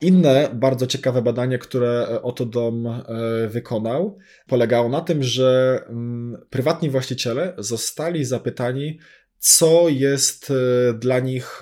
Inne 0.00 0.50
bardzo 0.54 0.86
ciekawe 0.86 1.22
badanie, 1.22 1.58
które 1.58 2.22
Oto 2.22 2.46
Dom 2.46 3.02
wykonał, 3.48 4.18
polegało 4.46 4.88
na 4.88 5.00
tym, 5.00 5.22
że 5.22 5.80
mm, 5.88 6.46
prywatni 6.50 6.90
właściciele 6.90 7.54
zostali 7.58 8.24
zapytani, 8.24 8.98
co 9.38 9.88
jest 9.88 10.52
dla 10.98 11.20
nich 11.20 11.60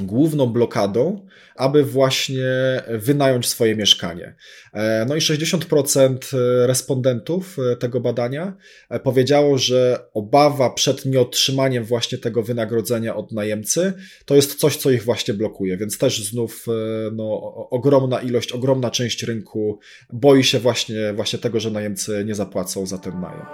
główną 0.00 0.46
blokadą, 0.46 1.26
aby 1.56 1.84
właśnie 1.84 2.46
wynająć 2.88 3.48
swoje 3.48 3.76
mieszkanie. 3.76 4.34
E, 4.72 5.06
no 5.08 5.16
i 5.16 5.18
60% 5.18 6.18
respondentów 6.66 7.56
e, 7.72 7.76
tego 7.76 8.00
badania 8.00 8.56
e, 8.90 9.00
powiedziało, 9.00 9.58
że 9.58 9.98
obawa 10.14 10.70
przed 10.70 11.04
nieotrzymaniem 11.04 11.84
właśnie 11.84 12.18
tego 12.18 12.42
wynagrodzenia 12.42 13.16
od 13.16 13.32
najemcy 13.32 13.92
to 14.24 14.34
jest 14.34 14.54
coś, 14.54 14.76
co 14.76 14.90
ich 14.90 15.04
właśnie 15.04 15.34
blokuje, 15.34 15.76
więc 15.76 15.98
też 15.98 16.30
znów 16.30 16.66
no, 17.12 17.40
ogromna 17.70 18.20
ilość, 18.20 18.52
ogromna 18.52 18.90
część 18.90 19.22
rynku 19.22 19.78
boi 20.12 20.44
się 20.44 20.58
właśnie, 20.58 21.12
właśnie 21.12 21.38
tego, 21.38 21.60
że 21.60 21.70
najemcy 21.70 22.24
nie 22.26 22.34
zapłacą 22.34 22.86
za 22.86 22.98
ten 22.98 23.20
najem. 23.20 23.46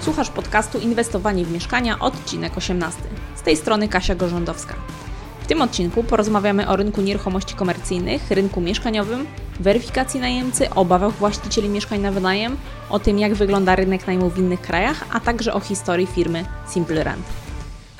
Słuchasz 0.00 0.30
podcastu 0.30 0.78
Inwestowanie 0.78 1.44
w 1.44 1.52
mieszkania, 1.52 1.98
odcinek 1.98 2.56
18. 2.56 3.00
Z 3.36 3.42
tej 3.42 3.56
strony 3.56 3.88
Kasia 3.88 4.14
Gorzędowska. 4.14 4.74
W 5.42 5.46
tym 5.46 5.62
odcinku 5.62 6.04
porozmawiamy 6.04 6.68
o 6.68 6.76
rynku 6.76 7.00
nieruchomości 7.00 7.54
komercyjnych, 7.54 8.30
rynku 8.30 8.60
mieszkaniowym, 8.60 9.26
weryfikacji 9.60 10.20
najemcy, 10.20 10.70
obawach 10.70 11.12
właścicieli 11.12 11.68
mieszkań 11.68 12.00
na 12.00 12.12
wynajem, 12.12 12.56
o 12.90 12.98
tym 12.98 13.18
jak 13.18 13.34
wygląda 13.34 13.76
rynek 13.76 14.06
najmu 14.06 14.30
w 14.30 14.38
innych 14.38 14.60
krajach, 14.60 15.04
a 15.12 15.20
także 15.20 15.54
o 15.54 15.60
historii 15.60 16.06
firmy 16.06 16.44
Simple 16.68 17.04
Rent. 17.04 17.26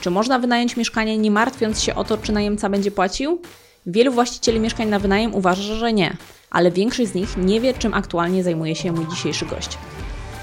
Czy 0.00 0.10
można 0.10 0.38
wynająć 0.38 0.76
mieszkanie 0.76 1.18
nie 1.18 1.30
martwiąc 1.30 1.82
się 1.82 1.94
o 1.94 2.04
to, 2.04 2.18
czy 2.18 2.32
najemca 2.32 2.68
będzie 2.68 2.90
płacił? 2.90 3.40
Wielu 3.86 4.12
właścicieli 4.12 4.60
mieszkań 4.60 4.88
na 4.88 4.98
wynajem 4.98 5.34
uważa, 5.34 5.74
że 5.74 5.92
nie, 5.92 6.16
ale 6.50 6.70
większość 6.70 7.10
z 7.10 7.14
nich 7.14 7.36
nie 7.36 7.60
wie, 7.60 7.74
czym 7.74 7.94
aktualnie 7.94 8.44
zajmuje 8.44 8.74
się 8.74 8.92
mój 8.92 9.06
dzisiejszy 9.08 9.46
gość. 9.46 9.78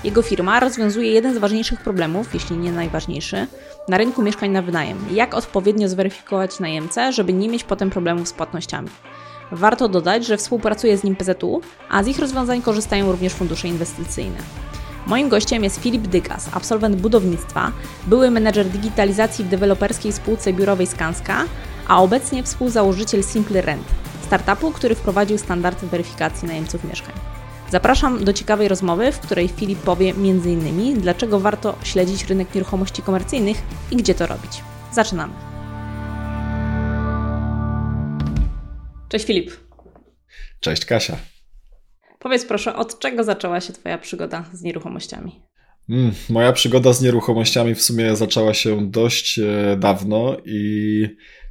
Jego 0.03 0.21
firma 0.21 0.59
rozwiązuje 0.59 1.11
jeden 1.11 1.35
z 1.35 1.37
ważniejszych 1.37 1.81
problemów, 1.81 2.33
jeśli 2.33 2.57
nie 2.57 2.71
najważniejszy, 2.71 3.47
na 3.87 3.97
rynku 3.97 4.21
mieszkań 4.21 4.51
na 4.51 4.61
wynajem. 4.61 4.97
Jak 5.11 5.33
odpowiednio 5.33 5.89
zweryfikować 5.89 6.59
najemcę, 6.59 7.13
żeby 7.13 7.33
nie 7.33 7.49
mieć 7.49 7.63
potem 7.63 7.89
problemów 7.89 8.27
z 8.27 8.33
płatnościami. 8.33 8.89
Warto 9.51 9.87
dodać, 9.87 10.25
że 10.25 10.37
współpracuje 10.37 10.97
z 10.97 11.03
nim 11.03 11.15
PZU, 11.15 11.61
a 11.89 12.03
z 12.03 12.07
ich 12.07 12.19
rozwiązań 12.19 12.61
korzystają 12.61 13.11
również 13.11 13.33
fundusze 13.33 13.67
inwestycyjne. 13.67 14.37
Moim 15.07 15.29
gościem 15.29 15.63
jest 15.63 15.81
Filip 15.81 16.07
Dygas, 16.07 16.49
absolwent 16.53 16.95
budownictwa, 16.95 17.71
były 18.07 18.31
menedżer 18.31 18.65
digitalizacji 18.65 19.45
w 19.45 19.49
deweloperskiej 19.49 20.13
spółce 20.13 20.53
biurowej 20.53 20.87
Skanska, 20.87 21.43
a 21.87 22.01
obecnie 22.01 22.43
współzałożyciel 22.43 23.23
Simple 23.23 23.61
Rent, 23.61 23.87
startupu, 24.25 24.71
który 24.71 24.95
wprowadził 24.95 25.37
standardy 25.37 25.87
weryfikacji 25.87 26.47
najemców 26.47 26.83
mieszkań. 26.83 27.36
Zapraszam 27.71 28.23
do 28.25 28.33
ciekawej 28.33 28.67
rozmowy, 28.67 29.11
w 29.11 29.19
której 29.19 29.47
Filip 29.47 29.79
powie 29.79 30.09
m.in. 30.09 31.01
dlaczego 31.01 31.39
warto 31.39 31.77
śledzić 31.83 32.25
rynek 32.25 32.55
nieruchomości 32.55 33.01
komercyjnych 33.01 33.57
i 33.91 33.95
gdzie 33.95 34.15
to 34.15 34.27
robić. 34.27 34.51
Zaczynamy. 34.91 35.33
Cześć 39.09 39.25
Filip. 39.25 39.51
Cześć 40.59 40.85
Kasia. 40.85 41.17
Powiedz 42.19 42.45
proszę, 42.45 42.75
od 42.75 42.99
czego 42.99 43.23
zaczęła 43.23 43.61
się 43.61 43.73
Twoja 43.73 43.97
przygoda 43.97 44.45
z 44.53 44.61
nieruchomościami? 44.61 45.41
Mm, 45.89 46.11
moja 46.29 46.53
przygoda 46.53 46.93
z 46.93 47.01
nieruchomościami 47.01 47.75
w 47.75 47.81
sumie 47.81 48.15
zaczęła 48.15 48.53
się 48.53 48.91
dość 48.91 49.39
e, 49.39 49.77
dawno 49.79 50.37
i 50.45 51.03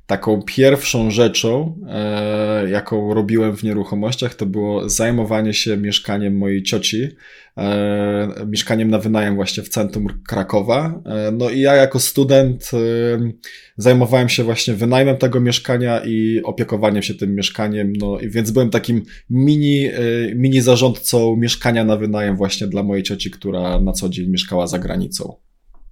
taką 0.06 0.42
pierwszą 0.42 1.10
rzeczą, 1.10 1.80
e, 1.88 2.70
jaką 2.70 3.14
robiłem 3.14 3.56
w 3.56 3.62
nieruchomościach, 3.62 4.34
to 4.34 4.46
było 4.46 4.88
zajmowanie 4.88 5.54
się 5.54 5.76
mieszkaniem 5.76 6.36
mojej 6.36 6.62
cioci, 6.62 7.08
e, 7.56 8.46
mieszkaniem 8.46 8.90
na 8.90 8.98
wynajem 8.98 9.34
właśnie 9.34 9.62
w 9.62 9.68
centrum 9.68 10.06
Krakowa. 10.28 11.02
E, 11.06 11.32
no 11.32 11.50
i 11.50 11.60
ja 11.60 11.74
jako 11.74 12.00
student 12.00 12.70
e, 12.72 12.78
zajmowałem 13.76 14.28
się 14.28 14.44
właśnie 14.44 14.74
wynajmem 14.74 15.16
tego 15.16 15.40
mieszkania 15.40 16.00
i 16.04 16.40
opiekowaniem 16.44 17.02
się 17.02 17.14
tym 17.14 17.34
mieszkaniem, 17.34 17.92
no 17.92 18.20
i 18.20 18.30
więc 18.30 18.50
byłem 18.50 18.70
takim 18.70 19.02
mini, 19.30 19.86
e, 19.86 19.90
mini 20.34 20.60
zarządcą 20.60 21.36
mieszkania 21.36 21.84
na 21.84 21.96
wynajem 21.96 22.36
właśnie 22.36 22.66
dla 22.66 22.82
mojej 22.82 23.02
cioci, 23.02 23.30
która 23.30 23.80
na 23.80 23.92
co 23.92 24.08
dzień 24.08 24.30
mieszkała 24.30 24.66
za 24.66 24.78
granicą. 24.78 25.36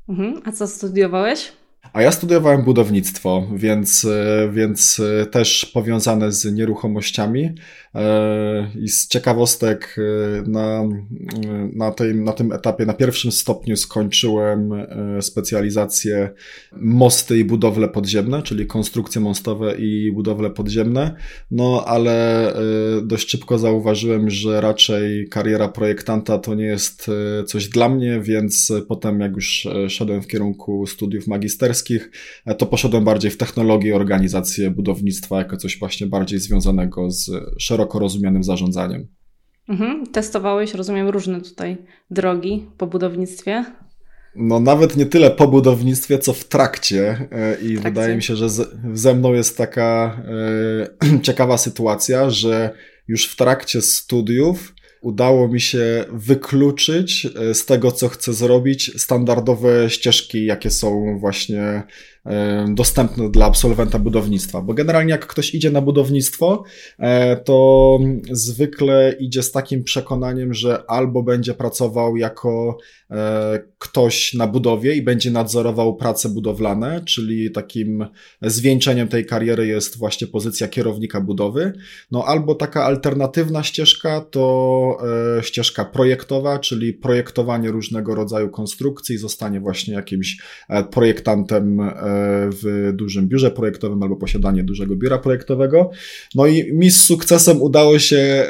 Mhm. 0.09 0.41
A 0.45 0.53
co 0.53 0.67
studiowałeś? 0.67 1.53
A 1.93 2.03
ja 2.03 2.13
studiowałem 2.13 2.65
budownictwo, 2.65 3.47
więc, 3.55 4.05
e, 4.05 4.49
więc 4.53 5.01
e, 5.23 5.27
też 5.27 5.67
powiązane 5.75 6.33
z 6.33 6.55
nieruchomościami. 6.55 7.55
E, 7.95 8.71
I 8.81 8.89
z 8.89 9.09
ciekawostek 9.09 9.97
na, 10.47 10.89
na, 11.73 11.91
tej, 11.91 12.15
na 12.15 12.33
tym 12.33 12.53
etapie, 12.53 12.87
na 12.87 12.93
pierwszym 12.93 13.33
stopniu 13.33 13.77
skończyłem 13.77 14.71
specjalizację 15.21 16.31
mosty 16.73 17.39
i 17.39 17.45
budowle 17.45 17.89
podziemne, 17.89 18.43
czyli 18.43 18.67
konstrukcje 18.67 19.21
mostowe 19.21 19.75
i 19.75 20.13
budowle 20.13 20.51
podziemne. 20.51 21.17
No 21.51 21.85
ale 21.87 22.53
dość 23.03 23.31
szybko 23.31 23.59
zauważyłem, 23.59 24.31
że 24.31 24.61
raczej 24.61 25.29
kariera 25.29 25.69
projektanta 25.69 26.39
to 26.39 26.55
nie 26.55 26.65
jest 26.65 27.11
coś 27.47 27.69
dla 27.69 27.89
mnie, 27.89 28.21
więc 28.21 28.73
potem 28.89 29.21
jak 29.21 29.35
już 29.35 29.69
szedłem 29.89 30.23
w 30.23 30.27
kierunku 30.27 30.87
studiów 30.87 31.27
magisterskich, 31.27 32.11
E, 32.45 32.55
to 32.55 32.67
poszedłem 32.67 33.05
bardziej 33.05 33.31
w 33.31 33.37
technologię 33.37 33.97
organizację 33.97 34.71
budownictwa 34.71 35.39
jako 35.39 35.57
coś 35.57 35.79
właśnie 35.79 36.07
bardziej 36.07 36.39
związanego 36.39 37.11
z 37.11 37.31
szeroko 37.85 37.99
rozumianym 37.99 38.45
zarządzaniem. 38.45 39.09
Mhm. 39.69 40.07
Testowałeś, 40.07 40.75
rozumiem, 40.75 41.09
różne 41.09 41.41
tutaj 41.41 41.77
drogi 42.11 42.67
po 42.79 42.87
budownictwie. 42.87 43.65
No 44.37 44.61
nawet 44.61 44.97
nie 44.97 45.07
tyle 45.07 45.31
po 45.31 45.49
budownictwie, 45.49 46.19
co 46.19 46.33
w 46.33 46.45
trakcie 46.45 47.29
e, 47.31 47.55
i 47.55 47.73
trakcie. 47.73 47.81
wydaje 47.81 48.17
mi 48.17 48.23
się, 48.23 48.37
że 48.37 48.49
ze 48.95 49.15
mną 49.15 49.33
jest 49.33 49.57
taka 49.57 50.21
e, 51.07 51.21
ciekawa 51.27 51.59
sytuacja, 51.59 52.31
że 52.31 52.71
już 53.09 53.27
w 53.27 53.37
trakcie 53.37 53.83
studiów 53.83 54.75
udało 55.03 55.49
mi 55.49 55.61
się 55.61 56.05
wykluczyć 56.13 57.27
e, 57.27 57.55
z 57.55 57.67
tego, 57.67 57.93
co 57.93 58.09
chcę 58.09 58.33
zrobić, 58.33 59.03
standardowe 59.03 59.91
ścieżki, 59.91 60.45
jakie 60.45 60.71
są 60.71 61.19
właśnie 61.19 61.83
dostępne 62.69 63.31
dla 63.31 63.47
absolwenta 63.47 63.99
budownictwa. 63.99 64.63
Bo 64.63 64.75
generalnie 64.75 65.11
jak 65.11 65.27
ktoś 65.27 65.55
idzie 65.55 65.71
na 65.71 65.81
budownictwo, 65.81 66.65
e, 66.99 67.37
to 67.37 67.99
zwykle 68.31 69.15
idzie 69.21 69.43
z 69.43 69.53
takim 69.53 69.85
przekonaniem, 69.85 70.55
że 70.55 70.85
albo 70.91 71.23
będzie 71.23 71.55
pracował 71.55 72.17
jako 72.17 72.79
e, 73.11 73.61
ktoś 73.79 74.35
na 74.35 74.47
budowie 74.47 74.95
i 74.95 75.03
będzie 75.03 75.31
nadzorował 75.31 75.97
prace 75.97 76.29
budowlane, 76.29 77.03
czyli 77.05 77.51
takim 77.51 78.07
zwieńczeniem 78.43 79.09
tej 79.09 79.27
kariery 79.27 79.67
jest 79.67 79.99
właśnie 79.99 80.27
pozycja 80.27 80.69
kierownika 80.69 81.21
budowy, 81.21 81.73
no 82.11 82.25
albo 82.25 82.55
taka 82.55 82.85
alternatywna 82.85 83.63
ścieżka 83.63 84.21
to 84.21 84.99
e, 85.39 85.43
ścieżka 85.43 85.85
projektowa, 85.85 86.59
czyli 86.59 86.93
projektowanie 86.93 87.71
różnego 87.71 88.15
rodzaju 88.15 88.51
konstrukcji, 88.51 89.19
zostanie 89.19 89.61
właśnie 89.61 89.95
jakimś 89.95 90.37
projektantem 90.91 91.81
w 92.63 92.91
dużym 92.95 93.29
biurze 93.29 93.51
projektowym 93.51 94.03
albo 94.03 94.17
posiadanie 94.17 94.65
dużego 94.65 94.97
biura 94.97 95.19
projektowego. 95.19 95.91
No 96.35 96.47
i 96.47 96.73
mi 96.73 96.91
z 96.91 97.05
sukcesem 97.05 97.63
udało 97.63 97.99
się 97.99 98.17
e, 98.17 98.47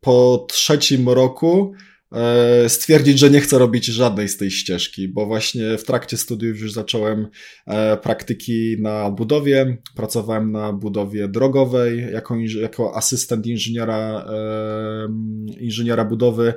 po 0.00 0.46
trzecim 0.50 1.08
roku 1.08 1.72
stwierdzić, 2.68 3.18
że 3.18 3.30
nie 3.30 3.40
chcę 3.40 3.58
robić 3.58 3.86
żadnej 3.86 4.28
z 4.28 4.36
tej 4.36 4.50
ścieżki, 4.50 5.08
bo 5.08 5.26
właśnie 5.26 5.78
w 5.78 5.84
trakcie 5.84 6.16
studiów 6.16 6.60
już 6.60 6.72
zacząłem 6.72 7.28
e, 7.66 7.96
praktyki 7.96 8.76
na 8.80 9.10
budowie, 9.10 9.76
pracowałem 9.96 10.52
na 10.52 10.72
budowie 10.72 11.28
drogowej 11.28 12.12
jako, 12.12 12.36
jako 12.60 12.96
asystent 12.96 13.46
inżyniera, 13.46 14.26
e, 14.28 15.08
inżyniera 15.60 16.04
budowy, 16.04 16.54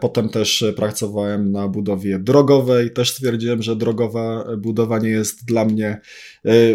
potem 0.00 0.28
też 0.28 0.64
pracowałem 0.76 1.52
na 1.52 1.68
budowie 1.68 2.18
drogowej, 2.18 2.90
też 2.90 3.10
stwierdziłem, 3.10 3.62
że 3.62 3.76
drogowa 3.76 4.56
budowa 4.58 4.98
nie 4.98 5.08
jest 5.08 5.44
dla 5.44 5.64
mnie, 5.64 6.00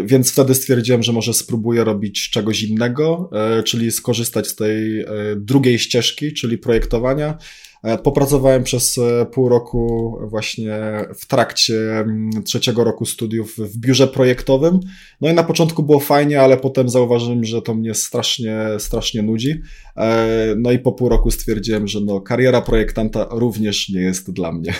więc 0.06 0.32
wtedy 0.32 0.56
stwierdziłem, 0.56 1.04
że 1.04 1.14
może 1.14 1.34
spróbuję 1.34 1.84
robić 1.84 2.30
czegoś 2.30 2.64
innego, 2.64 3.30
czyli 3.66 3.92
skorzystać 3.92 4.48
z 4.48 4.56
tej 4.56 5.06
drugiej 5.36 5.80
ścieżki, 5.80 6.34
czyli 6.34 6.58
projektowania, 6.58 7.38
E, 7.38 7.71
popracowałem 8.04 8.64
przez 8.64 8.98
e, 8.98 9.26
pół 9.26 9.50
roku 9.50 10.18
właśnie 10.22 10.80
w 11.16 11.28
trakcie 11.28 12.00
mm, 12.00 12.30
trzeciego 12.44 12.84
roku 12.84 13.06
studiów 13.06 13.56
w 13.58 13.78
biurze 13.78 14.08
projektowym. 14.08 14.80
No 15.22 15.30
i 15.30 15.34
na 15.34 15.44
początku 15.44 15.84
było 15.84 16.00
fajnie, 16.00 16.42
ale 16.42 16.58
potem 16.58 16.90
zauważyłem, 16.90 17.44
że 17.44 17.62
to 17.62 17.74
mnie 17.74 17.94
strasznie, 17.94 18.58
strasznie 18.78 19.22
nudzi. 19.22 19.62
E, 19.98 20.28
no 20.58 20.72
i 20.72 20.80
po 20.80 20.92
pół 20.92 21.10
roku 21.10 21.32
stwierdziłem, 21.32 21.88
że 21.88 22.00
no, 22.00 22.22
kariera 22.22 22.62
projektanta 22.62 23.28
również 23.32 23.90
nie 23.90 24.02
jest 24.02 24.32
dla 24.34 24.52
mnie. 24.52 24.74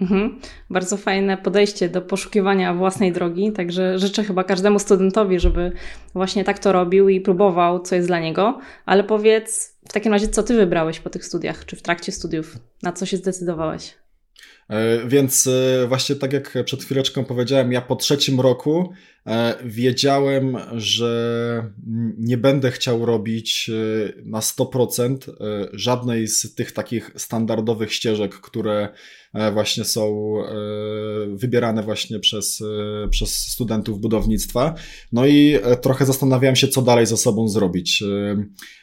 Mhm. 0.00 0.40
Bardzo 0.70 0.96
fajne 0.96 1.36
podejście 1.36 1.88
do 1.88 2.02
poszukiwania 2.02 2.74
własnej 2.74 3.12
drogi, 3.12 3.52
także 3.52 3.98
życzę 3.98 4.24
chyba 4.24 4.44
każdemu 4.44 4.78
studentowi, 4.78 5.40
żeby 5.40 5.72
właśnie 6.14 6.44
tak 6.44 6.58
to 6.58 6.72
robił 6.72 7.08
i 7.08 7.20
próbował, 7.20 7.80
co 7.80 7.94
jest 7.94 8.08
dla 8.08 8.20
niego. 8.20 8.58
Ale 8.86 9.04
powiedz 9.04 9.76
w 9.88 9.92
takim 9.92 10.12
razie, 10.12 10.28
co 10.28 10.42
ty 10.42 10.54
wybrałeś 10.54 11.00
po 11.00 11.10
tych 11.10 11.24
studiach, 11.24 11.64
czy 11.64 11.76
w 11.76 11.82
trakcie 11.82 12.12
studiów, 12.12 12.58
na 12.82 12.92
co 12.92 13.06
się 13.06 13.16
zdecydowałeś? 13.16 13.94
E, 14.68 15.08
więc 15.08 15.46
e, 15.46 15.86
właśnie 15.86 16.16
tak 16.16 16.32
jak 16.32 16.58
przed 16.64 16.84
chwileczką 16.84 17.24
powiedziałem, 17.24 17.72
ja 17.72 17.80
po 17.80 17.96
trzecim 17.96 18.40
roku 18.40 18.92
wiedziałem, 19.64 20.56
że 20.76 21.70
nie 22.18 22.36
będę 22.36 22.70
chciał 22.70 23.06
robić 23.06 23.70
na 24.24 24.40
100% 24.40 25.16
żadnej 25.72 26.28
z 26.28 26.54
tych 26.54 26.72
takich 26.72 27.10
standardowych 27.16 27.92
ścieżek, 27.92 28.34
które 28.34 28.88
właśnie 29.52 29.84
są 29.84 30.34
wybierane 31.28 31.82
właśnie 31.82 32.18
przez, 32.18 32.62
przez 33.10 33.38
studentów 33.38 34.00
budownictwa. 34.00 34.74
No 35.12 35.26
i 35.26 35.58
trochę 35.82 36.06
zastanawiałem 36.06 36.56
się, 36.56 36.68
co 36.68 36.82
dalej 36.82 37.06
ze 37.06 37.16
sobą 37.16 37.48
zrobić. 37.48 38.04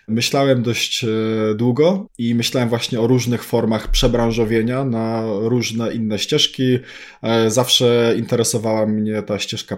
Myślałem 0.08 0.64
dość 0.64 1.06
długo 1.56 2.10
i 2.18 2.36
myślałem 2.36 2.70
właśnie 2.70 3.00
o 3.00 3.08
różnych 3.08 3.44
formach 3.44 3.92
przebranżowienia 3.92 4.86
na 4.86 5.24
różne 5.40 5.94
inne 5.94 6.20
ścieżki. 6.20 6.80
Zawsze 7.48 8.16
interesowała 8.18 8.86
mnie 8.86 9.24
ta 9.24 9.40
ścieżka 9.40 9.78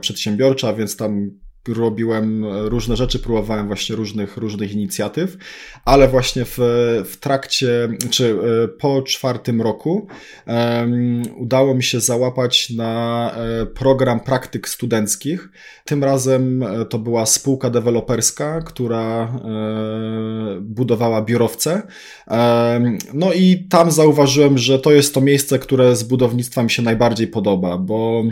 więc 0.74 0.98
tam 0.98 1.32
robiłem 1.68 2.46
różne 2.46 2.96
rzeczy, 2.96 3.20
próbowałem 3.20 3.68
właśnie 3.68 3.96
różnych, 3.96 4.38
różnych 4.38 4.74
inicjatyw, 4.74 5.38
ale 5.86 6.08
właśnie 6.08 6.46
w, 6.46 6.58
w 7.06 7.18
trakcie, 7.20 7.90
czy 8.10 8.36
e, 8.64 8.68
po 8.68 9.02
czwartym 9.02 9.62
roku 9.62 10.08
um, 10.48 11.22
udało 11.38 11.76
mi 11.76 11.84
się 11.84 12.00
załapać 12.00 12.70
na 12.70 13.32
e, 13.36 13.66
program 13.66 14.20
praktyk 14.20 14.70
studenckich. 14.70 15.50
Tym 15.86 16.04
razem 16.04 16.64
e, 16.64 16.86
to 16.86 17.00
była 17.00 17.26
spółka 17.26 17.70
deweloperska, 17.70 18.62
która 18.62 19.24
e, 19.24 19.30
budowała 20.62 21.22
biurowce. 21.22 21.82
E, 22.28 22.98
no 23.14 23.34
i 23.34 23.68
tam 23.70 23.92
zauważyłem, 23.92 24.58
że 24.58 24.80
to 24.80 24.92
jest 24.92 25.14
to 25.14 25.22
miejsce, 25.22 25.60
które 25.60 25.96
z 25.96 26.04
budownictwa 26.04 26.64
mi 26.64 26.70
się 26.70 26.82
najbardziej 26.82 27.28
podoba, 27.28 27.78
bo 27.78 28.24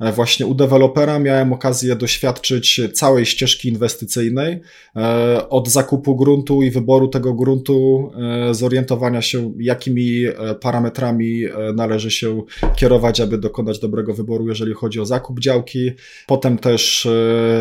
właśnie 0.00 0.46
u 0.46 0.54
dewelopera 0.54 1.18
miałem 1.18 1.52
okazję 1.52 1.96
doświadczyć 1.96 2.67
całej 2.92 3.26
ścieżki 3.26 3.68
inwestycyjnej, 3.68 4.60
e, 4.96 5.48
od 5.48 5.68
zakupu 5.68 6.16
gruntu 6.16 6.62
i 6.62 6.70
wyboru 6.70 7.08
tego 7.08 7.34
gruntu, 7.34 8.10
e, 8.50 8.54
zorientowania 8.54 9.22
się, 9.22 9.52
jakimi 9.58 10.24
e, 10.24 10.54
parametrami 10.54 11.42
należy 11.74 12.10
się 12.10 12.42
kierować, 12.76 13.20
aby 13.20 13.38
dokonać 13.38 13.78
dobrego 13.78 14.14
wyboru, 14.14 14.48
jeżeli 14.48 14.74
chodzi 14.74 15.00
o 15.00 15.06
zakup 15.06 15.40
działki. 15.40 15.90
Potem 16.26 16.58
też 16.58 17.08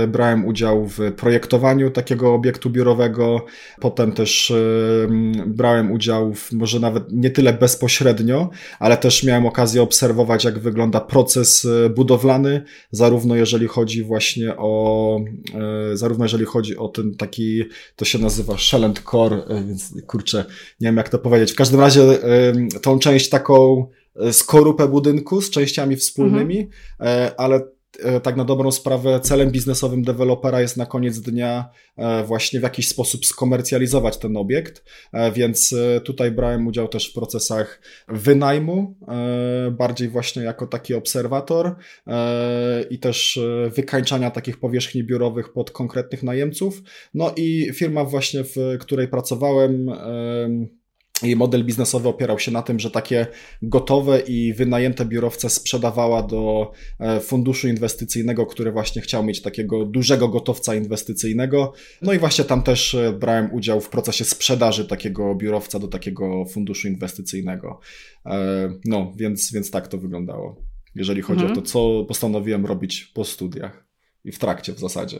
brałem 0.07 0.45
udział 0.45 0.87
w 0.87 1.11
projektowaniu 1.11 1.91
takiego 1.91 2.33
obiektu 2.33 2.69
biurowego, 2.69 3.45
potem 3.81 4.11
też 4.11 4.53
brałem 5.45 5.91
udział 5.91 6.33
w, 6.33 6.51
może 6.53 6.79
nawet 6.79 7.03
nie 7.11 7.29
tyle 7.29 7.53
bezpośrednio, 7.53 8.49
ale 8.79 8.97
też 8.97 9.23
miałem 9.23 9.45
okazję 9.45 9.81
obserwować, 9.81 10.43
jak 10.43 10.59
wygląda 10.59 10.99
proces 10.99 11.67
budowlany, 11.95 12.63
zarówno 12.91 13.35
jeżeli 13.35 13.67
chodzi 13.67 14.03
właśnie 14.03 14.53
o 14.57 14.96
E, 15.53 15.97
zarówno 15.97 16.25
jeżeli 16.25 16.45
chodzi 16.45 16.77
o 16.77 16.87
ten 16.87 17.15
taki, 17.15 17.63
to 17.95 18.05
się 18.05 18.19
nazywa 18.19 18.57
Shellent 18.57 19.03
Core, 19.11 19.43
e, 19.47 19.63
więc 19.67 19.93
kurczę, 20.07 20.45
nie 20.81 20.87
wiem 20.87 20.97
jak 20.97 21.09
to 21.09 21.19
powiedzieć. 21.19 21.51
W 21.51 21.55
każdym 21.55 21.79
razie 21.79 22.01
e, 22.01 22.53
tą 22.81 22.99
część 22.99 23.29
taką 23.29 23.87
skorupę 24.31 24.87
budynku 24.87 25.41
z 25.41 25.49
częściami 25.49 25.95
wspólnymi, 25.95 26.69
mhm. 26.99 27.31
ale 27.37 27.61
tak 28.23 28.35
na 28.37 28.43
dobrą 28.45 28.71
sprawę 28.71 29.19
celem 29.19 29.51
biznesowym 29.51 30.03
dewelopera 30.03 30.61
jest 30.61 30.77
na 30.77 30.85
koniec 30.85 31.19
dnia 31.19 31.69
e, 31.97 32.23
właśnie 32.23 32.59
w 32.59 32.63
jakiś 32.63 32.87
sposób 32.87 33.25
skomercjalizować 33.25 34.17
ten 34.17 34.37
obiekt, 34.37 34.83
e, 35.13 35.31
więc 35.31 35.75
tutaj 36.03 36.31
brałem 36.31 36.67
udział 36.67 36.87
też 36.87 37.09
w 37.09 37.13
procesach 37.13 37.81
wynajmu, 38.07 38.95
bardziej 39.71 40.09
właśnie 40.09 40.43
jako 40.43 40.67
taki 40.67 40.93
obserwator 40.93 41.75
i 42.89 42.99
też 42.99 43.39
wykańczania 43.75 44.31
takich 44.31 44.59
powierzchni 44.59 45.03
biurowych 45.03 45.53
pod 45.53 45.71
konkretnych 45.71 46.23
najemców. 46.23 46.81
No 47.13 47.33
i 47.35 47.69
firma 47.73 48.03
właśnie, 48.03 48.43
w 48.43 48.77
której 48.79 49.07
pracowałem, 49.07 49.89
jej 51.23 51.35
model 51.35 51.65
biznesowy 51.65 52.09
opierał 52.09 52.39
się 52.39 52.51
na 52.51 52.61
tym, 52.61 52.79
że 52.79 52.91
takie 52.91 53.27
gotowe 53.61 54.19
i 54.19 54.53
wynajęte 54.53 55.05
biurowce 55.05 55.49
sprzedawała 55.49 56.23
do 56.23 56.71
e, 56.99 57.19
funduszu 57.19 57.67
inwestycyjnego, 57.67 58.45
który 58.45 58.71
właśnie 58.71 59.01
chciał 59.01 59.23
mieć 59.23 59.41
takiego 59.41 59.85
dużego 59.85 60.27
gotowca 60.27 60.75
inwestycyjnego. 60.75 61.73
No 62.01 62.13
i 62.13 62.19
właśnie 62.19 62.43
tam 62.43 62.63
też 62.63 62.93
e, 62.93 63.13
brałem 63.13 63.53
udział 63.53 63.81
w 63.81 63.89
procesie 63.89 64.25
sprzedaży 64.25 64.85
takiego 64.85 65.35
biurowca 65.35 65.79
do 65.79 65.87
takiego 65.87 66.45
funduszu 66.45 66.87
inwestycyjnego. 66.87 67.79
E, 68.25 68.69
no, 68.85 69.13
więc, 69.15 69.51
więc 69.51 69.71
tak 69.71 69.87
to 69.87 69.97
wyglądało, 69.97 70.61
jeżeli 70.95 71.21
chodzi 71.21 71.41
mhm. 71.41 71.59
o 71.59 71.61
to, 71.61 71.67
co 71.67 72.05
postanowiłem 72.07 72.65
robić 72.65 73.11
po 73.13 73.23
studiach 73.23 73.87
i 74.23 74.31
w 74.31 74.39
trakcie 74.39 74.73
w 74.73 74.79
zasadzie. 74.79 75.19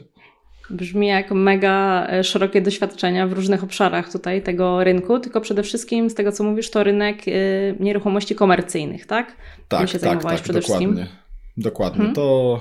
Brzmi 0.69 1.07
jak 1.07 1.31
mega 1.31 2.07
e, 2.09 2.23
szerokie 2.23 2.61
doświadczenia 2.61 3.27
w 3.27 3.33
różnych 3.33 3.63
obszarach 3.63 4.11
tutaj 4.11 4.41
tego 4.41 4.83
rynku, 4.83 5.19
tylko 5.19 5.41
przede 5.41 5.63
wszystkim 5.63 6.09
z 6.09 6.13
tego, 6.13 6.31
co 6.31 6.43
mówisz, 6.43 6.71
to 6.71 6.83
rynek 6.83 7.27
e, 7.27 7.31
nieruchomości 7.79 8.35
komercyjnych, 8.35 9.05
tak? 9.05 9.35
Tak, 9.67 9.79
Tym 9.79 9.87
się 9.87 9.99
tak, 9.99 10.23
tak, 10.23 10.41
przede 10.41 10.59
dokładnie. 10.59 10.87
Wszystkim? 10.87 11.26
Dokładnie. 11.57 11.97
Hmm. 11.97 12.15
To, 12.15 12.59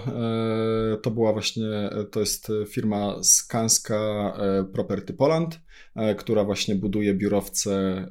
e, 0.95 0.97
to 0.97 1.11
była 1.11 1.33
właśnie, 1.33 1.91
to 2.11 2.21
jest 2.21 2.53
firma 2.69 3.23
Skanska 3.23 4.33
Property 4.73 5.15
Poland. 5.15 5.61
E, 5.97 6.15
która 6.15 6.45
właśnie 6.45 6.75
buduje 6.75 7.15
biurowce 7.15 7.73
e, 7.73 8.09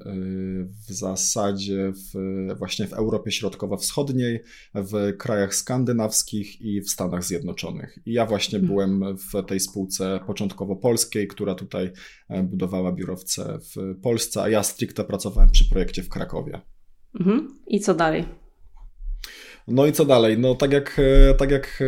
w 0.88 0.94
zasadzie 0.94 1.92
w, 1.92 2.14
właśnie 2.58 2.88
w 2.88 2.94
Europie 2.94 3.32
Środkowo-Wschodniej, 3.32 4.44
w 4.76 5.18
krajach 5.18 5.56
skandynawskich 5.56 6.62
i 6.62 6.82
w 6.82 6.90
Stanach 6.90 7.24
Zjednoczonych. 7.24 8.00
I 8.06 8.14
ja 8.14 8.26
właśnie 8.26 8.60
hmm. 8.60 8.68
byłem 8.68 9.18
w 9.18 9.46
tej 9.48 9.60
spółce 9.60 10.20
początkowo 10.28 10.76
polskiej, 10.76 11.28
która 11.28 11.56
tutaj 11.56 11.92
e, 12.30 12.44
budowała 12.44 12.92
biurowce 12.92 13.60
w 13.60 14.02
Polsce, 14.02 14.42
a 14.42 14.50
ja 14.50 14.64
stricte 14.64 15.04
pracowałem 15.04 15.52
przy 15.52 15.70
projekcie 15.70 16.04
w 16.04 16.10
Krakowie. 16.10 16.62
Mhm. 17.20 17.60
I 17.68 17.80
co 17.80 17.94
dalej? 17.94 18.26
No 19.68 19.86
i 19.86 19.92
co 19.92 20.06
dalej? 20.06 20.38
No 20.38 20.56
tak 20.56 20.72
jak, 20.72 21.00
e, 21.00 21.34
tak 21.34 21.52
jak, 21.52 21.84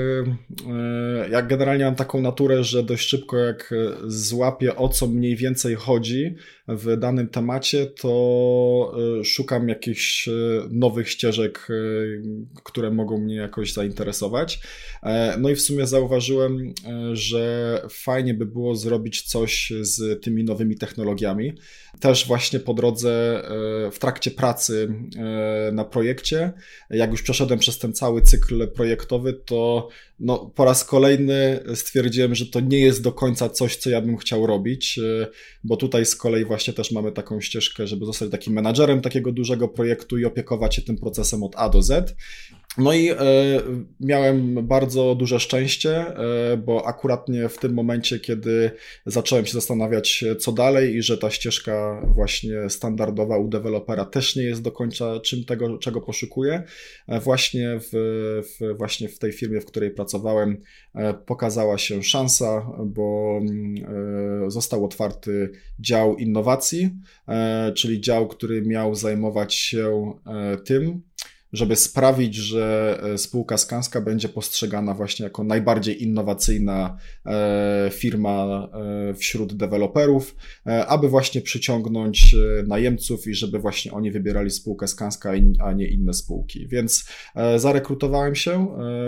e, 0.69 1.29
jak 1.29 1.47
generalnie 1.47 1.85
mam 1.85 1.95
taką 1.95 2.21
naturę, 2.21 2.63
że 2.63 2.83
dość 2.83 3.09
szybko 3.09 3.37
jak 3.37 3.73
złapię 4.07 4.75
o 4.75 4.89
co 4.89 5.07
mniej 5.07 5.35
więcej 5.35 5.75
chodzi 5.75 6.35
w 6.67 6.97
danym 6.97 7.27
temacie, 7.27 7.85
to 7.85 8.93
e, 9.19 9.23
szukam 9.23 9.69
jakichś 9.69 10.29
nowych 10.69 11.09
ścieżek, 11.09 11.67
które 12.63 12.91
mogą 12.91 13.17
mnie 13.17 13.35
jakoś 13.35 13.73
zainteresować. 13.73 14.59
No 15.39 15.49
i 15.49 15.55
w 15.55 15.61
sumie 15.61 15.87
zauważyłem, 15.87 16.73
że 17.13 17.81
fajnie 17.89 18.33
by 18.33 18.45
było 18.45 18.75
zrobić 18.75 19.21
coś 19.21 19.73
z 19.81 20.23
tymi 20.23 20.43
nowymi 20.43 20.77
technologiami. 20.77 21.53
Też 21.99 22.27
właśnie 22.27 22.59
po 22.59 22.73
drodze 22.73 23.43
w 23.91 23.99
trakcie 23.99 24.31
pracy 24.31 24.93
na 25.71 25.85
projekcie, 25.85 26.53
jak 26.89 27.11
już 27.11 27.21
przeszedłem 27.21 27.59
przez 27.67 27.77
ten 27.77 27.93
cały 27.93 28.21
cykl 28.21 28.67
projektowy, 28.67 29.33
to 29.33 29.89
no, 30.19 30.51
po 30.55 30.65
raz 30.65 30.85
kolejny 30.85 31.59
stwierdziłem, 31.75 32.35
że 32.35 32.45
to 32.45 32.59
nie 32.59 32.79
jest 32.79 33.01
do 33.01 33.11
końca 33.11 33.49
coś, 33.49 33.75
co 33.75 33.89
ja 33.89 34.01
bym 34.01 34.17
chciał 34.17 34.47
robić, 34.47 34.99
e, 34.99 35.27
bo 35.63 35.77
tutaj 35.77 36.05
z 36.05 36.15
kolei 36.15 36.45
właśnie 36.45 36.73
też 36.73 36.91
mamy 36.91 37.11
taką 37.11 37.41
ścieżkę, 37.41 37.87
żeby 37.87 38.05
zostać 38.05 38.31
takim 38.31 38.53
menadżerem 38.53 39.01
takiego 39.01 39.31
dużego 39.31 39.67
projektu 39.67 40.17
i 40.17 40.25
opiekować 40.25 40.75
się 40.75 40.81
tym 40.81 40.97
procesem 40.97 41.43
od 41.43 41.55
A 41.55 41.69
do 41.69 41.81
Z. 41.81 42.15
No 42.77 42.93
i 42.93 43.09
e, 43.09 43.15
miałem 43.99 44.67
bardzo 44.67 45.15
duże 45.15 45.39
szczęście, 45.39 45.97
e, 45.97 46.57
bo 46.57 46.87
akuratnie 46.87 47.49
w 47.49 47.57
tym 47.57 47.73
momencie, 47.73 48.19
kiedy 48.19 48.71
zacząłem 49.05 49.45
się 49.45 49.53
zastanawiać, 49.53 50.25
co 50.39 50.51
dalej, 50.51 50.95
i 50.95 51.01
że 51.01 51.17
ta 51.17 51.29
ścieżka 51.29 52.05
właśnie 52.15 52.69
standardowa 52.69 53.37
u 53.37 53.47
dewelopera 53.47 54.05
też 54.05 54.35
nie 54.35 54.43
jest 54.43 54.61
do 54.61 54.71
końca 54.71 55.19
czym 55.19 55.45
tego, 55.45 55.77
czego 55.77 56.01
poszukuję, 56.01 56.63
e, 57.07 57.19
właśnie 57.19 57.79
w, 57.79 57.89
w, 58.43 58.77
właśnie 58.77 59.09
w 59.09 59.19
tej 59.19 59.31
firmie, 59.31 59.61
w 59.61 59.65
której 59.65 59.91
pracowałem, 59.91 60.61
e, 60.95 61.13
pokazała 61.13 61.77
się 61.77 62.03
szansa, 62.03 62.67
bo 62.85 63.39
e, 64.45 64.51
został 64.51 64.85
otwarty 64.85 65.51
dział 65.79 66.15
innowacji, 66.15 66.89
e, 67.27 67.71
czyli 67.73 68.01
dział, 68.01 68.27
który 68.27 68.61
miał 68.61 68.95
zajmować 68.95 69.55
się 69.55 70.13
tym, 70.65 71.01
żeby 71.53 71.75
sprawić, 71.75 72.35
że 72.35 72.99
e, 73.03 73.17
spółka 73.17 73.57
Skanska 73.57 74.01
będzie 74.01 74.29
postrzegana 74.29 74.93
właśnie 74.93 75.23
jako 75.23 75.43
najbardziej 75.43 76.03
innowacyjna 76.03 76.97
e, 77.25 77.89
firma 77.93 78.69
e, 79.09 79.13
wśród 79.13 79.53
deweloperów, 79.53 80.35
aby 80.87 81.09
właśnie 81.09 81.41
przyciągnąć 81.41 82.35
najemców 82.67 83.27
i 83.27 83.33
żeby 83.33 83.59
właśnie 83.59 83.91
oni 83.91 84.11
wybierali 84.11 84.49
spółkę 84.49 84.87
Skanska, 84.87 85.31
a 85.59 85.71
nie 85.71 85.87
inne 85.87 86.13
spółki. 86.13 86.67
Więc 86.67 87.09
zarekrutowałem 87.57 88.35
się 88.35 88.67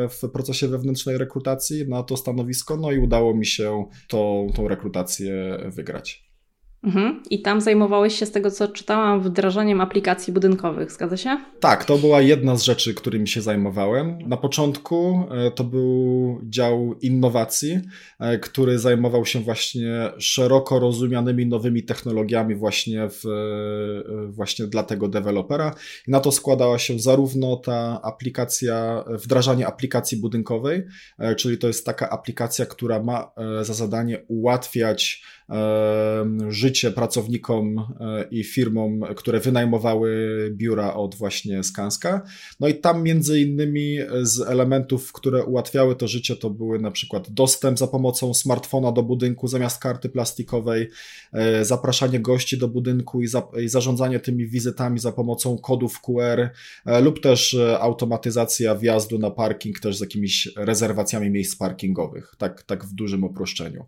w 0.10 0.30
procesie 0.30 0.68
wewnętrznej 0.68 1.18
rekrutacji 1.18 1.88
na 1.88 2.04
to 2.04 2.18
stanowisko, 2.18 2.78
no 2.78 2.92
i 2.92 3.00
udało 3.00 3.36
mi 3.36 3.46
się 3.46 3.86
tą, 4.08 4.48
tą 4.56 4.68
rekrutację 4.68 5.60
wygrać. 5.76 6.29
Mhm. 6.84 7.24
I 7.30 7.42
tam 7.42 7.62
zajmowałeś 7.62 8.20
się, 8.20 8.26
z 8.26 8.32
tego 8.32 8.52
co 8.52 8.68
czytałam, 8.68 9.22
wdrażaniem 9.22 9.82
aplikacji 9.82 10.34
budynkowych, 10.34 10.92
zgadza 10.92 11.18
się? 11.18 11.38
Tak, 11.60 11.86
to 11.86 11.98
była 11.98 12.22
jedna 12.22 12.56
z 12.56 12.64
rzeczy, 12.64 12.94
którymi 12.94 13.28
się 13.28 13.42
zajmowałem. 13.42 14.18
Na 14.28 14.38
początku 14.38 15.24
e, 15.32 15.52
to 15.52 15.64
był 15.64 16.40
dział 16.44 16.96
innowacji, 17.02 17.80
e, 18.20 18.40
który 18.40 18.80
zajmował 18.80 19.26
się 19.26 19.40
właśnie 19.40 20.10
szeroko 20.18 20.80
rozumianymi 20.80 21.46
nowymi 21.46 21.84
technologiami 21.84 22.56
właśnie, 22.56 23.10
w, 23.10 23.26
e, 23.26 24.32
właśnie 24.32 24.68
dla 24.68 24.84
tego 24.84 25.08
dewelopera. 25.08 25.76
I 26.08 26.12
na 26.12 26.20
to 26.20 26.32
składała 26.32 26.80
się 26.80 27.00
zarówno 27.00 27.56
ta 27.56 28.02
aplikacja, 28.04 29.04
wdrażanie 29.08 29.68
aplikacji 29.68 30.18
budynkowej, 30.18 30.84
czyli 31.38 31.58
to 31.58 31.68
jest 31.68 31.86
taka 31.86 32.10
aplikacja, 32.10 32.66
która 32.66 33.04
ma 33.04 33.32
za 33.62 33.74
zadanie 33.74 34.24
ułatwiać 34.28 35.24
życie 36.50 36.92
pracownikom 36.92 37.80
e, 37.80 38.24
i 38.32 38.44
firmom, 38.44 39.02
które 39.16 39.40
wynajmowały 39.40 40.10
biura 40.56 40.94
od 40.94 41.16
właśnie 41.16 41.64
Skanska. 41.64 42.22
No 42.60 42.68
i 42.68 42.76
tam 42.76 43.04
między 43.04 43.42
innymi 43.42 43.98
z 44.22 44.42
elementów, 44.42 45.14
które 45.14 45.44
ułatwiały 45.44 45.96
to 45.96 46.08
życie, 46.08 46.36
to 46.36 46.50
były 46.50 46.80
na 46.80 46.92
przykład 46.92 47.32
dostęp 47.32 47.80
za 47.80 47.88
pomocą 47.88 48.34
smartfona 48.34 48.92
do 48.92 49.04
budynku 49.04 49.48
zamiast 49.48 49.82
karty 49.82 50.10
plastikowej, 50.10 50.90
e, 51.34 51.66
zapraszanie 51.66 52.20
gości 52.20 52.58
do 52.58 52.68
budynku 52.68 53.22
i, 53.22 53.28
za, 53.28 53.48
i 53.64 53.70
zarządzanie 53.70 54.20
tymi 54.20 54.48
wizytami 54.48 55.00
za 55.00 55.12
pomocą 55.12 55.58
kodów 55.58 56.02
QR 56.02 56.50
e, 56.86 57.02
lub 57.02 57.22
też 57.22 57.58
automatyzacja 57.80 58.76
wjazdu 58.76 59.20
na 59.20 59.32
parking 59.32 59.80
też 59.80 59.98
z 59.98 60.02
jakimiś 60.02 60.50
rezerwacjami 60.58 61.30
miejsc 61.30 61.56
parkingowych, 61.56 62.36
tak, 62.38 62.64
tak 62.64 62.86
w 62.86 62.94
dużym 62.94 63.24
uproszczeniu. 63.24 63.86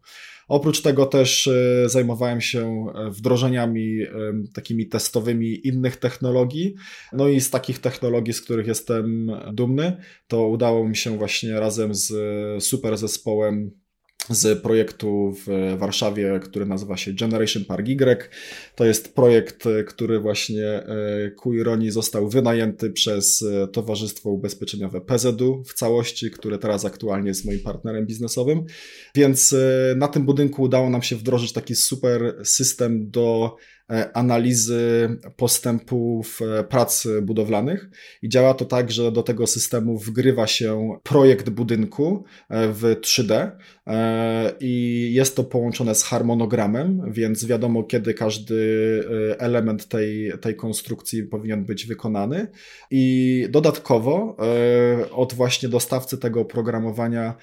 Oprócz 0.51 0.81
tego 0.81 1.05
też 1.05 1.48
e, 1.48 1.89
zajmowałem 1.89 2.41
się 2.41 2.86
e, 2.96 3.10
wdrożeniami 3.12 4.01
e, 4.01 4.08
takimi 4.53 4.88
testowymi 4.88 5.67
innych 5.67 5.98
technologii. 5.98 6.75
No 7.13 7.27
i 7.27 7.41
z 7.41 7.50
takich 7.50 7.79
technologii, 7.79 8.34
z 8.34 8.41
których 8.41 8.67
jestem 8.67 9.31
dumny, 9.53 9.98
to 10.27 10.48
udało 10.48 10.88
mi 10.88 10.96
się 10.96 11.17
właśnie 11.17 11.60
razem 11.60 11.96
z 11.96 12.13
super 12.63 12.98
zespołem 12.98 13.72
z 14.30 14.62
projektu 14.62 15.36
w 15.48 15.75
Warszawie, 15.78 16.40
który 16.44 16.66
nazywa 16.66 16.98
się 16.98 17.13
Generation 17.13 17.66
Park 17.66 17.88
Y. 17.90 18.30
To 18.75 18.86
jest 18.86 19.16
projekt, 19.16 19.63
który 19.88 20.20
właśnie 20.20 20.68
e, 20.68 21.32
ku 21.32 21.54
ironii 21.54 21.92
został 21.92 22.30
wynajęty 22.30 22.90
przez 22.90 23.42
e, 23.42 23.68
Towarzystwo 23.68 24.30
Ubezpieczeniowe 24.30 25.01
PZU 25.01 25.63
w 25.63 25.74
całości, 25.74 26.32
które 26.32 26.58
teraz 26.58 26.86
aktualnie 26.86 27.28
jest 27.28 27.46
moim 27.46 27.60
partnerem 27.60 28.06
biznesowym. 28.06 28.66
Więc 29.16 29.54
e, 29.54 29.96
na 29.98 30.08
tym 30.08 30.25
budynku 30.25 30.62
udało 30.62 30.90
nam 30.90 31.01
się 31.01 31.16
wdrożyć 31.16 31.54
taki 31.54 31.75
super 31.75 32.36
system 32.44 33.10
do 33.10 33.56
analizy 34.13 35.10
postępów 35.36 36.39
e, 36.41 36.63
prac 36.63 37.07
budowlanych 37.21 37.89
i 38.21 38.29
działa 38.29 38.53
to 38.53 38.65
tak, 38.65 38.91
że 38.91 39.12
do 39.12 39.24
tego 39.24 39.48
systemu 39.48 39.98
wgrywa 39.98 40.48
się 40.48 40.98
projekt 41.03 41.50
budynku 41.50 42.24
e, 42.50 42.67
w 42.67 42.81
3D 43.01 43.51
i 44.60 45.10
jest 45.13 45.36
to 45.36 45.43
połączone 45.43 45.95
z 45.95 46.03
harmonogramem, 46.03 47.01
więc 47.12 47.45
wiadomo, 47.45 47.83
kiedy 47.83 48.13
każdy 48.13 48.55
element 49.38 49.88
tej, 49.88 50.31
tej 50.41 50.55
konstrukcji 50.55 51.24
powinien 51.24 51.65
być 51.65 51.86
wykonany. 51.86 52.48
I 52.91 53.48
dodatkowo 53.50 54.38
od 55.12 55.33
właśnie 55.33 55.69
dostawcy 55.69 56.17
tego 56.17 56.41
oprogramowania 56.41 57.36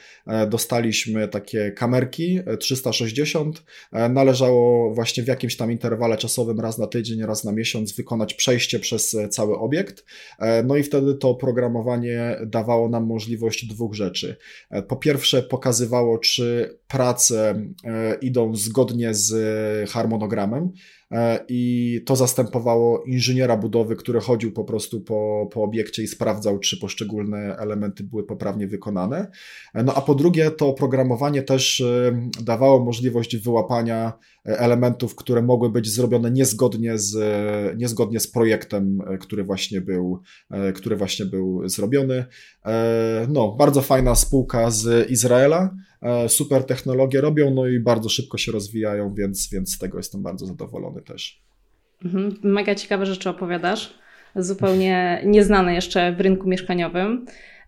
dostaliśmy 0.48 1.28
takie 1.28 1.72
kamerki 1.72 2.40
360. 2.60 3.62
Należało 3.92 4.94
właśnie 4.94 5.22
w 5.22 5.26
jakimś 5.26 5.56
tam 5.56 5.72
interwale 5.72 6.16
czasowym 6.16 6.37
raz 6.58 6.78
na 6.78 6.86
tydzień, 6.86 7.22
raz 7.22 7.44
na 7.44 7.52
miesiąc 7.52 7.92
wykonać 7.92 8.34
przejście 8.34 8.78
przez 8.78 9.14
e, 9.14 9.28
cały 9.28 9.58
obiekt. 9.58 10.04
E, 10.38 10.62
no 10.62 10.76
i 10.76 10.82
wtedy 10.82 11.14
to 11.14 11.28
oprogramowanie 11.28 12.38
dawało 12.46 12.88
nam 12.88 13.06
możliwość 13.06 13.66
dwóch 13.66 13.94
rzeczy. 13.94 14.36
E, 14.70 14.82
po 14.82 14.96
pierwsze, 14.96 15.42
pokazywało, 15.42 16.18
czy 16.18 16.78
prace 16.88 17.62
idą 18.20 18.56
zgodnie 18.56 19.14
z 19.14 19.90
harmonogramem, 19.90 20.72
E, 21.12 21.44
i 21.48 22.02
to 22.06 22.16
zastępowało 22.16 23.02
inżyniera 23.04 23.56
budowy, 23.56 23.96
który 23.96 24.20
chodził 24.20 24.52
po 24.52 24.64
prostu 24.64 25.00
po, 25.00 25.48
po 25.52 25.62
obiekcie 25.62 26.02
i 26.02 26.06
sprawdzał, 26.06 26.58
czy 26.58 26.80
poszczególne 26.80 27.56
elementy 27.56 28.04
były 28.04 28.24
poprawnie 28.24 28.66
wykonane. 28.66 29.30
E, 29.74 29.82
no 29.82 29.94
a 29.94 30.00
po 30.00 30.14
drugie, 30.14 30.50
to 30.50 30.68
oprogramowanie 30.68 31.42
też 31.42 31.80
e, 31.80 32.28
dawało 32.40 32.84
możliwość 32.84 33.36
wyłapania 33.36 34.12
elementów, 34.44 35.14
które 35.14 35.42
mogły 35.42 35.70
być 35.70 35.88
zrobione 35.88 36.30
niezgodnie 36.30 36.98
z, 36.98 37.16
niezgodnie 37.78 38.20
z 38.20 38.28
projektem, 38.28 39.02
który 39.20 39.44
właśnie 39.44 39.80
był, 39.80 40.22
który 40.74 40.96
właśnie 40.96 41.26
był 41.26 41.68
zrobiony. 41.68 42.24
No, 43.28 43.52
bardzo 43.52 43.82
fajna 43.82 44.14
spółka 44.14 44.70
z 44.70 45.10
Izraela. 45.10 45.74
E, 46.02 46.28
super 46.28 46.64
technologie 46.64 47.20
robią, 47.20 47.50
no 47.50 47.66
i 47.66 47.80
bardzo 47.80 48.08
szybko 48.08 48.38
się 48.38 48.52
rozwijają, 48.52 49.14
więc, 49.14 49.50
więc 49.52 49.74
z 49.74 49.78
tego 49.78 49.98
jestem 49.98 50.22
bardzo 50.22 50.46
zadowolony 50.46 51.02
też. 51.02 51.42
Mhm. 52.04 52.38
Mega 52.42 52.74
ciekawe 52.74 53.06
rzeczy 53.06 53.30
opowiadasz, 53.30 53.94
zupełnie 54.36 55.22
nieznane 55.24 55.74
jeszcze 55.74 56.12
w 56.12 56.20
rynku 56.20 56.48
mieszkaniowym. 56.48 57.26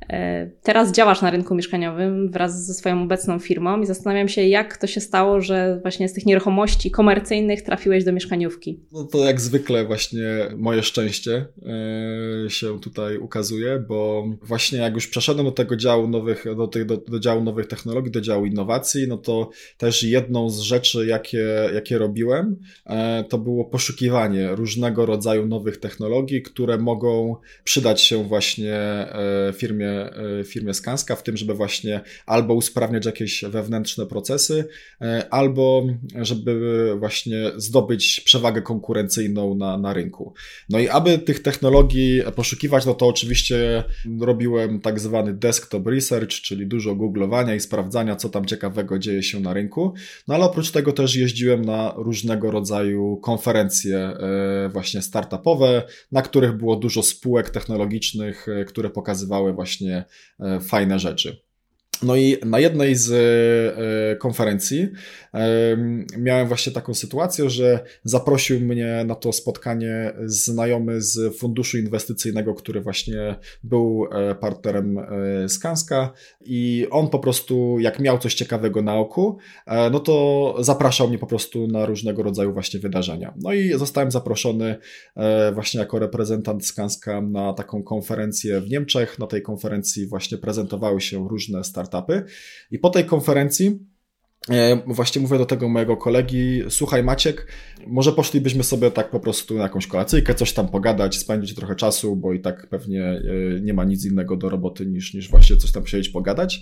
E, 0.09 0.50
teraz 0.62 0.92
działasz 0.92 1.23
na 1.23 1.30
rynku 1.30 1.54
mieszkaniowym 1.54 2.30
wraz 2.30 2.66
ze 2.66 2.75
swoją 2.75 3.02
obecną 3.02 3.38
firmą 3.38 3.80
i 3.80 3.87
zastanawiam 3.87 4.28
się, 4.28 4.42
jak 4.42 4.76
to 4.76 4.87
się 4.87 5.00
stało, 5.00 5.40
że 5.40 5.78
właśnie 5.83 6.09
z 6.09 6.12
tych 6.12 6.26
nieruchomości 6.26 6.90
komercyjnych 6.90 7.62
trafiłeś 7.62 8.04
do 8.04 8.12
mieszkaniówki. 8.12 8.80
No 8.92 9.04
to 9.04 9.19
jak 9.25 9.40
zwykle 9.40 9.85
właśnie 9.85 10.23
moje 10.57 10.83
szczęście 10.83 11.47
e, 12.47 12.50
się 12.50 12.80
tutaj 12.80 13.19
ukazuje, 13.19 13.85
bo 13.88 14.25
właśnie 14.42 14.78
jak 14.78 14.95
już 14.95 15.09
przeszedłem 15.09 15.47
do 15.47 15.52
tego 15.52 15.76
działu 15.76 16.09
nowych, 16.09 16.45
do, 16.57 16.69
tych, 16.69 16.87
do, 16.87 16.97
do 16.97 17.21
działu 17.21 17.45
nowych 17.45 17.66
technologii, 17.66 18.12
do 18.12 18.21
działu 18.21 18.47
innowacji, 18.47 19.09
no 19.09 19.16
to 19.19 19.50
też 19.78 20.02
jedną 20.02 20.50
z 20.50 20.61
rzeczy, 20.61 21.07
jakie, 21.07 21.71
jakie 21.75 21.99
robiłem, 21.99 22.57
e, 22.87 23.25
to 23.25 23.38
było 23.38 23.64
poszukiwanie 23.64 24.49
różnego 24.49 25.07
rodzaju 25.07 25.47
nowych 25.47 25.76
technologii, 25.76 26.42
które 26.42 26.78
mogą 26.78 27.37
przydać 27.64 28.00
się 28.00 28.25
właśnie 28.25 28.80
firmie 29.57 29.89
E, 29.90 30.44
firmie 30.44 30.75
Skanska 30.75 31.16
w 31.16 31.23
tym, 31.23 31.37
żeby 31.37 31.54
właśnie 31.54 32.00
albo 32.26 32.54
usprawniać 32.54 33.06
jakieś 33.06 33.44
wewnętrzne 33.49 34.06
procesy, 34.06 34.64
e, 35.00 35.26
albo 35.30 35.87
żeby 36.20 36.61
właśnie 36.99 37.50
zdobyć 37.56 38.20
przewagę 38.25 38.62
konkurencyjną 38.62 39.54
na, 39.54 39.78
na 39.78 39.92
rynku. 39.92 40.35
No 40.68 40.78
i 40.78 40.88
aby 40.88 41.18
tych 41.18 41.42
technologii 41.42 42.23
poszukiwać, 42.37 42.87
no 42.87 42.94
to 42.94 43.06
oczywiście 43.06 43.85
robiłem 44.20 44.80
tak 44.80 45.00
zwany 45.00 45.35
desktop 45.35 45.87
research, 45.87 46.30
czyli 46.30 46.66
dużo 46.66 46.94
googlowania 46.94 47.54
i 47.54 47.61
sprawdzania, 47.61 48.16
co 48.16 48.28
tam 48.28 48.44
ciekawego 48.47 48.99
dzieje 48.99 49.23
się 49.23 49.40
na 49.40 49.54
rynku. 49.54 49.94
No 50.28 50.35
ale 50.35 50.44
oprócz 50.44 50.70
tego 50.70 50.92
też 50.92 51.16
jeździłem 51.16 51.64
na 51.64 51.94
różnego 51.97 52.50
rodzaju 52.50 53.16
konferencje 53.16 53.99
e, 53.99 54.68
właśnie 54.73 55.02
startupowe, 55.02 55.82
na 56.12 56.23
których 56.23 56.52
było 56.52 56.76
dużo 56.76 57.02
spółek 57.02 57.50
technologicznych, 57.50 58.47
które 58.66 58.90
pokazywały 58.90 59.52
właśnie 59.52 59.79
właśnie 59.80 60.04
e, 60.40 60.60
fajne 60.60 60.99
rzeczy. 60.99 61.42
No 62.02 62.16
i 62.16 62.37
na 62.45 62.59
jednej 62.59 62.95
z 62.95 63.12
e, 63.12 64.16
konferencji 64.16 64.88
miałem 66.19 66.49
właśnie 66.49 66.73
taką 66.73 66.95
sytuację, 66.95 67.50
że 67.50 67.80
zaprosił 68.04 68.61
mnie 68.61 69.04
na 69.07 69.14
to 69.14 69.33
spotkanie 69.33 70.12
znajomy 70.25 71.02
z 71.02 71.38
funduszu 71.38 71.78
inwestycyjnego, 71.78 72.54
który 72.54 72.80
właśnie 72.80 73.37
był 73.62 74.07
e, 74.12 74.35
partnerem 74.35 74.99
e, 74.99 75.49
Skanska 75.49 76.12
i 76.40 76.87
on 76.90 77.09
po 77.09 77.19
prostu, 77.19 77.78
jak 77.80 77.99
miał 77.99 78.19
coś 78.19 78.35
ciekawego 78.35 78.83
na 78.83 78.97
oku, 78.97 79.38
no 79.92 80.00
to 80.00 80.57
zapraszał 80.59 81.09
mnie 81.09 81.19
po 81.19 81.26
prostu 81.26 81.66
na 81.66 81.87
różnego 81.87 82.23
rodzaju 82.23 82.52
właśnie 82.52 82.80
wydarzenia. 82.80 83.35
No 83.37 83.52
i 83.52 83.78
zostałem 83.78 84.11
zaproszony 84.11 84.76
właśnie 85.52 85.80
jako 85.80 85.99
reprezentant 85.99 86.66
Skanska 86.66 87.21
na 87.21 87.52
taką 87.52 87.83
konferencję 87.83 88.61
w 88.61 88.71
Niemczech. 88.71 89.19
Na 89.19 89.26
tej 89.26 89.42
konferencji 89.42 90.07
właśnie 90.07 90.38
prezentowały 90.38 91.00
się 91.00 91.28
różne 91.28 91.64
startupy 91.64 91.89
startupy. 91.90 92.25
I 92.70 92.78
po 92.78 92.90
tej 92.90 93.04
konferencji 93.04 93.90
Właśnie 94.87 95.23
mówię 95.23 95.38
do 95.38 95.47
tego 95.47 95.68
mojego 95.68 95.97
kolegi, 95.97 96.62
słuchaj 96.68 97.02
Maciek, 97.02 97.47
może 97.87 98.12
poszlibyśmy 98.12 98.64
sobie 98.64 98.90
tak 98.90 99.11
po 99.11 99.20
prostu 99.20 99.54
na 99.54 99.62
jakąś 99.62 99.87
kolacyjkę, 99.87 100.35
coś 100.35 100.52
tam 100.52 100.68
pogadać, 100.68 101.18
spędzić 101.18 101.54
trochę 101.54 101.75
czasu, 101.75 102.16
bo 102.16 102.32
i 102.32 102.40
tak 102.40 102.66
pewnie 102.66 103.23
nie 103.62 103.75
ma 103.75 103.85
nic 103.85 104.04
innego 104.04 104.37
do 104.37 104.49
roboty 104.49 104.87
niż, 104.87 105.14
niż 105.14 105.30
właśnie 105.30 105.56
coś 105.56 105.73
tam 105.73 105.87
siedzieć, 105.87 106.09
pogadać. 106.09 106.61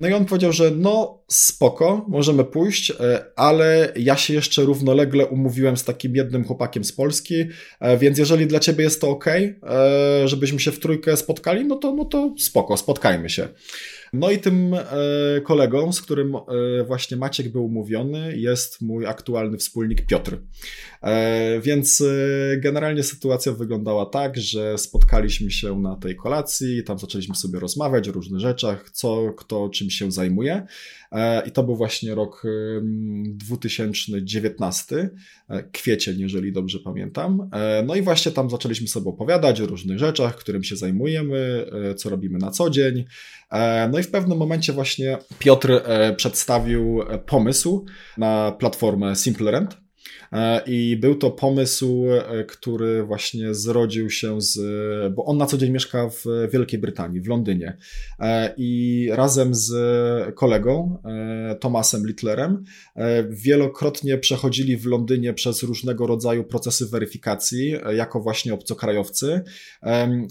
No 0.00 0.08
i 0.08 0.12
on 0.12 0.24
powiedział, 0.24 0.52
że 0.52 0.70
no 0.70 1.22
spoko, 1.28 2.06
możemy 2.08 2.44
pójść, 2.44 2.90
e, 2.90 3.24
ale 3.36 3.92
ja 3.96 4.16
się 4.16 4.34
jeszcze 4.34 4.62
równolegle 4.62 5.26
umówiłem 5.26 5.76
z 5.76 5.84
takim 5.84 6.16
jednym 6.16 6.44
chłopakiem 6.44 6.84
z 6.84 6.92
Polski, 6.92 7.44
e, 7.80 7.98
więc 7.98 8.18
jeżeli 8.18 8.46
dla 8.46 8.60
ciebie 8.60 8.84
jest 8.84 9.00
to 9.00 9.08
ok, 9.08 9.26
e, 9.26 9.52
żebyśmy 10.24 10.60
się 10.60 10.72
w 10.72 10.80
trójkę 10.80 11.16
spotkali, 11.16 11.64
no 11.64 11.76
to, 11.76 11.94
no 11.94 12.04
to 12.04 12.34
spoko, 12.38 12.76
spotkajmy 12.76 13.30
się. 13.30 13.48
No 14.12 14.30
i 14.30 14.38
tym 14.38 14.74
e, 14.74 14.84
kolegą, 15.40 15.92
z 15.92 16.02
którym 16.02 16.36
e, 16.36 16.40
właśnie 16.84 17.16
Maciek 17.16 17.48
był 17.48 17.64
umówiony, 17.64 18.36
jest 18.36 18.80
mój 18.80 19.06
aktualny 19.06 19.58
wspólnik 19.58 20.06
Piotr. 20.06 20.38
E, 21.02 21.60
więc 21.60 22.02
generalnie 22.58 23.02
sytuacja 23.02 23.52
wyglądała 23.52 24.06
tak, 24.06 24.36
że 24.36 24.78
spotkaliśmy 24.78 25.50
się 25.50 25.78
na 25.78 25.96
tej 25.96 26.16
kolacji, 26.16 26.84
tam 26.84 26.98
zaczęliśmy 26.98 27.34
sobie 27.34 27.60
rozmawiać 27.60 28.08
o 28.08 28.12
różnych 28.12 28.40
rzeczach, 28.40 28.90
co 28.90 29.32
kto 29.36 29.68
czym 29.68 29.90
się 29.90 30.12
zajmuje. 30.12 30.66
I 31.46 31.50
to 31.50 31.62
był 31.62 31.76
właśnie 31.76 32.14
rok 32.14 32.42
2019, 33.26 35.10
kwiecień, 35.72 36.18
jeżeli 36.18 36.52
dobrze 36.52 36.78
pamiętam. 36.78 37.50
No 37.86 37.94
i 37.94 38.02
właśnie 38.02 38.32
tam 38.32 38.50
zaczęliśmy 38.50 38.88
sobie 38.88 39.10
opowiadać 39.10 39.60
o 39.60 39.66
różnych 39.66 39.98
rzeczach, 39.98 40.36
którym 40.36 40.64
się 40.64 40.76
zajmujemy, 40.76 41.66
co 41.96 42.10
robimy 42.10 42.38
na 42.38 42.50
co 42.50 42.70
dzień. 42.70 43.04
No 43.92 43.98
i 43.98 44.02
w 44.02 44.10
pewnym 44.10 44.38
momencie 44.38 44.72
właśnie 44.72 45.18
Piotr 45.38 45.72
e, 45.72 46.14
przedstawił 46.16 47.02
e, 47.02 47.18
pomysł 47.18 47.84
na 48.18 48.52
platformę 48.52 49.16
SimpleRent. 49.16 49.72
E, 49.72 49.85
I 50.66 50.96
był 51.00 51.14
to 51.14 51.30
pomysł, 51.30 52.04
który 52.48 53.02
właśnie 53.02 53.54
zrodził 53.54 54.10
się 54.10 54.40
z. 54.40 54.58
Bo 55.14 55.24
on 55.24 55.36
na 55.36 55.46
co 55.46 55.58
dzień 55.58 55.70
mieszka 55.70 56.08
w 56.08 56.24
Wielkiej 56.52 56.80
Brytanii, 56.80 57.20
w 57.20 57.28
Londynie. 57.28 57.76
I 58.56 59.08
razem 59.12 59.54
z 59.54 59.74
kolegą, 60.34 61.02
Tomasem 61.60 62.06
Littlerem, 62.06 62.64
wielokrotnie 63.30 64.18
przechodzili 64.18 64.76
w 64.76 64.86
Londynie 64.86 65.34
przez 65.34 65.62
różnego 65.62 66.06
rodzaju 66.06 66.44
procesy 66.44 66.86
weryfikacji, 66.86 67.74
jako 67.96 68.20
właśnie 68.20 68.54
obcokrajowcy. 68.54 69.40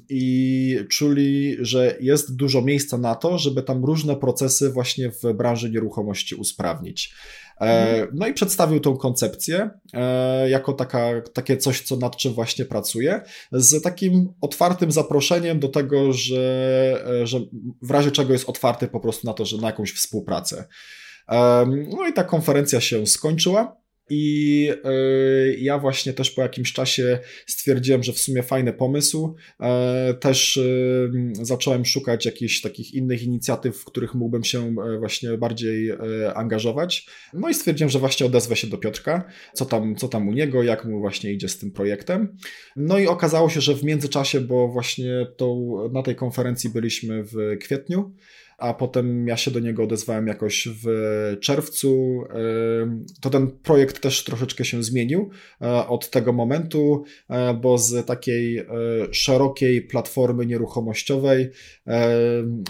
I 0.10 0.78
czuli, 0.90 1.58
że 1.60 1.98
jest 2.00 2.36
dużo 2.36 2.62
miejsca 2.62 2.98
na 2.98 3.16
to, 3.16 3.38
żeby 3.38 3.64
tam 3.64 3.86
różne 3.86 4.16
procesy 4.16 4.70
właśnie 4.70 5.12
w 5.12 5.34
branży 5.34 5.70
nieruchomości 5.70 6.36
usprawnić. 6.36 7.14
Mhm. 7.60 8.10
No 8.14 8.28
i 8.28 8.34
przedstawił 8.34 8.80
tą 8.80 8.98
koncepcję 8.98 9.70
e, 9.94 10.50
jako 10.50 10.74
taka, 10.74 11.22
takie 11.34 11.58
coś, 11.58 11.82
co 11.82 11.96
nad 11.96 12.18
czym 12.18 12.34
właśnie 12.34 12.66
pracuje, 12.66 13.22
z 13.52 13.82
takim 13.82 14.34
otwartym 14.42 14.92
zaproszeniem 14.92 15.60
do 15.60 15.68
tego, 15.68 16.14
że, 16.14 17.06
e, 17.22 17.28
że 17.28 17.40
w 17.82 17.92
razie 17.92 18.12
czego 18.12 18.34
jest 18.34 18.50
otwarty 18.50 18.88
po 18.88 19.00
prostu 19.00 19.28
na 19.28 19.34
to, 19.34 19.46
że 19.46 19.58
na 19.58 19.68
jakąś 19.68 19.94
współpracę. 19.94 20.66
No 21.68 22.08
i 22.10 22.14
ta 22.14 22.24
konferencja 22.24 22.82
się 22.82 23.08
skończyła. 23.08 23.78
I 24.10 24.70
y, 24.86 25.58
ja 25.60 25.80
właśnie 25.80 26.14
też 26.14 26.32
po 26.32 26.42
jakimś 26.42 26.74
czasie 26.74 27.20
stwierdziłem, 27.48 28.04
że 28.04 28.14
w 28.14 28.20
sumie 28.20 28.44
fajny 28.44 28.74
pomysł. 28.74 29.36
E, 29.62 30.14
też 30.14 30.58
y, 30.58 31.12
zacząłem 31.42 31.86
szukać 31.86 32.26
jakichś 32.26 32.62
takich 32.62 32.94
innych 32.94 33.24
inicjatyw, 33.24 33.78
w 33.78 33.86
których 33.86 34.16
mógłbym 34.16 34.44
się 34.44 34.68
e, 34.68 35.00
właśnie 35.00 35.38
bardziej 35.38 35.90
e, 35.90 35.98
angażować. 36.36 37.08
No 37.34 37.50
i 37.50 37.54
stwierdziłem, 37.54 37.90
że 37.90 38.00
właśnie 38.00 38.26
odezwę 38.26 38.56
się 38.56 38.68
do 38.68 38.78
Piotrka, 38.78 39.24
co 39.54 39.66
tam, 39.66 39.96
co 39.96 40.08
tam 40.08 40.28
u 40.28 40.34
niego, 40.34 40.64
jak 40.64 40.86
mu 40.86 41.00
właśnie 41.00 41.34
idzie 41.34 41.50
z 41.50 41.58
tym 41.58 41.72
projektem. 41.72 42.38
No 42.76 43.00
i 43.00 43.08
okazało 43.08 43.50
się, 43.50 43.62
że 43.62 43.76
w 43.76 43.84
międzyczasie, 43.84 44.42
bo 44.42 44.68
właśnie 44.68 45.28
tą, 45.38 45.78
na 45.94 46.04
tej 46.04 46.16
konferencji 46.16 46.70
byliśmy 46.70 47.24
w 47.24 47.58
kwietniu, 47.60 48.14
a 48.58 48.74
potem 48.74 49.28
ja 49.28 49.38
się 49.38 49.52
do 49.52 49.60
niego 49.60 49.84
odezwałem 49.84 50.28
jakoś 50.28 50.68
w 50.84 50.88
czerwcu. 51.42 52.22
To 53.22 53.30
ten 53.30 53.52
projekt 53.52 54.02
też 54.02 54.24
troszeczkę 54.24 54.66
się 54.66 54.84
zmienił 54.84 55.30
e, 55.62 55.88
od 55.88 56.10
tego 56.10 56.34
momentu, 56.34 57.04
e, 57.30 57.54
bo 57.54 57.78
z 57.78 58.06
takiej 58.06 58.58
e, 58.58 58.66
szerokiej 59.12 59.82
platformy 59.82 60.46
nieruchomościowej 60.46 61.50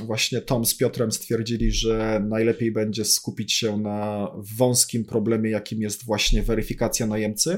właśnie 0.05 0.41
Tom 0.41 0.65
z 0.65 0.77
Piotrem 0.77 1.11
stwierdzili, 1.11 1.71
że 1.71 2.25
najlepiej 2.29 2.71
będzie 2.71 3.05
skupić 3.05 3.53
się 3.53 3.77
na 3.77 4.31
wąskim 4.57 5.05
problemie, 5.05 5.49
jakim 5.49 5.81
jest 5.81 6.05
właśnie 6.05 6.43
weryfikacja 6.43 7.07
najemcy. 7.07 7.57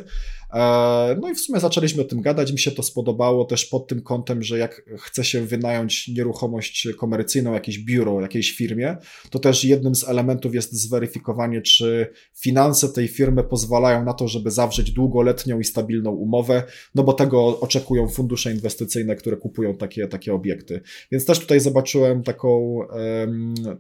No 1.22 1.30
i 1.30 1.36
w 1.36 1.40
sumie 1.40 1.60
zaczęliśmy 1.60 2.02
o 2.02 2.06
tym 2.06 2.22
gadać. 2.22 2.52
Mi 2.52 2.60
się 2.60 2.72
to 2.72 2.84
spodobało 2.84 3.46
też 3.46 3.66
pod 3.66 3.88
tym 3.88 4.02
kątem, 4.02 4.44
że 4.44 4.58
jak 4.58 4.82
chce 4.98 5.24
się 5.24 5.46
wynająć 5.46 6.08
nieruchomość 6.08 6.88
komercyjną, 6.98 7.54
jakieś 7.54 7.80
biuro, 7.80 8.22
jakiejś 8.22 8.52
firmie, 8.52 8.98
to 9.30 9.40
też 9.40 9.64
jednym 9.64 9.96
z 9.96 10.10
elementów 10.10 10.56
jest 10.56 10.74
zweryfikowanie, 10.74 11.62
czy 11.62 12.08
finanse 12.36 12.90
tej 12.90 13.08
firmy 13.08 13.44
pozwalają 13.44 14.06
na 14.06 14.14
to, 14.14 14.28
żeby 14.28 14.52
zawrzeć 14.52 14.92
długoletnią 14.92 15.60
i 15.60 15.64
stabilną 15.64 16.12
umowę, 16.12 16.64
no 16.96 17.04
bo 17.04 17.14
tego 17.14 17.60
oczekują 17.60 18.08
fundusze 18.08 18.52
inwestycyjne, 18.52 19.16
które 19.16 19.38
kupują 19.38 19.78
takie, 19.78 20.08
takie 20.08 20.34
obiekty. 20.34 20.82
Więc 21.12 21.26
też 21.26 21.40
tutaj 21.40 21.60
zobaczyłem 21.60 22.24
taką, 22.24 22.80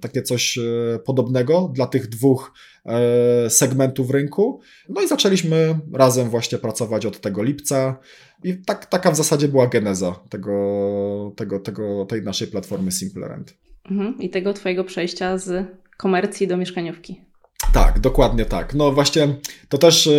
takie 0.01 0.21
coś 0.21 0.57
e, 0.57 0.61
podobnego 1.05 1.71
dla 1.73 1.87
tych 1.87 2.07
dwóch 2.07 2.53
e, 2.85 3.49
segmentów 3.49 4.11
rynku. 4.11 4.59
No 4.89 5.01
i 5.01 5.07
zaczęliśmy 5.07 5.79
razem 5.93 6.29
właśnie 6.29 6.56
pracować 6.57 7.05
od 7.05 7.21
tego 7.21 7.43
lipca. 7.43 7.99
I 8.43 8.57
tak, 8.57 8.85
taka 8.85 9.11
w 9.11 9.15
zasadzie 9.15 9.47
była 9.47 9.67
geneza 9.67 10.19
tego, 10.29 11.33
tego, 11.35 11.59
tego, 11.59 12.05
tej 12.05 12.21
naszej 12.21 12.47
platformy 12.47 12.91
SimpleRent. 12.91 13.57
Mhm. 13.91 14.19
I 14.19 14.29
tego 14.29 14.53
Twojego 14.53 14.83
przejścia 14.83 15.37
z 15.37 15.67
komercji 15.97 16.47
do 16.47 16.57
mieszkaniówki. 16.57 17.26
Tak, 17.73 17.99
dokładnie 17.99 18.45
tak. 18.45 18.73
No 18.73 18.91
właśnie 18.91 19.27
to 19.69 19.77
też 19.77 20.05
yy, 20.05 20.13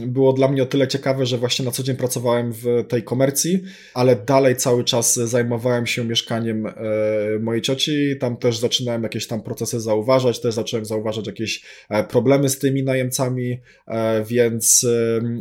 yy, 0.00 0.06
było 0.06 0.32
dla 0.32 0.48
mnie 0.48 0.62
o 0.62 0.66
tyle 0.66 0.88
ciekawe, 0.88 1.26
że 1.26 1.38
właśnie 1.38 1.64
na 1.64 1.70
co 1.70 1.82
dzień 1.82 1.96
pracowałem 1.96 2.52
w 2.52 2.84
tej 2.88 3.02
komercji, 3.02 3.62
ale 3.94 4.16
dalej 4.16 4.56
cały 4.56 4.84
czas 4.84 5.14
zajmowałem 5.14 5.86
się 5.86 6.04
mieszkaniem 6.04 6.64
yy, 6.64 7.40
mojej 7.40 7.62
cioci. 7.62 8.14
Tam 8.20 8.36
też 8.36 8.58
zaczynałem 8.58 9.02
jakieś 9.02 9.26
tam 9.26 9.42
procesy 9.42 9.80
zauważać, 9.80 10.40
też 10.40 10.54
zacząłem 10.54 10.84
zauważać 10.84 11.26
jakieś 11.26 11.62
problemy 12.08 12.48
z 12.48 12.58
tymi 12.58 12.82
najemcami, 12.82 13.60
więc 14.26 14.86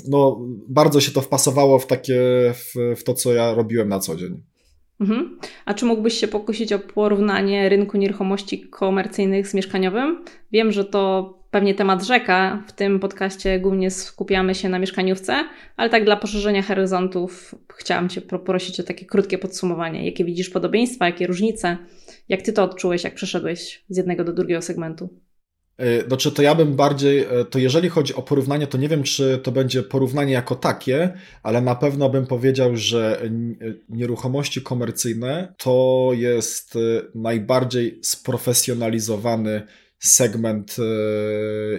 no 0.07 0.41
bardzo 0.67 1.01
się 1.01 1.11
to 1.11 1.21
wpasowało 1.21 1.79
w 1.79 1.87
takie, 1.87 2.21
w, 2.53 2.95
w 2.99 3.03
to, 3.03 3.13
co 3.13 3.33
ja 3.33 3.53
robiłem 3.53 3.89
na 3.89 3.99
co 3.99 4.15
dzień. 4.15 4.54
Mhm. 4.99 5.39
A 5.65 5.73
czy 5.73 5.85
mógłbyś 5.85 6.13
się 6.13 6.27
pokusić 6.27 6.73
o 6.73 6.79
porównanie 6.79 7.69
rynku 7.69 7.97
nieruchomości 7.97 8.61
komercyjnych 8.61 9.47
z 9.47 9.53
mieszkaniowym? 9.53 10.23
Wiem, 10.51 10.71
że 10.71 10.85
to 10.85 11.33
pewnie 11.51 11.75
temat 11.75 12.03
rzeka. 12.03 12.63
W 12.67 12.71
tym 12.71 12.99
podcaście 12.99 13.59
głównie 13.59 13.91
skupiamy 13.91 14.55
się 14.55 14.69
na 14.69 14.79
mieszkaniówce, 14.79 15.45
ale 15.77 15.89
tak 15.89 16.05
dla 16.05 16.15
poszerzenia 16.15 16.61
horyzontów 16.61 17.55
chciałam 17.75 18.09
Cię 18.09 18.21
poprosić 18.21 18.79
o 18.79 18.83
takie 18.83 19.05
krótkie 19.05 19.37
podsumowanie. 19.37 20.05
Jakie 20.05 20.25
widzisz 20.25 20.49
podobieństwa, 20.49 21.05
jakie 21.05 21.27
różnice? 21.27 21.77
Jak 22.29 22.41
Ty 22.41 22.53
to 22.53 22.63
odczułeś, 22.63 23.03
jak 23.03 23.13
przeszedłeś 23.13 23.83
z 23.89 23.97
jednego 23.97 24.23
do 24.23 24.33
drugiego 24.33 24.61
segmentu? 24.61 25.09
E, 25.77 26.07
znaczy, 26.07 26.31
to 26.31 26.41
ja 26.41 26.55
bym 26.55 26.75
bardziej, 26.75 27.19
e, 27.19 27.45
to 27.45 27.59
jeżeli 27.59 27.89
chodzi 27.89 28.15
o 28.15 28.21
porównanie, 28.21 28.67
to 28.67 28.77
nie 28.77 28.89
wiem, 28.89 29.03
czy 29.03 29.39
to 29.43 29.51
będzie 29.51 29.83
porównanie 29.83 30.33
jako 30.33 30.55
takie, 30.55 31.13
ale 31.43 31.61
na 31.61 31.75
pewno 31.75 32.09
bym 32.09 32.27
powiedział, 32.27 32.77
że 32.77 33.21
e, 33.21 33.29
nieruchomości 33.89 34.61
komercyjne 34.61 35.53
to 35.57 36.09
jest 36.13 36.77
najbardziej 37.15 37.99
sprofesjonalizowany 38.01 39.61
segment 39.99 40.75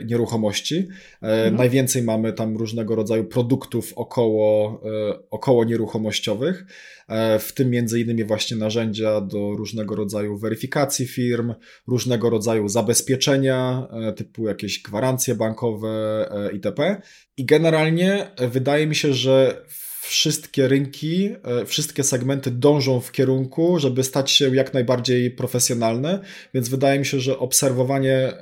nieruchomości. 0.04 0.88
Mhm. 1.22 1.56
Najwięcej 1.56 2.02
mamy 2.02 2.32
tam 2.32 2.56
różnego 2.56 2.94
rodzaju 2.94 3.24
produktów 3.24 3.92
około, 3.96 4.82
około 5.30 5.64
nieruchomościowych. 5.64 6.64
E, 7.08 7.38
w 7.38 7.52
tym 7.52 7.70
między 7.70 8.00
innymi 8.00 8.24
właśnie 8.24 8.56
narzędzia 8.56 9.20
do 9.20 9.50
różnego 9.56 9.96
rodzaju 9.96 10.38
weryfikacji 10.38 11.06
firm, 11.06 11.54
różnego 11.86 12.30
rodzaju 12.30 12.68
zabezpieczenia, 12.68 13.88
e, 13.92 14.12
typu 14.12 14.48
jakieś 14.48 14.82
gwarancje 14.82 15.34
bankowe 15.34 15.88
e, 16.30 16.52
itp. 16.52 17.02
I 17.36 17.44
generalnie 17.44 18.30
wydaje 18.50 18.86
mi 18.86 18.94
się, 18.94 19.12
że 19.12 19.64
wszystkie 20.08 20.68
rynki, 20.68 21.30
e, 21.44 21.64
wszystkie 21.64 22.02
segmenty 22.02 22.50
dążą 22.50 23.00
w 23.00 23.12
kierunku, 23.12 23.78
żeby 23.78 24.04
stać 24.04 24.30
się 24.30 24.56
jak 24.56 24.74
najbardziej 24.74 25.30
profesjonalne, 25.30 26.20
więc 26.54 26.68
wydaje 26.68 26.98
mi 26.98 27.06
się, 27.06 27.20
że 27.20 27.38
obserwowanie 27.38 28.32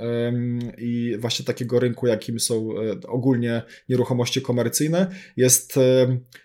i 0.78 1.16
właśnie 1.18 1.44
takiego 1.44 1.80
rynku, 1.80 2.06
jakim 2.06 2.40
są 2.40 2.70
e, 2.72 3.08
ogólnie 3.08 3.62
nieruchomości 3.88 4.42
komercyjne, 4.42 5.06
jest 5.36 5.78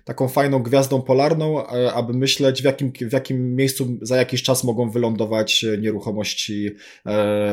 taką 0.03 0.27
fajną 0.27 0.63
gwiazdą 0.63 1.01
polarną, 1.01 1.67
e, 1.67 1.93
aby 1.93 2.13
myśleć, 2.13 2.61
w 2.61 2.65
jakim, 2.65 2.91
w 3.09 3.13
jakim 3.13 3.55
miejscu 3.55 3.97
za 4.01 4.17
jakiś 4.17 4.43
czas 4.43 4.63
mogą 4.63 4.89
wylądować 4.89 5.65
nieruchomości 5.81 6.69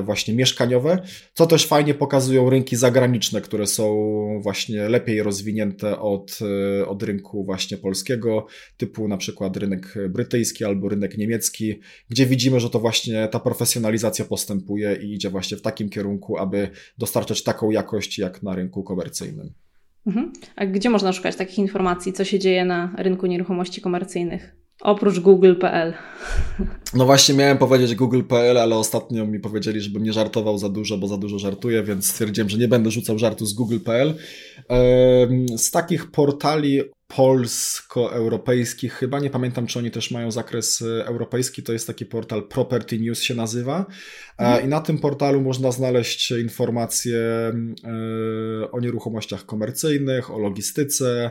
właśnie 0.05 0.35
mieszkaniowe, 0.35 0.99
co 1.35 1.47
też 1.47 1.67
fajnie 1.67 1.95
pokazują 1.95 2.51
rynki 2.51 2.77
zagraniczne, 2.77 3.41
które 3.41 3.67
są 3.67 3.97
właśnie 4.43 4.89
lepiej 4.89 5.23
rozwinięte 5.23 5.99
od, 5.99 6.39
od 6.87 7.03
rynku 7.03 7.45
właśnie 7.45 7.56
polskiego, 7.83 8.47
typu 8.77 9.09
na 9.09 9.17
przykład 9.17 9.57
rynek 9.57 9.95
brytyjski 10.09 10.65
albo 10.65 10.89
rynek 10.89 11.19
niemiecki, 11.19 11.81
gdzie 12.09 12.27
widzimy, 12.27 12.61
że 12.61 12.71
to 12.71 12.81
właśnie 12.81 13.29
ta 13.29 13.41
profesjonalizacja 13.41 14.25
postępuje 14.25 14.99
i 15.03 15.15
idzie 15.15 15.31
właśnie 15.31 15.57
w 15.57 15.63
takim 15.63 15.89
kierunku, 15.89 16.39
aby 16.39 16.69
dostarczać 16.99 17.43
taką 17.43 17.71
jakość 17.71 18.19
jak 18.19 18.43
na 18.43 18.55
rynku 18.55 18.83
komercyjnym. 18.83 19.53
Mhm. 20.07 20.33
A 20.57 20.67
gdzie 20.67 20.91
można 20.91 21.13
szukać 21.13 21.37
takich 21.37 21.59
informacji, 21.59 22.13
co 22.13 22.25
się 22.25 22.39
dzieje 22.39 22.65
na 22.65 22.95
rynku 22.99 23.27
nieruchomości 23.27 23.81
komercyjnych? 23.81 24.57
Oprócz 24.81 25.19
google.pl. 25.19 25.95
No 26.95 27.07
właśnie 27.07 27.35
miałem 27.35 27.59
powiedzieć 27.59 27.95
google.pl, 27.95 28.59
ale 28.59 28.77
ostatnio 28.77 29.27
mi 29.27 29.41
powiedzieli, 29.41 29.81
żebym 29.81 30.03
nie 30.03 30.13
żartował 30.13 30.59
za 30.59 30.69
dużo, 30.69 30.99
bo 30.99 31.09
za 31.09 31.17
dużo 31.17 31.39
żartuję, 31.39 31.83
więc 31.83 32.07
stwierdziłem, 32.07 32.49
że 32.49 32.59
nie 32.59 32.69
będę 32.69 32.91
rzucał 32.91 33.19
żartu 33.19 33.47
z 33.47 33.53
google.pl. 33.53 34.15
Z 35.57 35.71
takich 35.71 36.11
portali 36.11 36.81
polsko-europejskich, 37.09 38.93
chyba 38.93 39.21
nie 39.21 39.31
pamiętam, 39.31 39.67
czy 39.67 39.79
oni 39.79 39.91
też 39.91 40.11
mają 40.11 40.31
zakres 40.31 40.83
e, 40.83 41.07
europejski, 41.07 41.63
to 41.63 41.73
jest 41.73 41.87
taki 41.87 42.07
portal 42.07 42.49
Property 42.49 42.99
News 42.99 43.23
się 43.23 43.35
nazywa. 43.35 43.87
E, 44.39 44.45
mhm. 44.45 44.65
i 44.65 44.69
na 44.69 44.81
tym 44.81 44.99
portalu 44.99 45.41
można 45.41 45.73
znaleźć 45.73 46.31
informacje 46.31 47.19
e, 47.19 47.53
o 48.73 48.81
nieruchomościach 48.81 49.47
komercyjnych, 49.47 50.31
o 50.31 50.39
logistyce, 50.39 51.31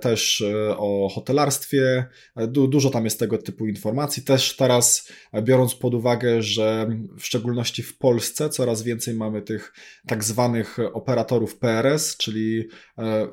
też 0.00 0.44
o 0.76 1.08
hotelarstwie, 1.14 2.06
du 2.48 2.68
dużo 2.68 2.90
tam 2.90 3.04
jest 3.04 3.18
tego 3.18 3.38
typu 3.38 3.66
informacji, 3.66 4.22
też 4.22 4.56
teraz 4.56 5.12
biorąc 5.42 5.74
pod 5.74 5.94
uwagę, 5.94 6.42
że 6.42 6.88
w 7.18 7.26
szczególności 7.26 7.82
w 7.82 7.98
Polsce 7.98 8.50
coraz 8.50 8.82
więcej 8.82 9.14
mamy 9.14 9.42
tych 9.42 9.72
tak 10.06 10.24
zwanych 10.24 10.78
operatorów 10.92 11.58
PRS, 11.58 12.16
czyli 12.16 12.68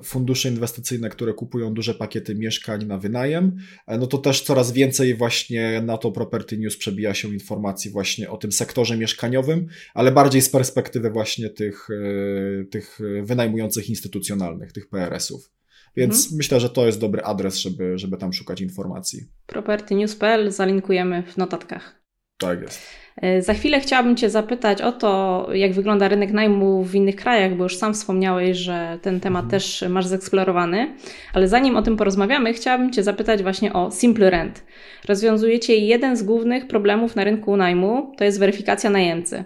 fundusze 0.03 0.49
inwestycyjne, 0.49 1.09
które 1.09 1.33
kupują 1.33 1.72
duże 1.73 1.93
pakiety 1.93 2.35
mieszkań 2.35 2.85
na 2.85 2.97
wynajem, 2.97 3.57
e, 3.87 3.97
no 3.97 4.07
to 4.07 4.17
też 4.17 4.41
coraz 4.41 4.71
więcej 4.71 5.15
właśnie 5.15 5.81
na 5.85 5.97
to 5.97 6.11
Property 6.11 6.57
News 6.57 6.77
przebija 6.77 7.13
się 7.13 7.33
informacji 7.33 7.91
właśnie 7.91 8.29
o 8.29 8.37
tym 8.37 8.51
sektorze 8.51 8.97
mieszkaniowym, 8.97 9.67
ale 9.93 10.11
bardziej 10.11 10.41
z 10.41 10.49
perspektywy 10.49 11.09
właśnie 11.09 11.49
tych, 11.49 11.87
e, 11.89 12.65
tych 12.65 12.99
wynajmujących 13.23 13.89
instytucjonalnych, 13.89 14.71
tych 14.71 14.89
PRS-ów. 14.89 15.51
Więc 15.95 16.15
mhm. 16.15 16.37
myślę, 16.37 16.59
że 16.59 16.69
to 16.69 16.85
jest 16.85 16.99
dobry 16.99 17.21
adres, 17.21 17.55
żeby, 17.55 17.97
żeby 17.97 18.17
tam 18.17 18.33
szukać 18.33 18.61
informacji. 18.61 19.27
Propertynews.pl 19.45 20.51
zalinkujemy 20.51 21.23
w 21.23 21.37
notatkach. 21.37 22.02
Tak 22.37 22.61
jest. 22.61 23.03
E, 23.21 23.41
za 23.41 23.53
chwilę 23.53 23.79
chciałabym 23.79 24.15
Cię 24.15 24.29
zapytać 24.29 24.81
o 24.81 24.91
to, 24.91 25.47
jak 25.53 25.73
wygląda 25.73 26.07
rynek 26.07 26.31
najmu 26.31 26.83
w 26.83 26.95
innych 26.95 27.15
krajach, 27.15 27.55
bo 27.55 27.63
już 27.63 27.77
sam 27.77 27.93
wspomniałeś, 27.93 28.57
że 28.57 28.99
ten 29.01 29.19
temat 29.19 29.43
mhm. 29.43 29.51
też 29.51 29.85
masz 29.89 30.05
zeksplorowany. 30.05 30.95
Ale 31.33 31.47
zanim 31.47 31.77
o 31.77 31.81
tym 31.81 31.97
porozmawiamy, 31.97 32.53
chciałabym 32.53 32.91
Cię 32.91 33.03
zapytać 33.03 33.43
właśnie 33.43 33.73
o 33.73 33.91
Simple 33.91 34.29
Rent. 34.29 34.63
Rozwiązujecie 35.07 35.75
jeden 35.75 36.17
z 36.17 36.23
głównych 36.23 36.67
problemów 36.67 37.15
na 37.15 37.23
rynku 37.23 37.57
najmu, 37.57 38.13
to 38.17 38.23
jest 38.23 38.39
weryfikacja 38.39 38.89
najemcy. 38.89 39.45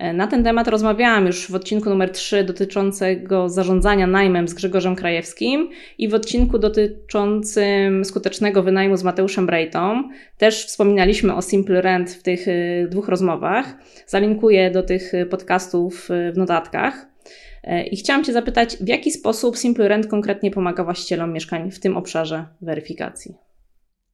E, 0.00 0.12
na 0.12 0.26
ten 0.26 0.44
temat 0.44 0.68
rozmawiałam 0.68 1.26
już 1.26 1.50
w 1.50 1.54
odcinku 1.54 1.90
numer 1.90 2.10
3 2.10 2.44
dotyczącego 2.44 3.48
zarządzania 3.48 4.06
najmem 4.06 4.48
z 4.48 4.54
Grzegorzem 4.54 4.96
Krajewskim 4.96 5.70
i 5.98 6.08
w 6.08 6.14
odcinku 6.14 6.58
dotyczącym 6.58 8.04
skutecznego 8.04 8.62
wynajmu 8.62 8.96
z 8.96 9.02
Mateuszem 9.02 9.46
Brejtą. 9.46 10.02
Też 10.38 10.66
wspominaliśmy 10.66 11.34
o 11.34 11.42
Simple 11.42 11.82
Rent 11.82 12.10
w 12.10 12.22
tych 12.22 12.48
e, 12.48 12.88
dwóch 12.88 13.08
rozmowach. 13.08 13.76
Zalinkuję 14.06 14.70
do 14.70 14.82
tych 14.82 15.12
podcastów 15.30 16.10
e, 16.10 16.32
w 16.32 16.36
notatkach. 16.36 17.06
I 17.90 17.96
chciałam 17.96 18.24
Cię 18.24 18.32
zapytać, 18.32 18.76
w 18.76 18.88
jaki 18.88 19.10
sposób 19.10 19.58
Simple 19.58 19.88
Rent 19.88 20.06
konkretnie 20.06 20.50
pomaga 20.50 20.84
właścicielom 20.84 21.32
mieszkań 21.32 21.70
w 21.70 21.80
tym 21.80 21.96
obszarze 21.96 22.46
weryfikacji? 22.62 23.34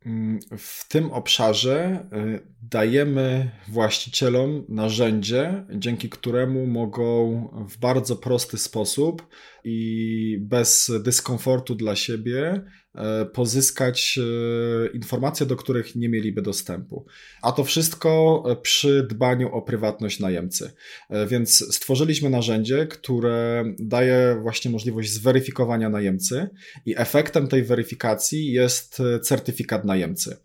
Mm, 0.07 0.38
w 0.59 0.88
tym 0.88 1.12
obszarze 1.12 2.07
y, 2.12 2.40
dajemy 2.70 3.50
właścicielom 3.68 4.64
narzędzie, 4.68 5.64
dzięki 5.74 6.09
któremu 6.09 6.66
mogą 6.66 7.48
w 7.70 7.79
bardzo 7.79 8.16
prosty 8.16 8.59
sposób 8.59 9.26
i 9.64 10.38
bez 10.40 10.92
dyskomfortu 11.02 11.74
dla 11.74 11.96
siebie 11.96 12.62
e, 12.94 13.24
pozyskać 13.24 14.18
e, 14.18 14.87
informacje, 14.88 15.46
do 15.46 15.57
których 15.57 15.96
nie 15.96 16.09
mieliby 16.09 16.42
dostępu. 16.42 17.07
A 17.42 17.52
to 17.52 17.64
wszystko 17.64 18.42
przy 18.62 19.07
dbaniu 19.11 19.55
o 19.55 19.62
prywatność 19.62 20.20
najemcy. 20.20 20.70
E, 21.11 21.26
więc 21.26 21.74
stworzyliśmy 21.74 22.31
narzędzie, 22.31 22.87
które 22.87 23.64
daje 23.79 24.38
właśnie 24.42 24.70
możliwość 24.70 25.12
zweryfikowania 25.12 25.88
najemcy 25.88 26.48
i 26.87 26.94
efektem 26.96 27.48
tej 27.48 27.62
weryfikacji 27.62 28.52
jest 28.52 29.02
certyfikat 29.22 29.85
najemcy. 29.85 30.37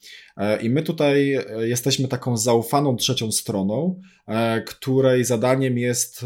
I 0.61 0.69
my 0.69 0.83
tutaj 0.83 1.37
jesteśmy 1.59 2.07
taką 2.07 2.37
zaufaną 2.37 2.95
trzecią 2.95 3.31
stroną, 3.31 4.01
E, 4.20 4.20
której 4.65 5.25
zadaniem 5.25 5.77
jest 5.77 6.25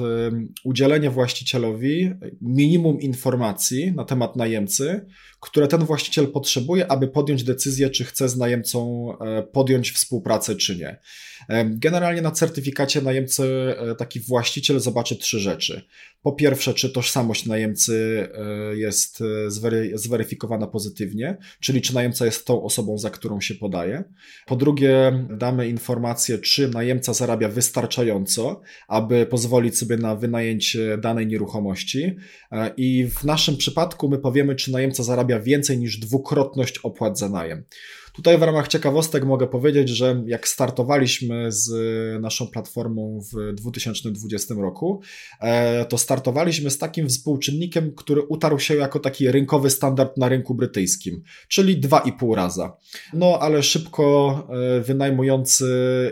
udzielenie 0.64 1.10
właścicielowi 1.10 2.12
minimum 2.42 3.02
informacji 3.02 3.92
na 3.92 4.06
temat 4.06 4.36
najemcy, 4.36 5.06
które 5.40 5.68
ten 5.68 5.86
właściciel 5.86 6.28
potrzebuje, 6.28 6.92
aby 6.92 7.08
podjąć 7.08 7.44
decyzję, 7.44 7.90
czy 7.90 8.04
chce 8.04 8.30
z 8.30 8.38
najemcą 8.38 9.10
e, 9.20 9.44
podjąć 9.44 9.92
współpracę, 9.92 10.56
czy 10.56 10.76
nie. 10.76 11.00
Generalnie 11.66 12.22
na 12.22 12.32
certyfikacie 12.32 13.02
najemcy 13.02 13.44
e, 13.78 13.96
taki 13.96 14.20
właściciel 14.20 14.80
zobaczy 14.80 15.16
trzy 15.16 15.40
rzeczy. 15.40 15.82
Po 16.22 16.32
pierwsze, 16.32 16.74
czy 16.74 16.90
tożsamość 16.90 17.46
najemcy 17.46 18.28
jest 18.74 19.24
zweryfikowana 19.96 20.68
pozytywnie, 20.68 21.38
czyli 21.60 21.82
czy 21.82 21.94
najemca 21.94 22.26
jest 22.26 22.46
tą 22.46 22.64
osobą, 22.64 22.98
za 22.98 23.10
którą 23.10 23.42
się 23.42 23.56
podaje. 23.56 24.04
Po 24.46 24.56
drugie, 24.56 25.26
damy 25.38 25.70
informację, 25.70 26.38
czy 26.38 26.68
najemca 26.68 27.14
zarabia 27.14 27.50
wystarczająco 27.50 27.95
wystarczająco, 27.96 28.62
aby 28.88 29.26
pozwolić 29.26 29.78
sobie 29.78 29.98
na 29.98 30.16
wynajęcie 30.16 30.98
danej 30.98 31.28
nieruchomości. 31.28 32.16
E, 32.52 32.74
I 32.78 33.08
w 33.08 33.24
naszym 33.24 33.58
przypadku 33.58 34.10
my 34.10 34.18
powiemy, 34.18 34.56
czy 34.56 34.72
najemca 34.72 35.04
zarabia 35.04 35.40
więcej 35.40 35.78
niż 35.78 35.98
dwukrotność 35.98 36.78
opłat 36.78 37.20
za 37.20 37.30
najem. 37.30 37.64
Tutaj 38.16 38.38
w 38.38 38.42
ramach 38.42 38.68
ciekawostek 38.68 39.26
mogę 39.26 39.48
powiedzieć, 39.48 39.90
że 39.90 40.24
jak 40.26 40.48
startowaliśmy 40.48 41.52
z 41.52 41.72
naszą 42.22 42.48
platformą 42.48 43.20
w 43.34 43.54
2020 43.54 44.56
roku, 44.56 45.02
e, 45.42 45.86
to 45.86 45.98
startowaliśmy 45.98 46.70
z 46.70 46.78
takim 46.78 47.10
współczynnikiem, 47.10 47.92
który 47.96 48.22
utarł 48.22 48.60
się 48.60 48.76
jako 48.76 49.00
taki 49.00 49.32
rynkowy 49.32 49.70
standard 49.70 50.18
na 50.18 50.30
rynku 50.30 50.56
brytyjskim, 50.56 51.24
czyli 51.48 51.82
2,5 51.82 52.36
raza. 52.36 52.78
No 53.14 53.38
ale 53.42 53.64
szybko 53.64 54.48
e, 54.50 54.82
wynajmujący 54.82 55.66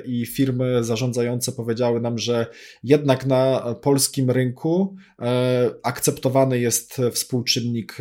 i 0.06 0.26
firmy 0.26 0.84
zarządzające 0.84 1.52
powiedziały 1.52 2.02
nam, 2.02 2.18
że 2.18 2.48
jednak 2.84 3.26
na 3.26 3.76
polskim 3.82 4.32
rynku 4.32 4.96
e, 5.22 5.70
akceptowany 5.84 6.60
jest 6.60 6.98
współczynnik 7.12 7.98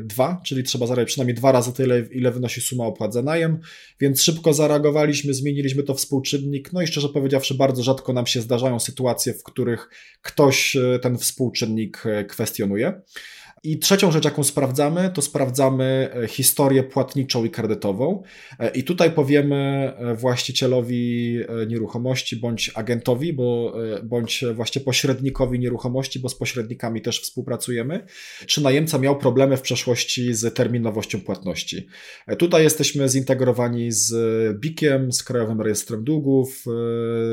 2, 0.00 0.40
czyli 0.44 0.62
trzeba 0.62 0.86
zarabiać 0.86 1.08
przynajmniej 1.08 1.34
dwa 1.34 1.52
razy 1.52 1.72
tyle, 1.72 2.00
ile 2.00 2.30
wynosi 2.30 2.60
suma 2.60 2.84
opłat 2.84 3.11
najem, 3.22 3.58
więc 4.00 4.22
szybko 4.22 4.54
zareagowaliśmy, 4.54 5.34
zmieniliśmy 5.34 5.82
to 5.82 5.94
współczynnik. 5.94 6.72
No 6.72 6.82
i 6.82 6.86
szczerze 6.86 7.08
powiedziawszy, 7.08 7.54
bardzo 7.54 7.82
rzadko 7.82 8.12
nam 8.12 8.26
się 8.26 8.40
zdarzają 8.40 8.80
sytuacje, 8.80 9.34
w 9.34 9.42
których 9.42 9.90
ktoś 10.22 10.76
e, 10.76 10.98
ten 10.98 11.18
współczynnik 11.18 12.06
e, 12.06 12.24
kwestionuje. 12.24 13.02
I 13.64 13.78
trzecią 13.78 14.12
rzecz, 14.12 14.24
jaką 14.24 14.44
sprawdzamy, 14.44 15.10
to 15.14 15.22
sprawdzamy 15.22 16.10
e, 16.14 16.28
historię 16.28 16.82
płatniczą 16.82 17.44
i 17.44 17.50
kredytową. 17.50 18.22
E, 18.58 18.70
I 18.70 18.84
tutaj 18.84 19.12
powiemy 19.12 19.56
e, 19.96 20.14
właścicielowi 20.14 21.38
nieruchomości 21.66 22.36
bądź 22.36 22.70
agentowi, 22.74 23.32
bo, 23.32 23.76
bądź 24.04 24.44
właśnie 24.54 24.82
pośrednikowi 24.82 25.58
nieruchomości, 25.58 26.20
bo 26.20 26.28
z 26.28 26.34
pośrednikami 26.34 27.02
też 27.02 27.20
współpracujemy, 27.20 28.06
czy 28.46 28.62
najemca 28.62 28.98
miał 28.98 29.18
problemy 29.18 29.56
w 29.56 29.60
przeszłości 29.60 30.34
z 30.34 30.54
terminowością 30.54 31.20
płatności. 31.20 31.86
Tutaj 32.38 32.62
jesteśmy 32.62 33.08
zintegrowani 33.08 33.92
z 33.92 34.12
BIK-iem, 34.60 35.12
z 35.12 35.22
Krajowym 35.22 35.60
Rejestrem 35.60 36.04
Długów, 36.04 36.64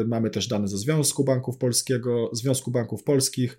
mamy 0.05 0.29
też 0.29 0.47
dane 0.47 0.67
ze 0.67 0.77
Związku 0.77 1.23
Banków 1.23 1.57
Polskiego, 1.57 2.29
Związku 2.33 2.71
Banków 2.71 3.03
Polskich, 3.03 3.57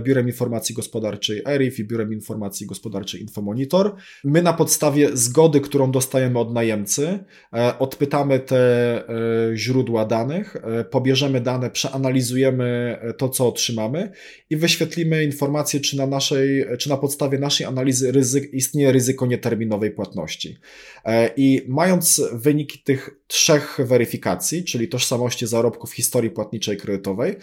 Biurem 0.00 0.26
Informacji 0.26 0.74
Gospodarczej 0.74 1.42
ERIF 1.46 1.78
i 1.78 1.84
Biurem 1.84 2.03
Informacji 2.12 2.66
Gospodarczej 2.66 3.22
Infomonitor. 3.22 3.94
My 4.24 4.42
na 4.42 4.52
podstawie 4.52 5.16
zgody, 5.16 5.60
którą 5.60 5.92
dostajemy 5.92 6.38
od 6.38 6.54
najemcy, 6.54 7.24
e, 7.52 7.78
odpytamy 7.78 8.40
te 8.40 8.58
e, 9.08 9.56
źródła 9.56 10.04
danych, 10.04 10.56
pobierzemy 10.90 11.40
dane, 11.40 11.70
przeanalizujemy 11.70 12.98
to, 13.18 13.28
co 13.28 13.48
otrzymamy 13.48 14.12
i 14.50 14.56
wyświetlimy 14.56 15.24
informację, 15.24 15.80
czy 15.80 15.96
na, 15.96 16.06
naszej, 16.06 16.64
czy 16.78 16.88
na 16.88 16.96
podstawie 16.96 17.38
naszej 17.38 17.66
analizy 17.66 18.12
ryzyk, 18.12 18.54
istnieje 18.54 18.92
ryzyko 18.92 19.26
nieterminowej 19.26 19.90
płatności. 19.90 20.58
I 21.36 21.62
mając 21.68 22.22
wyniki 22.32 22.78
tych 22.78 23.10
trzech 23.26 23.78
weryfikacji, 23.84 24.64
czyli 24.64 24.88
tożsamości 24.88 25.46
zarobków, 25.46 25.92
historii 25.92 26.30
płatniczej 26.30 26.76
kredytowej, 26.76 27.36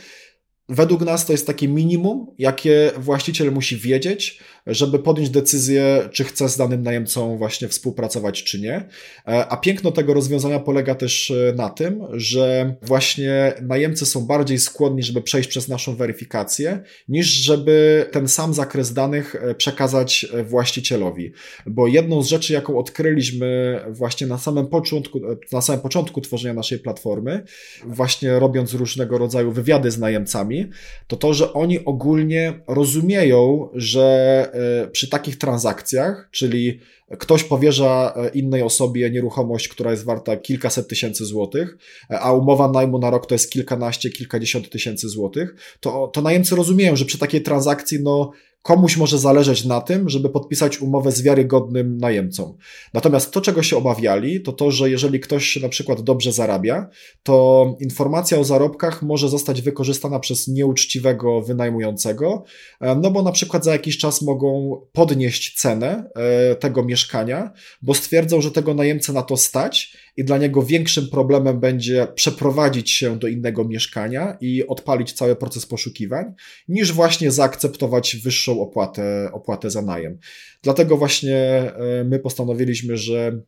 Według 0.72 1.02
nas 1.02 1.26
to 1.26 1.32
jest 1.32 1.48
takie 1.48 1.68
minimum, 1.68 2.28
jakie 2.38 2.92
właściciel 2.98 3.52
musi 3.52 3.78
wiedzieć, 3.78 4.40
żeby 4.68 5.00
podjąć 5.00 5.30
decyzję, 5.30 6.10
czy 6.12 6.24
chce 6.24 6.50
z 6.50 6.58
danym 6.58 6.84
najemcą 6.84 7.38
właśnie 7.38 7.68
współpracować, 7.68 8.44
czy 8.44 8.62
nie. 8.62 8.76
E, 8.76 8.88
a 9.26 9.58
piękno 9.58 9.92
tego 9.92 10.14
rozwiązania 10.14 10.60
polega 10.60 10.96
też 10.96 11.32
e, 11.32 11.54
na 11.56 11.70
tym, 11.70 12.04
że 12.12 12.76
właśnie 12.82 13.54
najemcy 13.62 14.06
są 14.06 14.26
bardziej 14.26 14.60
skłonni, 14.60 15.04
żeby 15.04 15.22
przejść 15.22 15.50
przez 15.50 15.68
naszą 15.68 15.96
weryfikację, 15.96 16.84
niż 17.08 17.28
żeby 17.28 18.06
ten 18.12 18.28
sam 18.28 18.54
zakres 18.54 18.94
danych 18.94 19.36
e, 19.36 19.56
przekazać 19.56 20.26
właścicielowi. 20.46 21.32
Bo 21.66 21.88
jedną 21.88 22.22
z 22.22 22.28
rzeczy, 22.28 22.54
jaką 22.54 22.78
odkryliśmy 22.78 23.80
właśnie 23.90 24.28
na 24.28 24.38
samym 24.38 24.68
początku, 24.68 25.20
na 25.52 25.62
samym 25.62 25.82
początku 25.82 26.22
tworzenia 26.22 26.54
naszej 26.54 26.80
platformy, 26.80 27.44
właśnie 27.86 28.40
robiąc 28.40 28.74
różnego 28.74 29.18
rodzaju 29.18 29.52
wywiady 29.52 29.92
z 29.92 29.98
najemcami, 29.98 30.70
to 31.08 31.18
to, 31.18 31.34
że 31.34 31.54
oni 31.54 31.86
ogólnie 31.86 32.54
rozumieją, 32.68 33.70
że 33.74 34.51
przy 34.92 35.10
takich 35.10 35.38
transakcjach, 35.38 36.30
czyli 36.32 36.80
ktoś 37.20 37.44
powierza 37.44 38.14
e, 38.16 38.30
innej 38.30 38.62
osobie 38.62 39.10
nieruchomość, 39.10 39.68
która 39.68 39.92
jest 39.92 40.06
warta 40.06 40.38
kilkaset 40.38 40.88
tysięcy 40.88 41.26
złotych, 41.26 41.78
e, 42.10 42.20
a 42.20 42.32
umowa 42.32 42.72
najmu 42.72 43.00
na 43.00 43.10
rok 43.10 43.26
to 43.28 43.36
jest 43.36 43.52
kilkanaście, 43.52 44.10
kilkadziesiąt 44.10 44.70
tysięcy 44.70 45.10
złotych, 45.10 45.78
to, 45.80 46.08
to 46.08 46.22
najemcy 46.22 46.56
rozumieją, 46.56 46.96
że 46.96 47.06
przy 47.06 47.18
takiej 47.18 47.42
transakcji, 47.42 48.00
no, 48.04 48.32
komuś 48.62 48.98
może 48.98 49.18
zależeć 49.18 49.66
na 49.66 49.82
tym, 49.82 50.10
żeby 50.10 50.30
podpisać 50.30 50.82
umowę 50.82 51.12
z 51.12 51.22
wiarygodnym 51.22 51.98
najemcą. 51.98 52.58
Natomiast 52.94 53.32
to, 53.32 53.42
czego 53.42 53.64
się 53.64 53.78
obawiali, 53.78 54.42
to 54.42 54.52
to, 54.52 54.72
że 54.72 54.90
jeżeli 54.90 55.20
ktoś 55.20 55.56
na 55.62 55.70
przykład 55.70 56.02
dobrze 56.02 56.32
zarabia, 56.32 56.90
to 57.24 57.66
informacja 57.80 58.40
o 58.40 58.44
zarobkach 58.44 59.02
może 59.02 59.30
zostać 59.30 59.62
wykorzystana 59.62 60.20
przez 60.20 60.48
nieuczciwego 60.48 61.42
wynajmującego, 61.42 62.44
e, 62.82 62.96
no 62.96 63.12
bo 63.12 63.22
na 63.22 63.32
przykład 63.32 63.64
za 63.64 63.72
jakiś 63.72 63.98
czas 63.98 64.22
mogą 64.22 64.82
podnieść 64.92 65.60
cenę 65.60 66.10
e, 66.16 66.56
tego 66.56 66.84
mieszkania, 66.84 67.52
bo 67.82 67.94
stwierdzą, 67.94 68.42
że 68.42 68.52
tego 68.52 68.74
najemcę 68.74 69.14
na 69.14 69.22
to 69.22 69.38
stać 69.38 69.98
i 70.18 70.24
dla 70.24 70.38
niego 70.38 70.64
większym 70.64 71.10
problemem 71.10 71.60
będzie 71.60 72.08
przeprowadzić 72.16 72.92
się 72.92 73.20
do 73.20 73.28
innego 73.28 73.66
mieszkania 73.66 74.38
i 74.42 74.68
odpalić 74.68 75.14
cały 75.14 75.36
proces 75.36 75.66
poszukiwań, 75.66 76.34
niż 76.68 76.94
właśnie 76.94 77.32
zaakceptować 77.32 78.16
wyższą 78.16 78.62
opłatę, 78.62 79.30
opłatę 79.34 79.70
za 79.70 79.82
najem. 79.82 80.18
Dlatego 80.64 80.98
właśnie 80.98 81.38
e, 81.38 82.04
my 82.04 82.20
postanowiliśmy, 82.20 82.98
że 82.98 83.42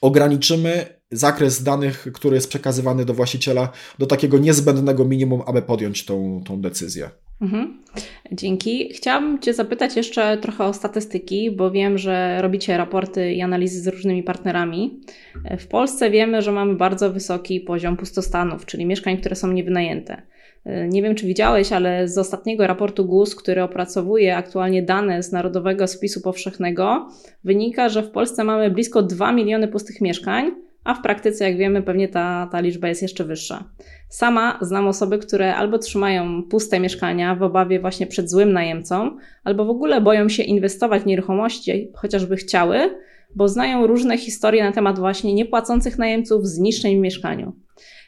ograniczymy 0.00 1.00
zakres 1.10 1.62
danych, 1.62 2.06
który 2.14 2.34
jest 2.34 2.48
przekazywany 2.48 3.04
do 3.04 3.14
właściciela, 3.14 3.72
do 3.98 4.06
takiego 4.06 4.38
niezbędnego 4.38 5.04
minimum, 5.04 5.42
aby 5.46 5.62
podjąć 5.62 6.04
tą, 6.04 6.42
tą 6.46 6.60
decyzję. 6.60 7.10
Mhm. 7.42 7.78
Dzięki. 8.32 8.92
Chciałabym 8.94 9.38
Cię 9.38 9.54
zapytać 9.54 9.96
jeszcze 9.96 10.38
trochę 10.38 10.64
o 10.64 10.72
statystyki, 10.72 11.50
bo 11.50 11.70
wiem, 11.70 11.98
że 11.98 12.42
robicie 12.42 12.76
raporty 12.76 13.32
i 13.32 13.42
analizy 13.42 13.80
z 13.80 13.86
różnymi 13.86 14.22
partnerami. 14.22 15.00
W 15.58 15.66
Polsce 15.66 16.10
wiemy, 16.10 16.42
że 16.42 16.52
mamy 16.52 16.74
bardzo 16.74 17.10
wysoki 17.10 17.60
poziom 17.60 17.96
pustostanów, 17.96 18.66
czyli 18.66 18.86
mieszkań, 18.86 19.16
które 19.16 19.36
są 19.36 19.52
niewynajęte. 19.52 20.22
Nie 20.88 21.02
wiem, 21.02 21.14
czy 21.14 21.26
widziałeś, 21.26 21.72
ale 21.72 22.08
z 22.08 22.18
ostatniego 22.18 22.66
raportu 22.66 23.04
GUS, 23.04 23.34
który 23.34 23.62
opracowuje 23.62 24.36
aktualnie 24.36 24.82
dane 24.82 25.22
z 25.22 25.32
Narodowego 25.32 25.86
Spisu 25.86 26.20
Powszechnego, 26.20 27.08
wynika, 27.44 27.88
że 27.88 28.02
w 28.02 28.10
Polsce 28.10 28.44
mamy 28.44 28.70
blisko 28.70 29.02
2 29.02 29.32
miliony 29.32 29.68
pustych 29.68 30.00
mieszkań, 30.00 30.50
a 30.84 30.94
w 30.94 31.02
praktyce, 31.02 31.44
jak 31.44 31.56
wiemy, 31.56 31.82
pewnie 31.82 32.08
ta, 32.08 32.48
ta 32.52 32.60
liczba 32.60 32.88
jest 32.88 33.02
jeszcze 33.02 33.24
wyższa. 33.24 33.64
Sama 34.08 34.58
znam 34.62 34.88
osoby, 34.88 35.18
które 35.18 35.54
albo 35.54 35.78
trzymają 35.78 36.42
puste 36.42 36.80
mieszkania 36.80 37.34
w 37.34 37.42
obawie 37.42 37.80
właśnie 37.80 38.06
przed 38.06 38.30
złym 38.30 38.52
najemcą, 38.52 39.16
albo 39.44 39.64
w 39.64 39.70
ogóle 39.70 40.00
boją 40.00 40.28
się 40.28 40.42
inwestować 40.42 41.02
w 41.02 41.06
nieruchomości, 41.06 41.92
chociażby 41.94 42.36
chciały, 42.36 42.78
bo 43.34 43.48
znają 43.48 43.86
różne 43.86 44.18
historie 44.18 44.64
na 44.64 44.72
temat 44.72 44.98
właśnie 44.98 45.34
niepłacących 45.34 45.98
najemców, 45.98 46.46
zniszczeń 46.46 46.98
w 46.98 47.00
mieszkaniu. 47.00 47.52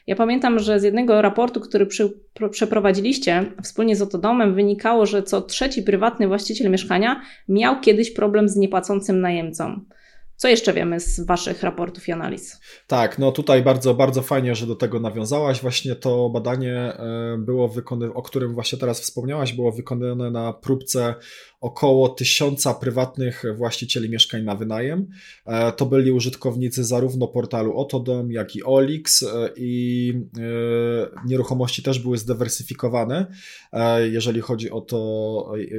Ja 0.07 0.15
pamiętam, 0.15 0.59
że 0.59 0.79
z 0.79 0.83
jednego 0.83 1.21
raportu, 1.21 1.59
który 1.59 1.85
przy, 1.85 2.13
przeprowadziliście 2.51 3.45
wspólnie 3.63 3.95
z 3.95 4.01
Otodomem, 4.01 4.55
wynikało, 4.55 5.05
że 5.05 5.23
co 5.23 5.41
trzeci 5.41 5.83
prywatny 5.83 6.27
właściciel 6.27 6.71
mieszkania 6.71 7.21
miał 7.49 7.79
kiedyś 7.79 8.11
problem 8.11 8.49
z 8.49 8.55
niepłacącym 8.55 9.21
najemcą. 9.21 9.79
Co 10.43 10.49
jeszcze 10.49 10.73
wiemy 10.73 10.99
z 10.99 11.19
Waszych 11.19 11.63
raportów 11.63 12.07
i 12.07 12.11
analiz? 12.11 12.59
Tak, 12.87 13.19
no 13.19 13.31
tutaj 13.31 13.61
bardzo, 13.61 13.93
bardzo 13.93 14.21
fajnie, 14.21 14.55
że 14.55 14.67
do 14.67 14.75
tego 14.75 14.99
nawiązałaś. 14.99 15.61
Właśnie 15.61 15.95
to 15.95 16.29
badanie 16.29 16.75
e, 16.75 17.35
było 17.37 17.67
wykonane, 17.67 18.13
o 18.13 18.21
którym 18.21 18.53
właśnie 18.53 18.77
teraz 18.77 19.01
wspomniałaś, 19.01 19.53
było 19.53 19.71
wykonane 19.71 20.31
na 20.31 20.53
próbce 20.53 21.15
około 21.63 22.09
tysiąca 22.09 22.73
prywatnych 22.73 23.43
właścicieli 23.55 24.09
mieszkań 24.09 24.43
na 24.43 24.55
wynajem. 24.55 25.07
E, 25.45 25.71
to 25.71 25.85
byli 25.85 26.11
użytkownicy 26.11 26.83
zarówno 26.83 27.27
portalu 27.27 27.77
Otodom, 27.77 28.31
jak 28.31 28.55
i 28.55 28.63
Olix 28.63 29.23
e, 29.23 29.49
i 29.57 30.13
nieruchomości 31.25 31.83
też 31.83 31.99
były 31.99 32.17
zdywersyfikowane, 32.17 33.25
jeżeli 34.11 34.41
chodzi 34.41 34.71
o 34.71 34.81
to, 34.81 34.97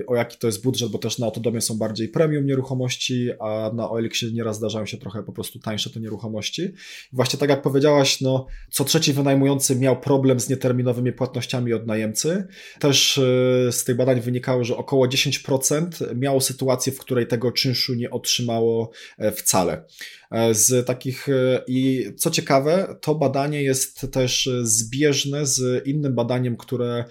o 0.07 0.15
jaki 0.17 0.39
to 0.39 0.47
jest 0.47 0.63
budżet, 0.63 0.91
bo 0.91 0.99
też 0.99 1.19
na 1.19 1.27
Otodomie 1.27 1.61
są 1.61 1.79
bardziej 1.79 2.09
premium 2.09 2.47
nieruchomości, 2.47 3.31
a 3.41 3.71
na 3.75 3.91
Olixie 3.91 4.33
nieraz 4.33 4.57
zdarzają 4.57 4.87
się 4.87 4.99
trochę 4.99 5.23
po 5.23 5.33
prostu 5.33 5.59
tańsze 5.59 5.91
te 5.91 6.01
nieruchomości. 6.01 6.73
Właśnie 7.13 7.39
tak 7.39 7.51
jak 7.51 7.63
powiedziałaś, 7.63 8.21
no, 8.21 8.47
co 8.71 8.85
trzeci 8.85 9.13
wynajmujący 9.13 9.77
miał 9.77 10.01
problem 10.01 10.41
z 10.41 10.49
nieterminowymi 10.49 11.13
płatnościami 11.13 11.73
od 11.73 11.87
najemcy. 11.87 12.47
Też 12.81 13.19
e, 13.19 13.73
z 13.73 13.85
tych 13.85 13.97
badań 13.97 14.21
wynikało, 14.21 14.65
że 14.65 14.77
około 14.77 15.07
10% 15.07 15.74
miało 16.15 16.41
sytuację, 16.41 16.93
w 16.93 16.99
której 16.99 17.27
tego 17.27 17.53
czynszu 17.53 17.95
nie 17.95 18.11
otrzymało 18.11 18.91
e, 19.19 19.33
wcale. 19.33 19.85
E, 20.31 20.55
z 20.55 20.87
takich 20.87 21.27
i 21.67 22.07
co 22.17 22.31
ciekawe, 22.31 22.97
to 23.01 23.15
badanie 23.15 23.63
jest 23.63 24.07
też 24.13 24.51
zbieżne 24.63 25.47
z 25.47 25.87
innym 25.87 26.15
badaniem, 26.15 26.57
które 26.57 27.05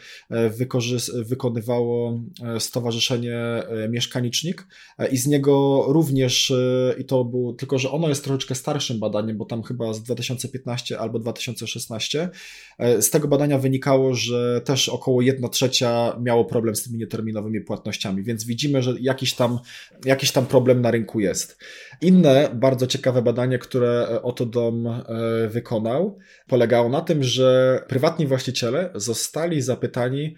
wykonywało 1.25 2.19
Stowarzyszenie 2.59 3.63
Mieszkanicznik 3.89 4.67
i 5.11 5.17
z 5.17 5.27
niego 5.27 5.85
również, 5.87 6.53
i 6.97 7.05
to 7.05 7.25
był, 7.25 7.53
tylko 7.53 7.79
że 7.79 7.91
ono 7.91 8.09
jest 8.09 8.23
troszeczkę 8.23 8.55
starszym 8.55 8.99
badaniem, 8.99 9.37
bo 9.37 9.45
tam 9.45 9.63
chyba 9.63 9.93
z 9.93 10.03
2015 10.03 10.99
albo 10.99 11.19
2016. 11.19 12.29
E, 12.77 13.01
z 13.01 13.09
tego 13.09 13.27
badania 13.27 13.57
wynikało, 13.59 14.13
że 14.13 14.61
też 14.65 14.89
około 14.89 15.21
1 15.21 15.49
trzecia 15.49 16.19
miało 16.21 16.45
problem 16.45 16.75
z 16.75 16.83
tymi 16.83 16.97
nieterminowymi 16.97 17.61
płatnościami, 17.61 18.23
więc 18.23 18.45
widzimy, 18.53 18.83
że 18.83 18.93
jakiś 18.99 19.33
tam, 19.33 19.59
jakiś 20.05 20.31
tam 20.31 20.45
problem 20.45 20.81
na 20.81 20.91
rynku 20.91 21.19
jest. 21.19 21.57
Inne 22.01 22.49
bardzo 22.53 22.87
ciekawe 22.87 23.21
badanie, 23.21 23.59
które 23.59 24.07
e, 24.09 24.21
Oto 24.21 24.45
Dom 24.45 24.87
e, 24.87 25.03
wykonał, 25.47 26.19
polegało 26.47 26.89
na 26.89 27.01
tym, 27.01 27.23
że 27.23 27.79
prywatni 27.87 28.27
właściciele 28.27 28.89
zostali 28.95 29.61
zapytani, 29.61 30.35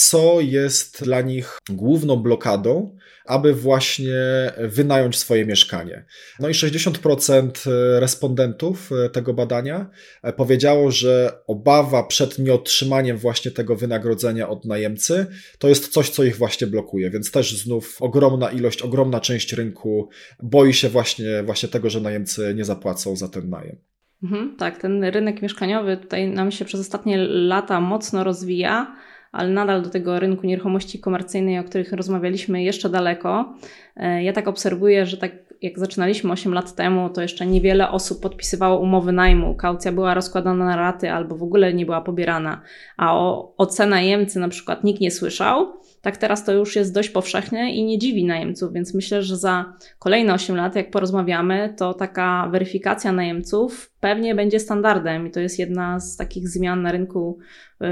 co 0.00 0.40
jest 0.40 1.04
dla 1.04 1.20
nich 1.20 1.58
główną 1.70 2.16
blokadą, 2.16 2.96
aby 3.24 3.54
właśnie 3.54 4.12
wynająć 4.58 5.16
swoje 5.16 5.46
mieszkanie. 5.46 6.04
No 6.40 6.48
i 6.48 6.52
60% 6.52 7.50
respondentów 7.98 8.90
tego 9.12 9.34
badania 9.34 9.90
powiedziało, 10.36 10.90
że 10.90 11.32
obawa 11.46 12.02
przed 12.02 12.38
nieotrzymaniem 12.38 13.16
właśnie 13.16 13.50
tego 13.50 13.76
wynagrodzenia 13.76 14.48
od 14.48 14.64
najemcy 14.64 15.26
to 15.58 15.68
jest 15.68 15.88
coś, 15.88 16.10
co 16.10 16.24
ich 16.24 16.36
właśnie 16.36 16.66
blokuje, 16.66 17.10
więc 17.10 17.30
też 17.30 17.56
znów 17.56 18.02
ogromna 18.02 18.50
ilość, 18.50 18.82
ogromna 18.82 19.20
część 19.20 19.52
rynku 19.52 20.08
boi 20.42 20.74
się 20.74 20.88
właśnie, 20.88 21.42
właśnie 21.42 21.68
tego, 21.68 21.90
że 21.90 22.00
najemcy 22.00 22.54
nie 22.54 22.64
zapłacą 22.64 23.16
za 23.16 23.28
ten 23.28 23.50
najem. 23.50 23.76
Mhm, 24.22 24.56
tak, 24.56 24.80
ten 24.80 25.04
rynek 25.04 25.42
mieszkaniowy 25.42 25.96
tutaj 25.96 26.28
nam 26.28 26.50
się 26.50 26.64
przez 26.64 26.80
ostatnie 26.80 27.18
lata 27.28 27.80
mocno 27.80 28.24
rozwija 28.24 28.96
ale 29.32 29.48
nadal 29.48 29.82
do 29.82 29.90
tego 29.90 30.20
rynku 30.20 30.46
nieruchomości 30.46 30.98
komercyjnej, 30.98 31.58
o 31.58 31.64
których 31.64 31.92
rozmawialiśmy, 31.92 32.62
jeszcze 32.62 32.88
daleko. 32.88 33.54
E, 33.96 34.22
ja 34.22 34.32
tak 34.32 34.48
obserwuję, 34.48 35.06
że 35.06 35.16
tak 35.16 35.32
jak 35.62 35.78
zaczynaliśmy 35.78 36.32
8 36.32 36.54
lat 36.54 36.74
temu, 36.74 37.10
to 37.10 37.22
jeszcze 37.22 37.46
niewiele 37.46 37.90
osób 37.90 38.22
podpisywało 38.22 38.78
umowy 38.78 39.12
najmu. 39.12 39.54
Kaucja 39.54 39.92
była 39.92 40.14
rozkładana 40.14 40.64
na 40.64 40.76
raty 40.76 41.10
albo 41.10 41.36
w 41.36 41.42
ogóle 41.42 41.74
nie 41.74 41.86
była 41.86 42.00
pobierana, 42.00 42.60
a 42.96 43.16
o, 43.16 43.54
o 43.56 43.86
najemcy 43.86 44.40
na 44.40 44.48
przykład 44.48 44.84
nikt 44.84 45.00
nie 45.00 45.10
słyszał. 45.10 45.66
tak 46.02 46.16
teraz 46.16 46.44
to 46.44 46.52
już 46.52 46.76
jest 46.76 46.94
dość 46.94 47.10
powszechne 47.10 47.70
i 47.70 47.84
nie 47.84 47.98
dziwi 47.98 48.24
najemców, 48.24 48.72
więc 48.72 48.94
myślę, 48.94 49.22
że 49.22 49.36
za 49.36 49.72
kolejne 49.98 50.34
8 50.34 50.56
lat, 50.56 50.76
jak 50.76 50.90
porozmawiamy, 50.90 51.74
to 51.76 51.94
taka 51.94 52.48
weryfikacja 52.52 53.12
najemców 53.12 53.90
pewnie 54.00 54.34
będzie 54.34 54.60
standardem 54.60 55.26
i 55.26 55.30
to 55.30 55.40
jest 55.40 55.58
jedna 55.58 56.00
z 56.00 56.16
takich 56.16 56.48
zmian 56.48 56.82
na 56.82 56.92
rynku, 56.92 57.38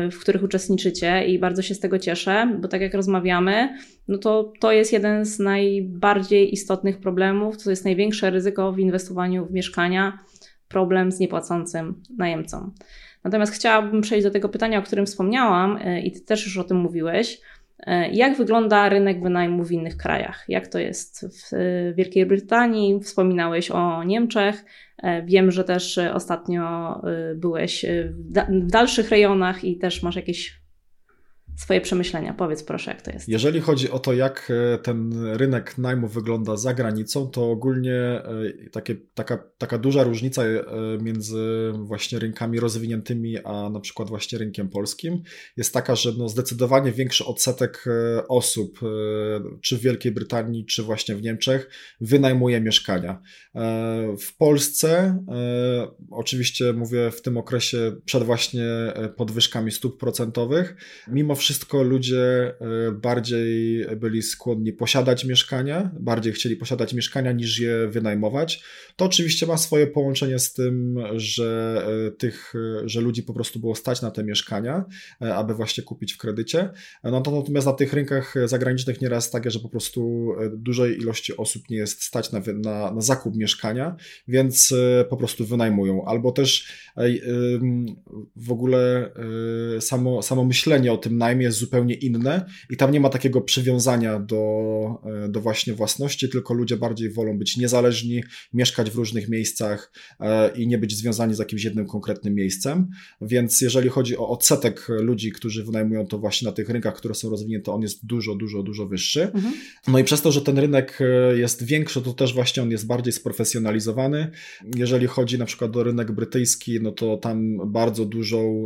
y, 0.06 0.10
w 0.10 0.20
których 0.20 0.42
uczestniczycie 0.42 1.26
i 1.26 1.38
bardzo 1.38 1.62
się 1.62 1.74
z 1.74 1.80
tego 1.80 1.98
cieszę, 1.98 2.58
bo 2.60 2.68
tak 2.68 2.80
jak 2.80 2.94
rozmawiamy, 2.94 3.78
no 4.08 4.18
to 4.18 4.52
to 4.60 4.72
jest 4.72 4.92
jeden 4.92 5.24
z 5.24 5.38
najbardziej 5.38 6.52
istotnych 6.52 7.00
problemów, 7.00 7.62
to 7.64 7.70
jest 7.70 7.84
największe 7.84 8.30
ryzyko 8.30 8.72
w 8.72 8.78
inwestowaniu 8.78 9.46
w 9.46 9.52
mieszkania, 9.52 10.18
problem 10.68 11.12
z 11.12 11.18
niepłacącym 11.18 12.02
najemcą. 12.18 12.70
Natomiast 13.24 13.52
chciałabym 13.52 14.00
przejść 14.00 14.24
do 14.24 14.30
tego 14.30 14.48
pytania, 14.48 14.78
o 14.78 14.82
którym 14.82 15.06
wspomniałam 15.06 15.76
y, 15.76 16.00
i 16.00 16.12
ty 16.12 16.20
też 16.20 16.44
już 16.46 16.58
o 16.58 16.64
tym 16.64 16.76
mówiłeś. 16.76 17.40
Y, 17.80 18.08
jak 18.12 18.36
wygląda 18.36 18.88
rynek 18.88 19.22
wynajmu 19.22 19.64
w 19.64 19.72
innych 19.72 19.96
krajach? 19.96 20.44
Jak 20.48 20.68
to 20.68 20.78
jest 20.78 21.26
w 21.26 21.50
Wielkiej 21.94 22.26
Brytanii? 22.26 23.00
Wspominałeś 23.00 23.70
o 23.70 24.04
Niemczech. 24.04 24.64
E, 25.02 25.22
wiem, 25.22 25.50
że 25.50 25.64
też 25.64 25.98
ostatnio 26.12 27.00
byłeś 27.34 27.84
w 28.22 28.66
dalszych 28.66 29.10
rejonach 29.10 29.64
i 29.64 29.78
też 29.78 30.02
masz 30.02 30.16
jakieś 30.16 30.65
swoje 31.56 31.80
przemyślenia. 31.80 32.34
Powiedz 32.34 32.62
proszę, 32.62 32.90
jak 32.90 33.02
to 33.02 33.10
jest. 33.10 33.28
Jeżeli 33.28 33.60
chodzi 33.60 33.90
o 33.90 33.98
to, 33.98 34.12
jak 34.12 34.52
e, 34.74 34.78
ten 34.78 35.24
rynek 35.24 35.78
najmu 35.78 36.08
wygląda 36.08 36.56
za 36.56 36.74
granicą, 36.74 37.30
to 37.30 37.50
ogólnie 37.50 37.94
e, 37.94 38.22
takie, 38.72 38.94
taka, 39.14 39.38
taka 39.58 39.78
duża 39.78 40.04
różnica 40.04 40.44
e, 40.44 40.64
między 41.02 41.72
właśnie 41.74 42.18
rynkami 42.18 42.60
rozwiniętymi, 42.60 43.38
a 43.44 43.70
na 43.70 43.80
przykład 43.80 44.08
właśnie 44.08 44.38
rynkiem 44.38 44.68
polskim 44.68 45.22
jest 45.56 45.74
taka, 45.74 45.96
że 45.96 46.12
no 46.18 46.28
zdecydowanie 46.28 46.92
większy 46.92 47.24
odsetek 47.24 47.84
osób, 48.28 48.80
czy 49.62 49.78
w 49.78 49.80
Wielkiej 49.80 50.12
Brytanii, 50.12 50.66
czy 50.66 50.82
właśnie 50.82 51.14
w 51.14 51.22
Niemczech, 51.22 51.70
wynajmuje 52.00 52.60
mieszkania. 52.60 53.22
W 54.20 54.36
Polsce, 54.38 55.18
oczywiście 56.10 56.72
mówię 56.72 57.10
w 57.10 57.22
tym 57.22 57.36
okresie 57.36 57.96
przed 58.04 58.22
właśnie 58.22 58.64
podwyżkami 59.16 59.72
stóp 59.72 60.00
procentowych, 60.00 60.76
mimo 61.08 61.34
wszystko 61.34 61.45
wszystko 61.46 61.82
ludzie 61.82 62.54
e, 62.60 62.92
bardziej 62.92 63.86
byli 63.96 64.22
skłonni 64.22 64.72
posiadać 64.72 65.24
mieszkania, 65.24 65.90
bardziej 66.00 66.32
chcieli 66.32 66.56
posiadać 66.56 66.94
mieszkania 66.94 67.32
niż 67.32 67.58
je 67.58 67.88
wynajmować. 67.88 68.62
To 68.96 69.04
oczywiście 69.04 69.46
ma 69.46 69.56
swoje 69.56 69.86
połączenie 69.86 70.38
z 70.38 70.52
tym, 70.52 70.98
że 71.16 71.82
e, 72.06 72.10
tych, 72.10 72.54
e, 72.54 72.88
że 72.88 73.00
ludzi 73.00 73.22
po 73.22 73.34
prostu 73.34 73.60
było 73.60 73.74
stać 73.74 74.02
na 74.02 74.10
te 74.10 74.24
mieszkania, 74.24 74.84
aby 75.20 75.54
właśnie 75.54 75.84
kupić 75.84 76.12
w 76.12 76.18
kredycie. 76.18 76.70
No 77.04 77.20
to 77.20 77.30
natomiast 77.30 77.66
na 77.66 77.72
tych 77.72 77.92
rynkach 77.92 78.34
zagranicznych 78.44 79.00
nieraz 79.00 79.30
takie, 79.30 79.50
że 79.50 79.58
po 79.58 79.68
prostu 79.68 80.32
dużej 80.52 80.98
ilości 80.98 81.36
osób 81.36 81.70
nie 81.70 81.76
jest 81.76 82.02
stać 82.02 82.32
na, 82.32 82.40
na, 82.54 82.90
na 82.90 83.00
zakup 83.00 83.36
mieszkania, 83.36 83.96
więc 84.28 84.74
po 85.10 85.16
prostu 85.16 85.46
wynajmują. 85.46 86.04
Albo 86.04 86.32
też 86.32 86.72
w 88.36 88.52
ogóle 88.52 89.10
samo, 89.80 90.22
samo 90.22 90.44
myślenie 90.44 90.92
o 90.92 90.96
tym 90.96 91.18
najmie 91.18 91.35
jest 91.40 91.58
zupełnie 91.58 91.94
inne 91.94 92.46
i 92.70 92.76
tam 92.76 92.90
nie 92.90 93.00
ma 93.00 93.08
takiego 93.08 93.40
przywiązania 93.40 94.20
do, 94.20 94.42
e, 95.24 95.28
do 95.28 95.40
właśnie 95.40 95.74
własności, 95.74 96.28
tylko 96.28 96.54
ludzie 96.54 96.76
bardziej 96.76 97.10
wolą 97.10 97.38
być 97.38 97.56
niezależni, 97.56 98.22
mieszkać 98.52 98.90
w 98.90 98.94
różnych 98.94 99.28
miejscach 99.28 99.92
e, 100.20 100.56
i 100.56 100.66
nie 100.68 100.78
być 100.78 100.96
związani 100.96 101.34
z 101.34 101.38
jakimś 101.38 101.64
jednym 101.64 101.86
konkretnym 101.86 102.34
miejscem. 102.34 102.88
Więc 103.20 103.60
jeżeli 103.60 103.88
chodzi 103.88 104.16
o 104.16 104.28
odsetek 104.28 104.88
ludzi, 104.88 105.32
którzy 105.32 105.64
wynajmują 105.64 106.06
to 106.06 106.18
właśnie 106.18 106.46
na 106.46 106.52
tych 106.52 106.68
rynkach, 106.68 106.94
które 106.94 107.14
są 107.14 107.30
rozwinięte, 107.30 107.72
on 107.72 107.82
jest 107.82 108.06
dużo, 108.06 108.34
dużo, 108.34 108.62
dużo 108.62 108.86
wyższy. 108.86 109.22
Mhm. 109.22 109.54
No 109.88 109.98
i 109.98 110.04
przez 110.04 110.22
to, 110.22 110.32
że 110.32 110.40
ten 110.40 110.58
rynek 110.58 110.98
e, 111.00 111.38
jest 111.38 111.64
większy, 111.64 112.02
to 112.02 112.12
też 112.12 112.34
właśnie 112.34 112.62
on 112.62 112.70
jest 112.70 112.86
bardziej 112.86 113.12
sprofesjonalizowany. 113.12 114.30
Jeżeli 114.76 115.06
chodzi 115.06 115.38
na 115.38 115.44
przykład 115.44 115.76
o 115.76 115.82
rynek 115.82 116.12
brytyjski, 116.12 116.80
no 116.80 116.92
to 116.92 117.16
tam 117.16 117.56
bardzo 117.72 118.04
dużą, 118.04 118.64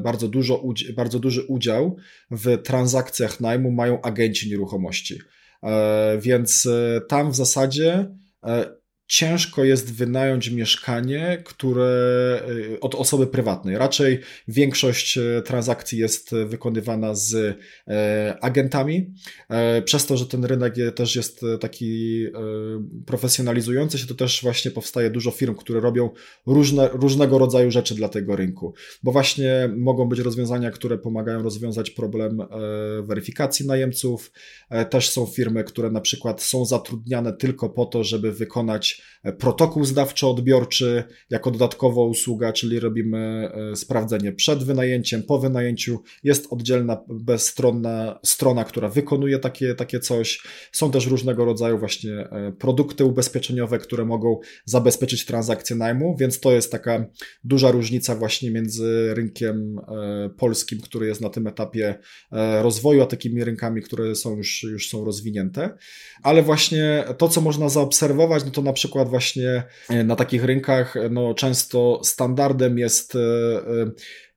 bardzo 0.00 0.28
dużo, 0.28 0.64
bardzo 0.96 1.18
duży 1.18 1.42
udział 1.42 1.95
w 2.30 2.62
transakcjach 2.62 3.40
najmu 3.40 3.70
mają 3.70 4.02
agenci 4.02 4.50
nieruchomości. 4.50 5.18
E, 5.62 6.18
więc 6.20 6.66
e, 6.66 7.00
tam 7.08 7.30
w 7.30 7.36
zasadzie 7.36 8.14
e, 8.44 8.76
ciężko 9.06 9.64
jest 9.64 9.94
wynająć 9.94 10.50
mieszkanie, 10.50 11.42
które 11.44 12.42
y, 12.48 12.80
od 12.80 12.94
osoby 12.94 13.26
prywatnej. 13.26 13.78
Raczej 13.78 14.20
większość 14.48 15.18
y, 15.18 15.42
transakcji 15.44 15.98
jest 15.98 16.34
wykonywana 16.46 17.14
z 17.14 17.58
e, 17.88 18.36
agentami. 18.40 19.14
E, 19.48 19.82
przez 19.82 20.06
to, 20.06 20.16
że 20.16 20.26
ten 20.26 20.44
rynek 20.44 20.74
też 20.94 21.16
jest 21.16 21.40
taki 21.60 22.24
e, 22.24 22.30
profesjonalizujący 23.06 23.98
się, 23.98 24.06
to 24.06 24.14
też 24.14 24.42
właśnie 24.42 24.70
powstaje 24.70 25.10
dużo 25.10 25.30
firm, 25.30 25.54
które 25.54 25.80
robią 25.80 26.10
różne, 26.46 26.88
różnego 26.92 27.38
rodzaju 27.38 27.70
rzeczy 27.70 27.94
dla 27.94 28.08
tego 28.08 28.36
rynku. 28.36 28.74
Bo 29.02 29.12
właśnie 29.12 29.70
mogą 29.76 30.08
być 30.08 30.18
rozwiązania, 30.18 30.70
które 30.70 30.98
pomagają 30.98 31.42
rozwiązać 31.42 31.90
problem 31.90 32.38
weryfikacji 33.02 33.66
najemców. 33.66 34.32
Też 34.90 35.10
są 35.10 35.26
firmy, 35.26 35.64
które 35.64 35.90
na 35.90 36.00
przykład 36.00 36.42
są 36.42 36.64
zatrudniane 36.64 37.32
tylko 37.32 37.68
po 37.68 37.86
to, 37.86 38.04
żeby 38.04 38.32
wykonać 38.32 38.95
protokół 39.32 39.84
zdawczo-odbiorczy 39.84 41.02
jako 41.30 41.50
dodatkowa 41.50 42.02
usługa, 42.02 42.52
czyli 42.52 42.80
robimy 42.80 43.50
e, 43.72 43.76
sprawdzenie 43.76 44.32
przed 44.32 44.64
wynajęciem, 44.64 45.22
po 45.22 45.38
wynajęciu. 45.38 46.02
Jest 46.24 46.46
oddzielna, 46.50 47.04
bezstronna 47.08 48.18
strona, 48.24 48.64
która 48.64 48.88
wykonuje 48.88 49.38
takie, 49.38 49.74
takie 49.74 50.00
coś. 50.00 50.42
Są 50.72 50.90
też 50.90 51.06
różnego 51.06 51.44
rodzaju 51.44 51.78
właśnie 51.78 52.12
e, 52.12 52.52
produkty 52.58 53.04
ubezpieczeniowe, 53.04 53.78
które 53.78 54.04
mogą 54.04 54.38
zabezpieczyć 54.64 55.24
transakcję 55.24 55.76
najmu, 55.76 56.16
więc 56.16 56.40
to 56.40 56.52
jest 56.52 56.72
taka 56.72 57.06
duża 57.44 57.70
różnica 57.70 58.14
właśnie 58.14 58.50
między 58.50 59.14
rynkiem 59.14 59.78
e, 59.78 60.30
polskim, 60.38 60.80
który 60.80 61.06
jest 61.06 61.20
na 61.20 61.30
tym 61.30 61.46
etapie 61.46 61.98
rozwoju, 62.62 63.02
a 63.02 63.06
takimi 63.06 63.44
rynkami, 63.44 63.82
które 63.82 64.14
są 64.14 64.36
już, 64.36 64.62
już 64.62 64.88
są 64.88 65.04
rozwinięte. 65.04 65.76
Ale 66.22 66.42
właśnie 66.42 67.04
to, 67.18 67.28
co 67.28 67.40
można 67.40 67.68
zaobserwować, 67.68 68.44
no 68.44 68.50
to 68.50 68.62
na 68.62 68.72
przykład 68.72 68.85
przykład 68.86 69.08
właśnie 69.08 69.62
e, 69.88 70.04
na 70.04 70.16
takich 70.16 70.44
rynkach 70.44 70.96
e, 70.96 71.08
no, 71.08 71.34
często 71.34 72.00
standardem 72.04 72.78
jest 72.78 73.14
e, 73.14 73.18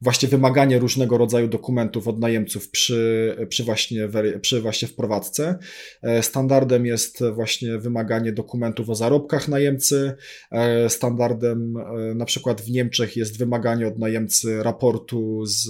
właśnie 0.01 0.29
wymaganie 0.29 0.79
różnego 0.79 1.17
rodzaju 1.17 1.47
dokumentów 1.47 2.07
od 2.07 2.19
najemców 2.19 2.69
przy, 2.69 3.35
przy, 3.49 3.63
właśnie, 3.63 4.09
przy 4.41 4.62
właśnie 4.62 4.88
wprowadzce. 4.88 5.59
E, 6.01 6.23
standardem 6.23 6.85
jest 6.85 7.23
właśnie 7.33 7.77
wymaganie 7.77 8.31
dokumentów 8.31 8.89
o 8.89 8.95
zarobkach 8.95 9.47
najemcy. 9.47 10.15
E, 10.51 10.89
standardem 10.89 11.77
e, 11.77 12.15
na 12.15 12.25
przykład 12.25 12.62
w 12.62 12.71
Niemczech 12.71 13.17
jest 13.17 13.38
wymaganie 13.38 13.88
od 13.88 13.99
najemcy 13.99 14.63
raportu 14.63 15.45
z, 15.45 15.69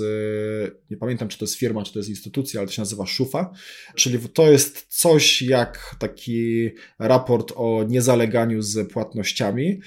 nie 0.91 0.97
pamiętam 0.97 1.27
czy 1.27 1.37
to 1.37 1.45
jest 1.45 1.55
firma, 1.55 1.83
czy 1.83 1.93
to 1.93 1.99
jest 1.99 2.09
instytucja, 2.09 2.59
ale 2.59 2.67
to 2.67 2.73
się 2.73 2.81
nazywa 2.81 3.05
SZUFA, 3.05 3.51
czyli 3.95 4.19
to 4.19 4.51
jest 4.51 4.85
coś 4.89 5.41
jak 5.41 5.95
taki 5.99 6.69
raport 6.99 7.53
o 7.55 7.85
niezaleganiu 7.87 8.61
z 8.61 8.91
płatnościami 8.91 9.79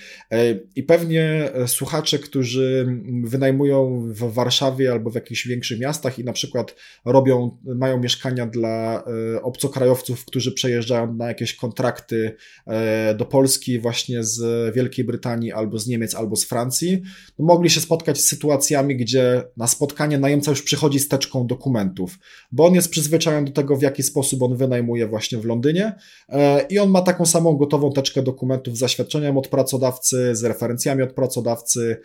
i 0.77 0.83
pewnie 0.83 1.51
słuchacze, 1.67 2.19
którzy 2.19 2.99
wynajmują 3.25 4.09
w 4.15 4.32
Warszawie 4.33 4.93
albo 4.93 5.11
w 5.11 5.15
jakichś 5.15 5.47
większych 5.47 5.81
miastach 5.81 6.19
i 6.19 6.25
na 6.25 6.33
przykład 6.33 6.75
robią, 7.05 7.59
mają 7.65 8.01
mieszkania 8.01 8.47
dla 8.47 9.05
e, 9.37 9.43
obcokrajowców, 9.43 10.25
którzy 10.25 10.53
przejeżdżają 10.53 11.15
na 11.15 11.29
jakieś 11.29 11.55
kontrakty 11.55 12.37
e, 12.67 13.15
do 13.15 13.25
Polski 13.25 13.79
właśnie 13.79 14.25
z 14.25 14.75
Wielkiej 14.75 15.05
Brytanii 15.05 15.53
albo 15.53 15.79
z 15.79 15.87
Niemiec 15.87 16.15
albo 16.15 16.37
z 16.37 16.45
Francji, 16.45 17.03
no 17.39 17.45
mogli 17.45 17.71
się 17.71 17.81
spotkać 17.81 18.19
z 18.19 18.29
sytuacjami, 18.29 18.97
gdzie 18.97 19.43
na 19.57 19.67
spotkanie 19.67 20.19
najemca 20.19 20.51
już 20.51 20.63
przychodzi 20.63 20.99
z 20.99 21.09
teczką 21.09 21.47
dokumentów, 21.47 22.19
bo 22.53 22.67
on 22.67 22.75
jest 22.75 22.91
przyzwyczajony 22.91 23.47
do 23.47 23.53
tego, 23.53 23.77
w 23.77 23.83
jaki 23.83 24.03
sposób 24.03 24.43
on 24.43 24.57
wynajmuje 24.57 25.07
właśnie 25.07 25.39
w 25.39 25.45
Londynie 25.45 25.93
e, 26.29 26.67
i 26.71 26.79
on 26.79 26.91
ma 26.91 27.03
taką 27.03 27.27
samą 27.27 27.57
gotową 27.57 27.93
teczkę 27.93 28.23
dokumentów 28.23 28.77
z 28.77 28.79
zaświadczeniem 28.79 29.39
od 29.39 29.49
pracodawcy, 29.49 30.37
z 30.37 30.45
referencjami 30.45 31.03
od 31.03 31.13
pracodawcy, 31.13 31.97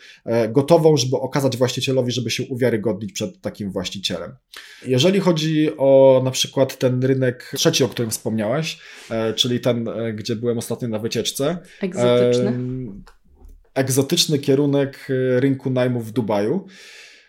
gotową, 0.50 0.98
żeby 0.98 1.16
okazać 1.16 1.58
właścicielowi, 1.58 2.12
żeby 2.18 2.32
się 2.32 2.44
uwiarygodnić 2.44 3.14
przed 3.14 3.42
takim 3.42 3.72
właścicielem. 3.72 4.36
Jeżeli 4.86 5.20
chodzi 5.20 5.70
o 5.78 6.22
na 6.24 6.32
przykład 6.32 6.78
ten 6.78 7.04
rynek 7.04 7.52
trzeci, 7.56 7.84
o 7.84 7.88
którym 7.88 8.12
wspomniałaś, 8.12 8.80
e, 9.10 9.34
czyli 9.34 9.60
ten, 9.60 9.88
e, 9.88 10.14
gdzie 10.14 10.36
byłem 10.36 10.58
ostatnio 10.58 10.88
na 10.88 11.00
wycieczce. 11.00 11.58
Egzotyczny. 11.82 12.60
Egzotyczny 13.74 14.40
kierunek 14.40 15.08
e, 15.10 15.40
rynku 15.40 15.70
najmu 15.70 16.02
w 16.02 16.12
Dubaju. 16.12 16.68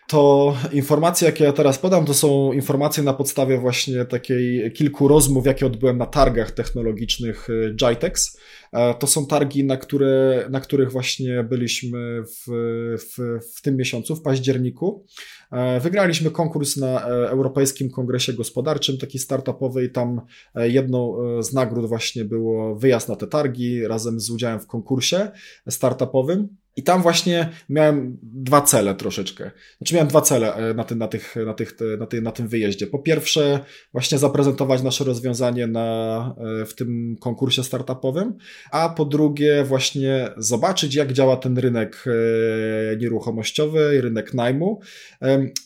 To 0.08 0.56
informacje, 0.72 1.26
jakie 1.26 1.44
ja 1.44 1.52
teraz 1.52 1.78
podam, 1.78 2.04
to 2.04 2.14
są 2.14 2.52
informacje 2.52 3.02
na 3.02 3.12
podstawie 3.12 3.58
właśnie 3.58 4.04
takiej 4.04 4.72
kilku 4.72 5.08
rozmów, 5.08 5.46
jakie 5.46 5.66
odbyłem 5.66 5.98
na 5.98 6.06
targach 6.06 6.50
technologicznych 6.50 7.48
JITEX. 7.82 8.38
E, 8.72 8.94
to 8.94 9.06
są 9.06 9.26
targi, 9.26 9.64
na, 9.64 9.76
które, 9.76 10.46
na 10.50 10.60
których 10.60 10.92
właśnie 10.92 11.44
byliśmy 11.44 12.22
w, 12.22 12.50
w, 12.98 13.38
w 13.56 13.62
tym 13.62 13.76
miesiącu, 13.76 14.16
w 14.16 14.22
październiku. 14.22 15.04
E, 15.52 15.80
wygraliśmy 15.80 16.30
konkurs 16.30 16.76
na 16.76 17.08
e, 17.08 17.30
Europejskim 17.30 17.90
Kongresie 17.90 18.32
Gospodarczym, 18.32 18.98
taki 18.98 19.18
startupowy, 19.18 19.84
i 19.84 19.90
tam 19.90 20.20
jedną 20.54 21.16
z 21.42 21.52
nagród 21.52 21.86
właśnie 21.86 22.24
było 22.24 22.76
wyjazd 22.76 23.08
na 23.08 23.16
te 23.16 23.26
targi 23.26 23.88
razem 23.88 24.20
z 24.20 24.30
udziałem 24.30 24.60
w 24.60 24.66
konkursie 24.66 25.30
startupowym. 25.68 26.48
I 26.78 26.82
tam 26.82 27.02
właśnie 27.02 27.48
miałem 27.68 28.18
dwa 28.22 28.61
cele 28.61 28.94
troszeczkę. 28.94 29.50
Znaczy 29.78 29.94
miałem 29.94 30.09
dwa 30.09 30.20
cele 30.20 30.55
e, 30.55 30.74
na 30.74 30.84
tym, 30.84 30.98
na, 30.98 31.09
tych, 31.09 31.36
na, 31.46 31.55
tych, 31.55 31.76
na, 31.98 32.07
ty, 32.07 32.22
na 32.22 32.32
tym 32.32 32.48
wyjeździe. 32.48 32.86
Po 32.86 32.98
pierwsze, 32.98 33.61
właśnie 33.92 34.18
zaprezentować 34.18 34.82
nasze 34.82 35.05
rozwiązanie 35.05 35.66
na, 35.66 36.34
e, 36.62 36.66
w 36.66 36.74
tym 36.74 37.16
konkursie 37.20 37.64
startupowym, 37.64 38.34
a 38.70 38.88
po 38.88 39.05
drugie, 39.05 39.64
właśnie 39.64 40.28
zobaczyć, 40.36 40.94
jak 40.94 41.12
działa 41.12 41.36
ten 41.36 41.59
rynek 41.59 42.05
e, 42.07 42.96
nieruchomościowy, 42.96 44.00
rynek 44.00 44.34
najmu, 44.34 44.80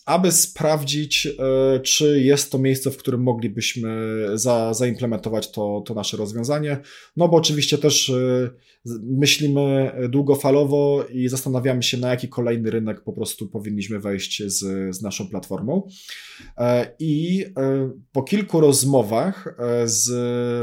aby 0.06 0.32
sprawdzić, 0.32 1.28
czy 1.82 2.22
jest 2.22 2.52
to 2.52 2.58
miejsce, 2.58 2.90
w 2.90 2.96
którym 2.96 3.22
moglibyśmy 3.22 3.90
za, 4.34 4.74
zaimplementować 4.74 5.50
to, 5.50 5.82
to 5.86 5.94
nasze 5.94 6.16
rozwiązanie. 6.16 6.78
No 7.16 7.28
bo 7.28 7.36
oczywiście 7.36 7.78
też 7.78 8.12
myślimy 9.02 9.92
długofalowo 10.08 11.01
i 11.10 11.28
zastanawiamy 11.28 11.82
się, 11.82 11.96
na 11.96 12.10
jaki 12.10 12.28
kolejny 12.28 12.70
rynek 12.70 13.04
po 13.04 13.12
prostu 13.12 13.48
powinniśmy 13.48 14.00
wejść 14.00 14.42
z, 14.46 14.58
z 14.96 15.02
naszą 15.02 15.28
platformą. 15.28 15.88
E, 16.58 16.94
I 16.98 17.44
e, 17.56 17.90
po 18.12 18.22
kilku 18.22 18.60
rozmowach 18.60 19.56
e, 19.58 19.88
z 19.88 20.10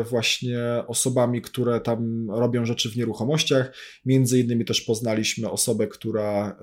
właśnie 0.10 0.60
osobami, 0.88 1.42
które 1.42 1.82
tam 1.82 2.32
robią 2.32 2.66
rzeczy 2.66 2.90
w 2.90 2.96
nieruchomościach, 2.96 3.74
między 4.06 4.40
innymi 4.40 4.66
też 4.66 4.82
poznaliśmy 4.82 5.50
osobę, 5.52 5.88
która 5.88 6.60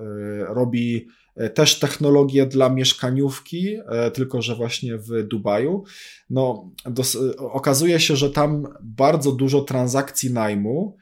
robi 0.48 1.06
też 1.54 1.78
technologię 1.78 2.46
dla 2.46 2.68
mieszkaniówki, 2.68 3.76
tylko 4.14 4.42
że 4.42 4.54
właśnie 4.54 4.98
w 4.98 5.22
Dubaju. 5.22 5.84
No, 6.30 6.70
dos- 6.90 7.18
okazuje 7.38 8.00
się, 8.00 8.16
że 8.16 8.30
tam 8.30 8.66
bardzo 8.82 9.32
dużo 9.32 9.60
transakcji 9.60 10.32
najmu 10.32 10.96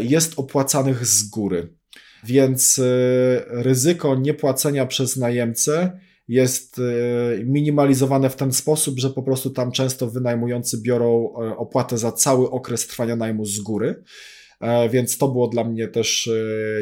jest 0.00 0.38
opłacanych 0.38 1.06
z 1.06 1.30
góry. 1.30 1.74
Więc 2.24 2.78
e, 2.78 2.82
ryzyko 3.48 4.14
niepłacenia 4.14 4.86
przez 4.86 5.16
najemcę 5.16 6.00
jest 6.28 6.78
e, 6.78 7.44
minimalizowane 7.44 8.30
w 8.30 8.36
ten 8.36 8.52
sposób, 8.52 8.98
że 8.98 9.10
po 9.10 9.22
prostu 9.22 9.50
tam 9.50 9.72
często 9.72 10.10
wynajmujący 10.10 10.82
biorą 10.82 11.32
opłatę 11.56 11.98
za 11.98 12.12
cały 12.12 12.50
okres 12.50 12.86
trwania 12.86 13.16
najmu 13.16 13.44
z 13.44 13.60
góry. 13.60 14.02
Więc 14.90 15.18
to 15.18 15.28
było 15.28 15.48
dla 15.48 15.64
mnie 15.64 15.88
też 15.88 16.30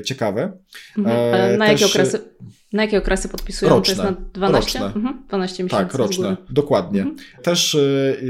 ciekawe. 0.04 0.52
Mhm. 0.98 1.58
Na, 1.58 1.66
też... 1.66 1.80
jakie 1.80 1.92
okresy, 1.92 2.18
na 2.72 2.82
jakie 2.82 2.98
okresy 2.98 3.28
podpisują? 3.28 3.70
Roczne, 3.70 3.94
to 3.94 4.02
jest 4.02 4.18
na 4.18 4.26
12? 4.32 4.78
Roczne. 4.78 4.94
Mhm. 4.96 5.24
12 5.28 5.64
miesięcy. 5.64 5.84
Tak, 5.84 5.94
roczne, 5.94 6.36
dokładnie. 6.50 7.00
Mhm. 7.00 7.18
Też 7.42 7.76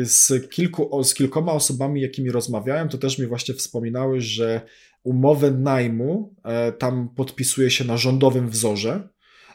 z, 0.03 0.51
kilku, 0.51 1.05
z 1.05 1.15
kilkoma 1.15 1.53
osobami, 1.53 2.01
jakimi 2.01 2.31
rozmawiałem, 2.31 2.89
to 2.89 2.99
też 2.99 3.19
mi 3.19 3.27
właśnie 3.27 3.55
wspominały, 3.55 4.21
że 4.21 4.61
umowę 5.05 5.51
najmu 5.51 6.35
e, 6.45 6.73
tam 6.73 7.09
podpisuje 7.09 7.71
się 7.71 7.85
na 7.85 7.97
rządowym 7.97 8.49
wzorze. 8.49 9.09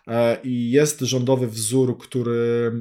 E, 0.08 0.38
I 0.44 0.72
jest 0.72 1.00
rządowy 1.00 1.48
wzór, 1.48 1.98
który 1.98 2.72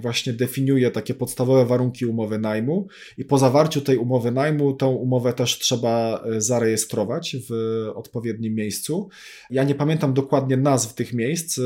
właśnie 0.00 0.32
definiuje 0.32 0.90
takie 0.90 1.14
podstawowe 1.14 1.66
warunki 1.66 2.06
umowy 2.06 2.38
najmu, 2.38 2.88
i 3.18 3.24
po 3.24 3.38
zawarciu 3.38 3.80
tej 3.80 3.96
umowy 3.96 4.30
najmu, 4.30 4.72
tą 4.72 4.90
umowę 4.90 5.32
też 5.32 5.58
trzeba 5.58 6.24
e, 6.24 6.40
zarejestrować 6.40 7.36
w 7.50 7.52
odpowiednim 7.94 8.54
miejscu. 8.54 9.08
Ja 9.50 9.64
nie 9.64 9.74
pamiętam 9.74 10.14
dokładnie 10.14 10.56
nazw 10.56 10.94
tych 10.94 11.12
miejsc, 11.12 11.60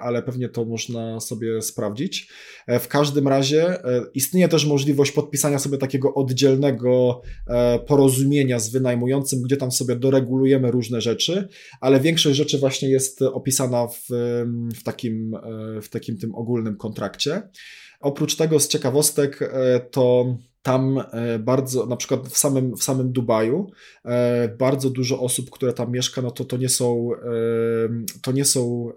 ale 0.00 0.22
pewnie 0.22 0.48
to 0.48 0.64
można 0.64 1.20
sobie 1.20 1.62
sprawdzić. 1.62 2.28
W 2.68 2.88
każdym 2.88 3.28
razie 3.28 3.76
istnieje 4.14 4.48
też 4.48 4.66
możliwość 4.66 5.12
podpisania 5.12 5.58
sobie 5.58 5.78
takiego 5.78 6.14
oddzielnego 6.14 7.22
porozumienia 7.86 8.58
z 8.58 8.70
wynajmującym, 8.70 9.42
gdzie 9.42 9.56
tam 9.56 9.72
sobie 9.72 9.96
doregulujemy 9.96 10.70
różne 10.70 11.00
rzeczy, 11.00 11.48
ale 11.80 12.00
większość 12.00 12.36
rzeczy 12.36 12.58
właśnie 12.58 12.88
jest 12.88 13.22
opisana 13.40 13.86
w, 13.86 14.06
w, 14.78 14.82
takim, 14.82 15.36
w 15.82 15.88
takim 15.88 16.18
tym 16.18 16.34
ogólnym 16.34 16.76
kontrakcie. 16.76 17.42
Oprócz 18.00 18.36
tego 18.36 18.60
z 18.60 18.68
ciekawostek 18.68 19.42
e, 19.42 19.80
to 19.80 20.36
tam 20.62 21.02
e, 21.12 21.38
bardzo, 21.38 21.86
na 21.86 21.96
przykład 21.96 22.28
w 22.28 22.38
samym, 22.38 22.76
w 22.76 22.82
samym 22.82 23.12
Dubaju, 23.12 23.70
e, 24.04 24.48
bardzo 24.48 24.90
dużo 24.90 25.20
osób, 25.20 25.50
które 25.50 25.72
tam 25.72 25.92
mieszka, 25.92 26.22
no 26.22 26.30
to 26.30 26.44
to 26.44 26.56
nie 26.56 26.68
są, 26.68 27.10
to 28.22 28.32
nie 28.32 28.44
są 28.44 28.92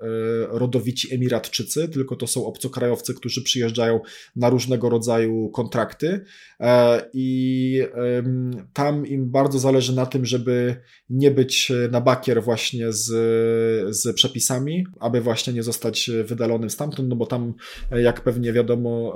rodowici 0.50 1.14
Emiratczycy, 1.16 1.90
tylko 1.90 2.16
to 2.16 2.28
są 2.28 2.46
obcokrajowcy, 2.46 3.14
którzy 3.14 3.44
przyjeżdżają 3.44 4.00
na 4.36 4.50
różnego 4.50 4.90
rodzaju 4.90 5.50
kontrakty. 5.50 6.26
I 7.14 7.82
tam 8.74 9.08
im 9.08 9.32
bardzo 9.32 9.60
zależy 9.60 9.96
na 9.96 10.06
tym, 10.06 10.26
żeby 10.26 10.76
nie 11.10 11.32
być 11.32 11.72
na 11.92 12.02
bakier 12.02 12.44
właśnie 12.44 12.94
z, 12.94 13.06
z 13.96 14.16
przepisami, 14.16 14.86
aby 15.00 15.22
właśnie 15.22 15.54
nie 15.54 15.64
zostać 15.64 16.12
wydalonym 16.26 16.70
stamtąd, 16.70 17.10
no 17.10 17.16
bo 17.16 17.26
tam, 17.26 17.54
jak 17.92 18.22
pewnie 18.22 18.54
wiadomo, 18.54 19.16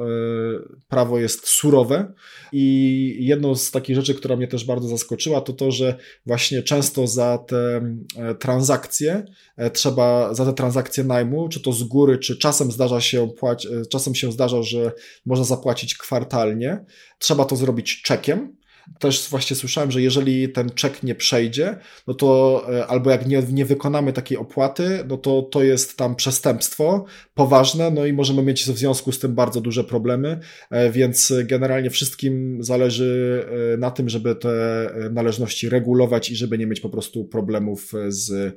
prawo 0.87 1.19
jest 1.19 1.47
surowe, 1.47 2.13
i 2.51 3.17
jedną 3.19 3.55
z 3.55 3.71
takich 3.71 3.95
rzeczy, 3.95 4.13
która 4.15 4.35
mnie 4.35 4.47
też 4.47 4.65
bardzo 4.65 4.87
zaskoczyła, 4.87 5.41
to 5.41 5.53
to, 5.53 5.71
że 5.71 5.97
właśnie 6.25 6.63
często 6.63 7.07
za 7.07 7.37
te 7.37 7.81
e, 8.17 8.35
transakcje 8.35 9.25
e, 9.57 9.71
trzeba, 9.71 10.33
za 10.33 10.45
te 10.45 10.53
transakcje 10.53 11.03
najmu, 11.03 11.49
czy 11.49 11.59
to 11.59 11.71
z 11.71 11.83
góry, 11.83 12.17
czy 12.17 12.37
czasem 12.37 12.71
zdarza 12.71 13.01
się 13.01 13.27
płać, 13.27 13.65
e, 13.65 13.85
czasem 13.85 14.15
się 14.15 14.31
zdarza, 14.31 14.63
że 14.63 14.91
można 15.25 15.45
zapłacić 15.45 15.97
kwartalnie, 15.97 16.85
trzeba 17.19 17.45
to 17.45 17.55
zrobić 17.55 18.01
czekiem 18.01 18.56
też 18.99 19.29
właśnie 19.29 19.55
słyszałem, 19.55 19.91
że 19.91 20.01
jeżeli 20.01 20.49
ten 20.49 20.69
czek 20.69 21.03
nie 21.03 21.15
przejdzie, 21.15 21.77
no 22.07 22.13
to 22.13 22.63
e, 22.73 22.87
albo 22.87 23.09
jak 23.09 23.27
nie, 23.27 23.43
nie 23.51 23.65
wykonamy 23.65 24.13
takiej 24.13 24.37
opłaty, 24.37 25.03
no 25.07 25.17
to 25.17 25.41
to 25.41 25.63
jest 25.63 25.97
tam 25.97 26.15
przestępstwo 26.15 27.05
poważne, 27.33 27.91
no 27.91 28.05
i 28.05 28.13
możemy 28.13 28.43
mieć 28.43 28.63
w 28.63 28.77
związku 28.77 29.11
z 29.11 29.19
tym 29.19 29.35
bardzo 29.35 29.61
duże 29.61 29.83
problemy, 29.83 30.39
e, 30.69 30.91
więc 30.91 31.33
generalnie 31.45 31.89
wszystkim 31.89 32.63
zależy 32.63 33.45
e, 33.73 33.77
na 33.77 33.91
tym, 33.91 34.09
żeby 34.09 34.35
te 34.35 34.47
należności 35.11 35.69
regulować 35.69 36.29
i 36.29 36.35
żeby 36.35 36.57
nie 36.57 36.67
mieć 36.67 36.79
po 36.79 36.89
prostu 36.89 37.25
problemów 37.25 37.91
z 38.07 38.55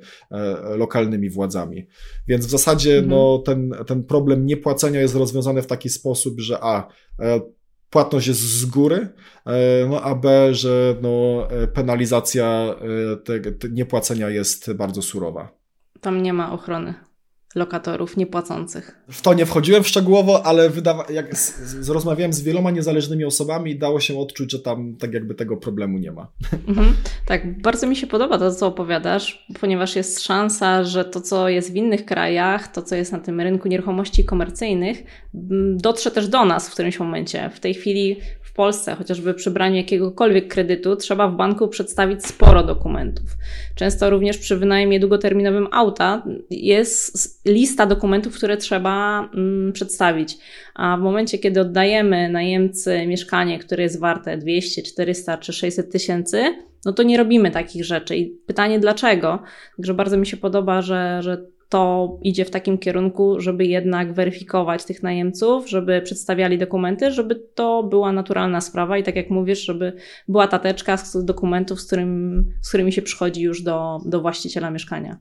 lokalnymi 0.77 1.29
władzami. 1.29 1.87
Więc 2.27 2.45
w 2.45 2.49
zasadzie 2.49 2.93
mhm. 2.93 3.09
no, 3.09 3.37
ten, 3.45 3.73
ten 3.87 4.03
problem 4.03 4.45
niepłacenia 4.45 5.01
jest 5.01 5.15
rozwiązany 5.15 5.61
w 5.61 5.67
taki 5.67 5.89
sposób, 5.89 6.39
że 6.39 6.57
a 6.61 6.87
płatność 7.91 8.27
jest 8.27 8.39
z 8.39 8.65
góry, 8.65 9.07
e, 9.45 9.87
no 9.89 10.01
a 10.01 10.15
B, 10.15 10.53
że 10.53 10.95
no, 11.01 11.47
e, 11.51 11.67
penalizacja 11.67 12.75
te, 13.23 13.39
te 13.39 13.69
niepłacenia 13.69 14.29
jest 14.29 14.73
bardzo 14.73 15.01
surowa. 15.01 15.49
Tam 16.01 16.23
nie 16.23 16.33
ma 16.33 16.51
ochrony 16.51 16.93
lokatorów 17.55 18.17
niepłacących. 18.17 18.97
W 19.11 19.21
to 19.21 19.33
nie 19.33 19.45
wchodziłem 19.45 19.83
szczegółowo, 19.83 20.45
ale 20.45 20.69
wydawa- 20.69 21.11
jak 21.11 21.37
z, 21.37 21.59
z, 21.59 21.89
rozmawiałem 21.89 22.33
z 22.33 22.41
wieloma 22.41 22.71
niezależnymi 22.71 23.25
osobami 23.25 23.77
dało 23.77 23.99
się 23.99 24.19
odczuć, 24.19 24.51
że 24.51 24.59
tam 24.59 24.95
tak 24.95 25.13
jakby 25.13 25.35
tego 25.35 25.57
problemu 25.57 25.97
nie 25.97 26.11
ma. 26.11 26.27
Mhm. 26.67 26.93
Tak, 27.25 27.61
bardzo 27.61 27.87
mi 27.87 27.95
się 27.95 28.07
podoba 28.07 28.37
to, 28.37 28.51
co 28.51 28.67
opowiadasz, 28.67 29.45
ponieważ 29.59 29.95
jest 29.95 30.23
szansa, 30.23 30.83
że 30.83 31.05
to, 31.05 31.21
co 31.21 31.49
jest 31.49 31.71
w 31.71 31.75
innych 31.75 32.05
krajach, 32.05 32.67
to, 32.67 32.81
co 32.81 32.95
jest 32.95 33.11
na 33.11 33.19
tym 33.19 33.41
rynku 33.41 33.67
nieruchomości 33.67 34.25
komercyjnych, 34.25 35.03
dotrze 35.75 36.11
też 36.11 36.27
do 36.27 36.45
nas 36.45 36.69
w 36.69 36.73
którymś 36.73 36.99
momencie. 36.99 37.49
W 37.53 37.59
tej 37.59 37.73
chwili 37.73 38.17
w 38.51 38.53
Polsce, 38.53 38.95
chociażby 38.95 39.33
przy 39.33 39.51
braniu 39.51 39.75
jakiegokolwiek 39.75 40.47
kredytu, 40.47 40.95
trzeba 40.95 41.27
w 41.27 41.35
banku 41.35 41.67
przedstawić 41.67 42.25
sporo 42.25 42.63
dokumentów. 42.63 43.25
Często 43.75 44.09
również 44.09 44.37
przy 44.37 44.57
wynajmie 44.57 44.99
długoterminowym 44.99 45.67
auta 45.71 46.23
jest 46.49 47.41
lista 47.47 47.85
dokumentów, 47.85 48.35
które 48.35 48.57
trzeba 48.57 49.29
mm, 49.33 49.73
przedstawić. 49.73 50.37
A 50.75 50.97
w 50.97 50.99
momencie, 50.99 51.37
kiedy 51.37 51.61
oddajemy 51.61 52.29
najemcy 52.29 53.07
mieszkanie, 53.07 53.59
które 53.59 53.83
jest 53.83 53.99
warte 53.99 54.37
200, 54.37 54.81
400 54.81 55.37
czy 55.37 55.53
600 55.53 55.91
tysięcy, 55.91 56.55
no 56.85 56.93
to 56.93 57.03
nie 57.03 57.17
robimy 57.17 57.51
takich 57.51 57.85
rzeczy. 57.85 58.15
I 58.15 58.25
pytanie 58.29 58.79
dlaczego? 58.79 59.39
Także 59.77 59.93
bardzo 59.93 60.17
mi 60.17 60.27
się 60.27 60.37
podoba, 60.37 60.81
że, 60.81 61.19
że 61.21 61.45
to 61.71 62.17
idzie 62.21 62.45
w 62.45 62.49
takim 62.49 62.77
kierunku, 62.77 63.39
żeby 63.39 63.65
jednak 63.65 64.13
weryfikować 64.13 64.85
tych 64.85 65.03
najemców, 65.03 65.69
żeby 65.69 66.01
przedstawiali 66.01 66.57
dokumenty, 66.57 67.11
żeby 67.11 67.35
to 67.35 67.83
była 67.83 68.11
naturalna 68.11 68.61
sprawa 68.61 68.97
i 68.97 69.03
tak 69.03 69.15
jak 69.15 69.29
mówisz, 69.29 69.65
żeby 69.65 69.93
była 70.27 70.47
tateczka 70.47 70.97
z 70.97 71.25
dokumentów, 71.25 71.81
z, 71.81 71.87
którym, 71.87 72.45
z 72.61 72.69
którymi 72.69 72.91
się 72.91 73.01
przychodzi 73.01 73.41
już 73.41 73.63
do, 73.63 73.99
do 74.05 74.21
właściciela 74.21 74.71
mieszkania. 74.71 75.17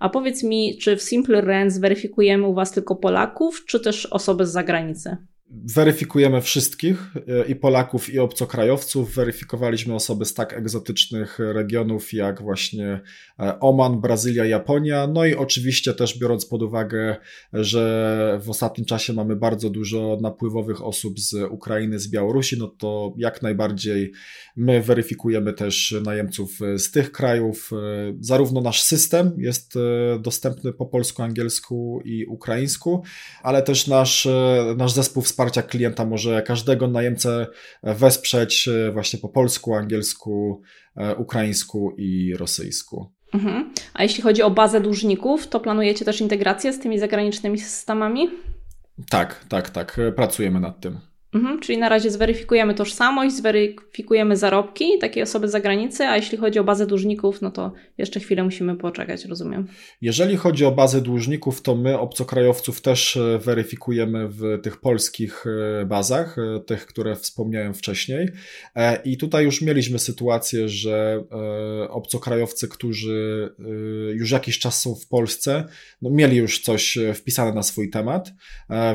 A 0.00 0.08
powiedz 0.08 0.42
mi, 0.42 0.78
czy 0.78 0.96
w 0.96 1.02
Simple 1.02 1.40
Rent 1.40 1.72
zweryfikujemy 1.72 2.46
u 2.46 2.54
Was 2.54 2.72
tylko 2.72 2.96
Polaków, 2.96 3.64
czy 3.66 3.80
też 3.80 4.06
osoby 4.06 4.46
z 4.46 4.52
zagranicy? 4.52 5.16
Weryfikujemy 5.50 6.40
wszystkich 6.40 7.10
e, 7.16 7.46
i 7.46 7.56
Polaków, 7.56 8.14
i 8.14 8.18
obcokrajowców. 8.18 9.14
Weryfikowaliśmy 9.14 9.94
osoby 9.94 10.24
z 10.24 10.34
tak 10.34 10.52
egzotycznych 10.52 11.38
regionów 11.38 12.12
jak 12.12 12.42
właśnie 12.42 13.00
e, 13.38 13.60
Oman, 13.60 14.00
Brazylia, 14.00 14.44
Japonia. 14.44 15.06
No 15.06 15.24
i 15.24 15.34
oczywiście 15.34 15.94
też 15.94 16.18
biorąc 16.18 16.46
pod 16.46 16.62
uwagę, 16.62 17.16
że 17.52 18.40
w 18.42 18.50
ostatnim 18.50 18.86
czasie 18.86 19.12
mamy 19.12 19.36
bardzo 19.36 19.70
dużo 19.70 20.18
napływowych 20.22 20.84
osób 20.84 21.20
z 21.20 21.34
Ukrainy, 21.50 21.98
z 21.98 22.10
Białorusi, 22.10 22.58
no 22.58 22.68
to 22.68 23.14
jak 23.16 23.42
najbardziej 23.42 24.12
my 24.56 24.82
weryfikujemy 24.82 25.52
też 25.52 25.94
najemców 26.04 26.58
z 26.76 26.90
tych 26.90 27.12
krajów. 27.12 27.70
E, 27.72 27.76
zarówno 28.20 28.60
nasz 28.60 28.82
system 28.82 29.32
jest 29.38 29.74
dostępny 30.20 30.72
po 30.72 30.86
polsku, 30.86 31.22
angielsku 31.22 32.00
i 32.04 32.26
ukraińsku, 32.26 33.02
ale 33.42 33.62
też 33.62 33.86
nasz, 33.86 34.28
nasz 34.76 34.92
zespół 34.92 35.22
wsparcia 35.34 35.62
klienta 35.62 36.04
może 36.04 36.42
każdego 36.42 36.88
najemcę 36.88 37.46
wesprzeć 37.82 38.68
e, 38.68 38.92
właśnie 38.92 39.18
po 39.18 39.28
polsku, 39.28 39.74
angielsku, 39.74 40.62
e, 40.96 41.14
ukraińsku 41.14 41.94
i 41.98 42.36
rosyjsku. 42.36 43.12
Mhm. 43.34 43.72
A 43.94 44.02
jeśli 44.02 44.22
chodzi 44.22 44.42
o 44.42 44.50
bazę 44.50 44.80
dłużników, 44.80 45.48
to 45.48 45.60
planujecie 45.60 46.04
też 46.04 46.20
integrację 46.20 46.72
z 46.72 46.80
tymi 46.80 46.98
zagranicznymi 46.98 47.58
systemami? 47.58 48.30
Tak, 49.10 49.44
tak, 49.48 49.70
tak. 49.70 50.00
Pracujemy 50.16 50.60
nad 50.60 50.80
tym. 50.80 51.00
Mhm, 51.34 51.60
czyli 51.60 51.78
na 51.78 51.88
razie 51.88 52.10
zweryfikujemy 52.10 52.74
tożsamość, 52.74 53.36
zweryfikujemy 53.36 54.36
zarobki 54.36 54.98
takiej 55.00 55.22
osoby 55.22 55.48
z 55.48 55.50
zagranicy, 55.50 56.04
a 56.04 56.16
jeśli 56.16 56.38
chodzi 56.38 56.58
o 56.58 56.64
bazę 56.64 56.86
dłużników, 56.86 57.42
no 57.42 57.50
to 57.50 57.72
jeszcze 57.98 58.20
chwilę 58.20 58.44
musimy 58.44 58.76
poczekać, 58.76 59.24
rozumiem. 59.24 59.66
Jeżeli 60.00 60.36
chodzi 60.36 60.64
o 60.64 60.72
bazę 60.72 61.00
dłużników, 61.00 61.62
to 61.62 61.74
my 61.74 61.98
obcokrajowców 61.98 62.80
też 62.80 63.16
e, 63.16 63.38
weryfikujemy 63.38 64.28
w 64.28 64.60
tych 64.62 64.80
polskich 64.80 65.44
e, 65.46 65.86
bazach, 65.86 66.36
e, 66.38 66.60
tych, 66.60 66.86
które 66.86 67.16
wspomniałem 67.16 67.74
wcześniej. 67.74 68.28
I 69.04 69.16
tutaj 69.16 69.44
już 69.44 69.62
mieliśmy 69.62 69.98
sytuację, 69.98 70.68
że 70.68 71.24
obcokrajowcy, 71.88 72.68
którzy 72.68 73.50
już 74.14 74.30
jakiś 74.30 74.58
czas 74.58 74.80
są 74.80 74.94
w 74.94 75.08
Polsce, 75.08 75.64
no 76.02 76.10
mieli 76.10 76.36
już 76.36 76.60
coś 76.60 76.98
wpisane 77.14 77.52
na 77.52 77.62
swój 77.62 77.90
temat, 77.90 78.32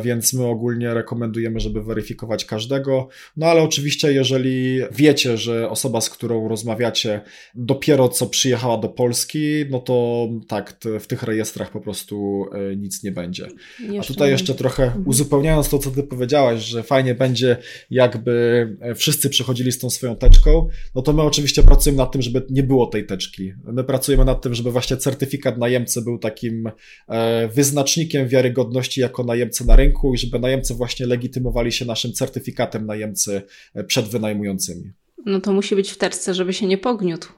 więc 0.04 0.34
my 0.34 0.46
ogólnie 0.46 0.94
rekomendujemy, 0.94 1.60
żeby 1.60 1.84
weryfikować 1.84 2.29
każdego. 2.46 3.08
No 3.38 3.46
ale 3.46 3.62
oczywiście, 3.62 4.14
jeżeli 4.14 4.82
wiecie, 4.92 5.38
że 5.38 5.70
osoba, 5.70 6.02
z 6.02 6.10
którą 6.10 6.48
rozmawiacie, 6.48 7.22
dopiero 7.56 8.10
co 8.10 8.28
przyjechała 8.28 8.78
do 8.78 8.90
Polski, 8.90 9.66
no 9.70 9.80
to 9.80 10.28
tak, 10.48 10.80
w 11.00 11.08
tych 11.08 11.24
rejestrach 11.24 11.72
po 11.72 11.82
prostu 11.82 12.46
e, 12.54 12.76
nic 12.76 13.04
nie 13.04 13.12
będzie. 13.12 13.48
Jeszcze 13.80 14.00
A 14.00 14.04
tutaj 14.04 14.32
jeszcze 14.32 14.56
trochę 14.56 14.84
mhm. 14.84 15.08
uzupełniając 15.08 15.70
to, 15.70 15.80
co 15.80 15.92
ty 15.92 16.04
powiedziałaś, 16.04 16.64
że 16.64 16.84
fajnie 16.84 17.16
będzie, 17.16 17.58
jakby 17.90 18.68
e, 18.82 18.96
wszyscy 18.96 19.30
przychodzili 19.30 19.72
z 19.72 19.80
tą 19.80 19.90
swoją 19.90 20.16
teczką, 20.16 20.68
no 20.96 21.02
to 21.02 21.14
my 21.14 21.22
oczywiście 21.22 21.64
pracujemy 21.64 21.98
nad 21.98 22.12
tym, 22.12 22.22
żeby 22.22 22.46
nie 22.50 22.64
było 22.64 22.88
tej 22.88 23.06
teczki. 23.06 23.54
My 23.64 23.84
pracujemy 23.84 24.26
nad 24.26 24.42
tym, 24.42 24.54
żeby 24.54 24.72
właśnie 24.72 24.98
certyfikat 24.98 25.58
najemcy 25.58 26.02
był 26.02 26.18
takim 26.18 26.72
e, 27.08 27.48
wyznacznikiem 27.48 28.28
wiarygodności 28.28 29.02
jako 29.02 29.24
najemcy 29.24 29.68
na 29.68 29.76
rynku 29.76 30.14
i 30.14 30.18
żeby 30.18 30.40
najemcy 30.40 30.74
właśnie 30.74 31.06
legitymowali 31.06 31.72
się 31.72 31.86
naszym 31.86 32.14
certyfikatem 32.20 32.86
najemcy 32.86 33.42
e, 33.74 33.84
przed 33.84 34.08
wynajmującymi. 34.08 34.92
No 35.26 35.42
to 35.42 35.54
musi 35.54 35.76
być 35.76 35.92
w 35.92 35.98
teczce, 35.98 36.34
żeby 36.34 36.54
się 36.54 36.68
nie 36.68 36.78
pogniótł. 36.78 37.30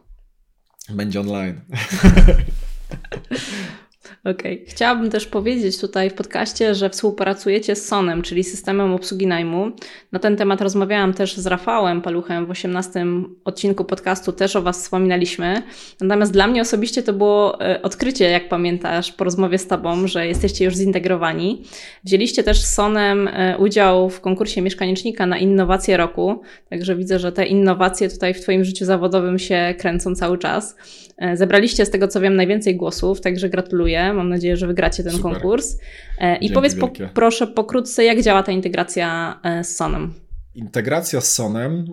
Będzie 0.89 1.19
online. 1.19 1.61
Okej. 4.25 4.53
Okay. 4.53 4.65
Chciałabym 4.67 5.09
też 5.09 5.25
powiedzieć 5.25 5.77
tutaj 5.79 6.09
w 6.09 6.13
podcaście, 6.13 6.75
że 6.75 6.89
współpracujecie 6.89 7.75
z 7.75 7.87
Sonem, 7.87 8.21
czyli 8.21 8.43
systemem 8.43 8.93
obsługi 8.93 9.27
najmu. 9.27 9.71
Na 10.11 10.19
ten 10.19 10.37
temat 10.37 10.61
rozmawiałam 10.61 11.13
też 11.13 11.37
z 11.37 11.47
Rafałem 11.47 12.01
Paluchem 12.01 12.45
w 12.45 12.49
18 12.49 13.05
odcinku 13.45 13.85
podcastu, 13.85 14.31
też 14.31 14.55
o 14.55 14.61
Was 14.61 14.83
wspominaliśmy. 14.83 15.61
Natomiast 16.01 16.33
dla 16.33 16.47
mnie 16.47 16.61
osobiście 16.61 17.03
to 17.03 17.13
było 17.13 17.61
e, 17.61 17.81
odkrycie, 17.81 18.29
jak 18.29 18.49
pamiętasz, 18.49 19.11
po 19.11 19.23
rozmowie 19.23 19.57
z 19.57 19.67
Tobą, 19.67 20.07
że 20.07 20.27
jesteście 20.27 20.65
już 20.65 20.75
zintegrowani. 20.75 21.63
Wzięliście 22.03 22.43
też 22.43 22.61
z 22.61 22.73
Sonem 22.73 23.27
e, 23.27 23.57
udział 23.57 24.09
w 24.09 24.21
konkursie 24.21 24.61
mieszkanicznika 24.61 25.25
na 25.25 25.37
innowacje 25.37 25.97
roku, 25.97 26.41
także 26.69 26.95
widzę, 26.95 27.19
że 27.19 27.31
te 27.31 27.45
innowacje 27.45 28.09
tutaj 28.09 28.33
w 28.33 28.41
Twoim 28.41 28.65
życiu 28.65 28.85
zawodowym 28.85 29.39
się 29.39 29.73
kręcą 29.77 30.15
cały 30.15 30.37
czas. 30.37 30.75
E, 31.17 31.37
zebraliście 31.37 31.85
z 31.85 31.89
tego 31.89 32.07
co 32.07 32.21
wiem 32.21 32.35
najwięcej 32.35 32.75
głosów, 32.75 33.21
także 33.21 33.49
gratuluję. 33.49 34.10
Mam 34.13 34.29
nadzieję, 34.29 34.57
że 34.57 34.67
wygracie 34.67 35.03
ten 35.03 35.11
Super. 35.11 35.31
konkurs. 35.31 35.77
E, 36.17 36.35
I 36.35 36.39
Dzięki 36.39 36.53
powiedz 36.53 36.75
po, 36.75 36.89
proszę 37.13 37.47
pokrótce, 37.47 38.03
jak 38.03 38.21
działa 38.21 38.43
ta 38.43 38.51
integracja 38.51 39.39
e, 39.43 39.63
z 39.63 39.75
Sonem? 39.75 40.13
Integracja 40.55 41.21
z 41.21 41.33
Sonem. 41.33 41.85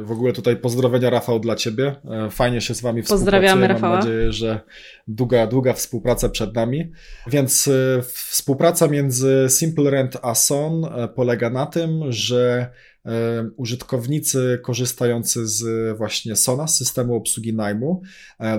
W 0.00 0.12
ogóle 0.12 0.32
tutaj 0.32 0.56
pozdrowienia 0.56 1.10
Rafał 1.10 1.40
dla 1.40 1.56
Ciebie. 1.56 1.94
Fajnie 2.30 2.60
się 2.60 2.74
z 2.74 2.80
Wami 2.80 3.02
Pozdrawiamy 3.02 3.68
Rafała. 3.68 3.96
Mam 3.96 4.04
nadzieję, 4.04 4.32
że 4.32 4.60
długa, 5.08 5.46
długa 5.46 5.72
współpraca 5.72 6.28
przed 6.28 6.54
nami. 6.54 6.92
Więc 7.26 7.70
współpraca 8.04 8.88
między 8.88 9.46
Simple 9.48 9.90
Rent 9.90 10.16
a 10.22 10.34
Son 10.34 10.86
polega 11.14 11.50
na 11.50 11.66
tym, 11.66 12.00
że 12.08 12.70
użytkownicy 13.56 14.60
korzystający 14.62 15.46
z 15.46 15.62
właśnie 15.98 16.36
Sona, 16.36 16.66
systemu 16.66 17.16
obsługi 17.16 17.54
najmu, 17.54 18.02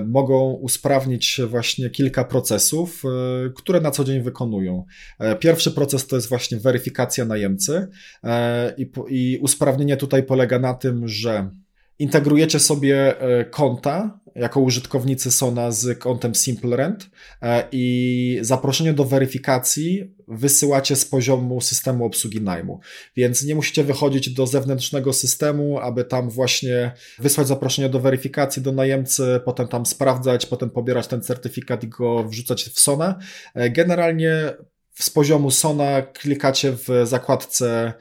mogą 0.06 0.52
usprawnić 0.52 1.40
właśnie 1.48 1.90
kilka 1.90 2.24
procesów, 2.24 3.02
e, 3.04 3.08
które 3.54 3.80
na 3.80 3.90
co 3.90 4.04
dzień 4.04 4.22
wykonują. 4.22 4.84
E, 5.18 5.36
pierwszy 5.36 5.70
proces 5.70 6.06
to 6.06 6.16
jest 6.16 6.28
właśnie 6.28 6.58
weryfikacja 6.58 7.24
najemcy 7.24 7.88
e, 8.24 8.74
i 9.08 9.38
usprawnienie 9.42 9.96
tutaj 9.96 10.22
polega 10.22 10.58
na 10.58 10.74
tym, 10.74 11.08
że 11.08 11.50
integrujecie 11.98 12.60
sobie 12.60 13.14
konta 13.50 14.20
jako 14.34 14.60
użytkownicy 14.60 15.30
Sona 15.30 15.70
z 15.72 15.98
kontem 15.98 16.34
SimpleRent 16.34 17.10
e, 17.42 17.68
i 17.72 18.38
zaproszenie 18.42 18.92
do 18.92 19.04
weryfikacji 19.04 20.14
wysyłacie 20.28 20.96
z 20.96 21.04
poziomu 21.04 21.60
systemu 21.60 22.04
obsługi 22.04 22.40
najmu. 22.40 22.80
Więc 23.16 23.44
nie 23.44 23.54
musicie 23.54 23.84
wychodzić 23.84 24.30
do 24.30 24.46
zewnętrznego 24.46 25.12
systemu, 25.12 25.78
aby 25.78 26.04
tam 26.04 26.30
właśnie 26.30 26.92
wysłać 27.18 27.48
zaproszenie 27.48 27.88
do 27.88 28.00
weryfikacji 28.00 28.62
do 28.62 28.72
najemcy, 28.72 29.40
potem 29.44 29.68
tam 29.68 29.86
sprawdzać, 29.86 30.46
potem 30.46 30.70
pobierać 30.70 31.06
ten 31.06 31.22
certyfikat 31.22 31.84
i 31.84 31.88
go 31.88 32.24
wrzucać 32.24 32.64
w 32.64 32.80
Sona. 32.80 33.18
E, 33.54 33.70
generalnie 33.70 34.54
z 34.94 35.10
poziomu 35.10 35.50
Sona 35.50 36.02
klikacie 36.02 36.72
w 36.72 36.88
zakładce 37.04 37.92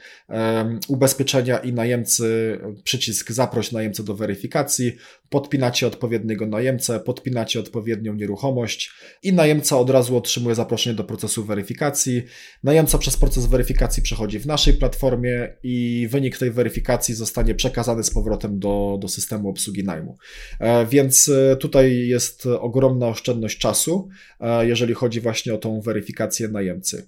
ubezpieczenia 0.88 1.58
i 1.58 1.74
najemcy 1.74 2.60
przycisk 2.84 3.32
zaproś 3.32 3.72
najemcę 3.72 4.04
do 4.04 4.16
weryfikacji, 4.16 4.96
podpinacie 5.30 5.88
odpowiedniego 5.88 6.48
najemcę, 6.48 7.00
podpinacie 7.00 7.60
odpowiednią 7.60 8.14
nieruchomość 8.14 8.92
i 9.24 9.34
najemca 9.34 9.78
od 9.78 9.90
razu 9.90 10.18
otrzymuje 10.18 10.56
zaproszenie 10.56 10.96
do 10.96 11.04
procesu 11.04 11.46
weryfikacji. 11.46 12.24
Najemca 12.64 12.98
przez 12.98 13.18
proces 13.18 13.46
weryfikacji 13.46 14.04
przechodzi 14.04 14.40
w 14.40 14.46
naszej 14.46 14.74
platformie 14.74 15.54
i 15.64 16.08
wynik 16.12 16.38
tej 16.38 16.52
weryfikacji 16.52 17.16
zostanie 17.16 17.56
przekazany 17.56 18.04
z 18.04 18.10
powrotem 18.10 18.60
do, 18.60 18.98
do 19.02 19.08
systemu 19.08 19.50
obsługi 19.50 19.84
najmu. 19.84 20.18
E, 20.60 20.86
więc 20.86 21.30
e, 21.30 21.56
tutaj 21.56 22.08
jest 22.08 22.46
ogromna 22.46 23.08
oszczędność 23.08 23.58
czasu, 23.58 24.10
e, 24.40 24.68
jeżeli 24.68 24.94
chodzi 24.94 25.22
właśnie 25.22 25.54
o 25.54 25.58
tą 25.58 25.82
weryfikację 25.82 26.48
najemcy. 26.48 27.08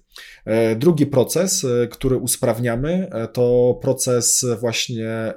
Drugi 0.76 1.06
proces, 1.06 1.66
który 1.90 2.16
usprawniamy, 2.16 3.10
to 3.32 3.78
proces 3.82 4.46
właśnie 4.60 5.34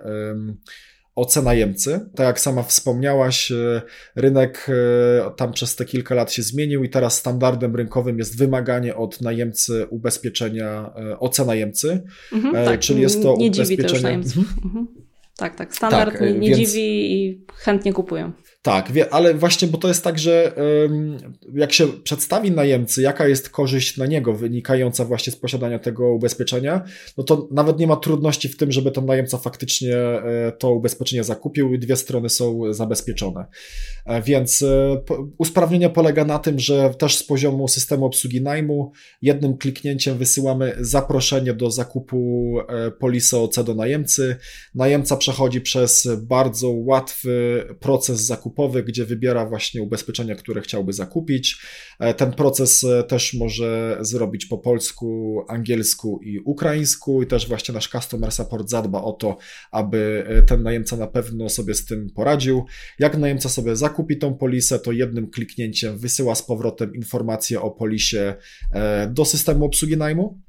ocena 1.20 1.46
najemcy. 1.46 2.00
Tak 2.16 2.28
jak 2.28 2.40
sama 2.40 2.64
wspomniałaś, 2.64 3.52
e, 3.52 3.82
rynek 4.16 4.68
e, 4.70 5.32
tam 5.32 5.52
przez 5.54 5.76
te 5.76 5.86
kilka 5.86 6.16
lat 6.16 6.34
się 6.34 6.42
zmienił 6.42 6.84
i 6.84 6.90
teraz 6.90 7.18
standardem 7.18 7.76
rynkowym 7.76 8.18
jest 8.18 8.38
wymaganie 8.38 8.96
od 8.96 9.22
najemcy 9.22 9.88
ubezpieczenia 9.90 10.94
OC 11.20 11.40
najemcy, 11.40 12.04
mhm, 12.34 12.66
tak, 12.66 12.80
czyli 12.80 13.02
jest 13.02 13.24
to 13.24 13.36
nie 13.38 13.48
ubezpieczenie. 13.48 14.24
Dziwi 14.24 14.34
to 14.34 14.40
mhm. 14.40 14.66
mhm. 14.66 14.88
Tak, 15.38 15.56
tak. 15.56 15.76
Standard 15.76 16.12
tak, 16.12 16.22
nie, 16.22 16.34
nie 16.34 16.50
więc... 16.50 16.70
dziwi 16.70 17.14
i 17.14 17.46
chętnie 17.56 17.94
kupują. 17.94 18.32
Tak, 18.62 18.92
wie, 18.92 19.14
ale 19.14 19.34
właśnie, 19.34 19.68
bo 19.68 19.78
to 19.78 19.88
jest 19.88 20.04
tak, 20.04 20.20
że 20.20 20.54
jak 21.54 21.74
się 21.74 21.88
przedstawi 21.88 22.52
najemcy, 22.52 23.02
jaka 23.02 23.28
jest 23.28 23.50
korzyść 23.50 23.98
na 23.98 24.06
niego 24.06 24.34
wynikająca 24.34 25.06
właśnie 25.06 25.34
z 25.34 25.36
posiadania 25.36 25.80
tego 25.80 26.14
ubezpieczenia, 26.14 26.84
no 27.18 27.24
to 27.24 27.48
nawet 27.52 27.80
nie 27.80 27.88
ma 27.88 27.96
trudności 27.96 28.50
w 28.50 28.58
tym, 28.58 28.72
żeby 28.72 28.92
ten 28.92 29.06
najemca 29.06 29.38
faktycznie 29.38 29.98
e, 29.98 30.52
to 30.60 30.72
ubezpieczenie 30.72 31.24
zakupił 31.24 31.74
i 31.74 31.80
dwie 31.80 31.96
strony 31.96 32.30
są 32.30 32.74
zabezpieczone. 32.74 33.46
E, 34.06 34.22
więc 34.22 34.62
e, 34.62 35.02
usprawnienie 35.38 35.90
polega 35.90 36.26
na 36.26 36.40
tym, 36.40 36.60
że 36.60 36.94
też 36.98 37.18
z 37.18 37.24
poziomu 37.24 37.68
systemu 37.68 38.06
obsługi 38.06 38.42
najmu 38.42 38.92
jednym 39.22 39.58
kliknięciem 39.58 40.18
wysyłamy 40.18 40.76
zaproszenie 40.80 41.54
do 41.54 41.72
zakupu 41.72 42.56
polisy 43.00 43.38
OC 43.38 43.64
do 43.64 43.76
najemcy. 43.76 44.36
Najemca 44.76 45.18
przechodzi 45.18 45.62
przez 45.62 46.08
bardzo 46.22 46.70
łatwy 46.70 47.64
proces 47.80 48.22
zakupu 48.22 48.49
zakupowy, 48.50 48.84
gdzie 48.84 49.06
wybiera 49.06 49.46
właśnie 49.46 49.82
ubezpieczenia, 49.82 50.36
które 50.36 50.62
chciałby 50.62 50.94
zakupić. 50.94 51.58
E, 52.00 52.14
ten 52.14 52.32
proces 52.32 52.84
e, 52.84 53.04
też 53.04 53.34
może 53.34 53.98
zrobić 54.02 54.46
po 54.46 54.58
polsku, 54.58 55.42
angielsku 55.48 56.20
i 56.24 56.40
ukraińsku 56.40 57.24
i 57.24 57.28
też 57.28 57.48
właśnie 57.48 57.74
nasz 57.74 57.90
customer 57.90 58.32
support 58.32 58.70
zadba 58.70 59.02
o 59.02 59.12
to, 59.12 59.38
aby 59.72 60.26
e, 60.28 60.42
ten 60.42 60.64
najemca 60.64 60.98
na 60.98 61.08
pewno 61.08 61.50
sobie 61.50 61.74
z 61.74 61.86
tym 61.86 62.10
poradził. 62.16 62.66
Jak 63.00 63.18
najemca 63.18 63.50
sobie 63.50 63.76
zakupi 63.76 64.18
tą 64.18 64.34
polisę, 64.34 64.80
to 64.80 64.92
jednym 64.92 65.30
kliknięciem 65.30 65.98
wysyła 65.98 66.36
z 66.36 66.44
powrotem 66.44 66.96
informację 66.96 67.62
o 67.62 67.72
polisie 67.72 68.36
do 69.10 69.26
systemu 69.26 69.66
obsługi 69.66 69.98
najmu. 69.98 70.40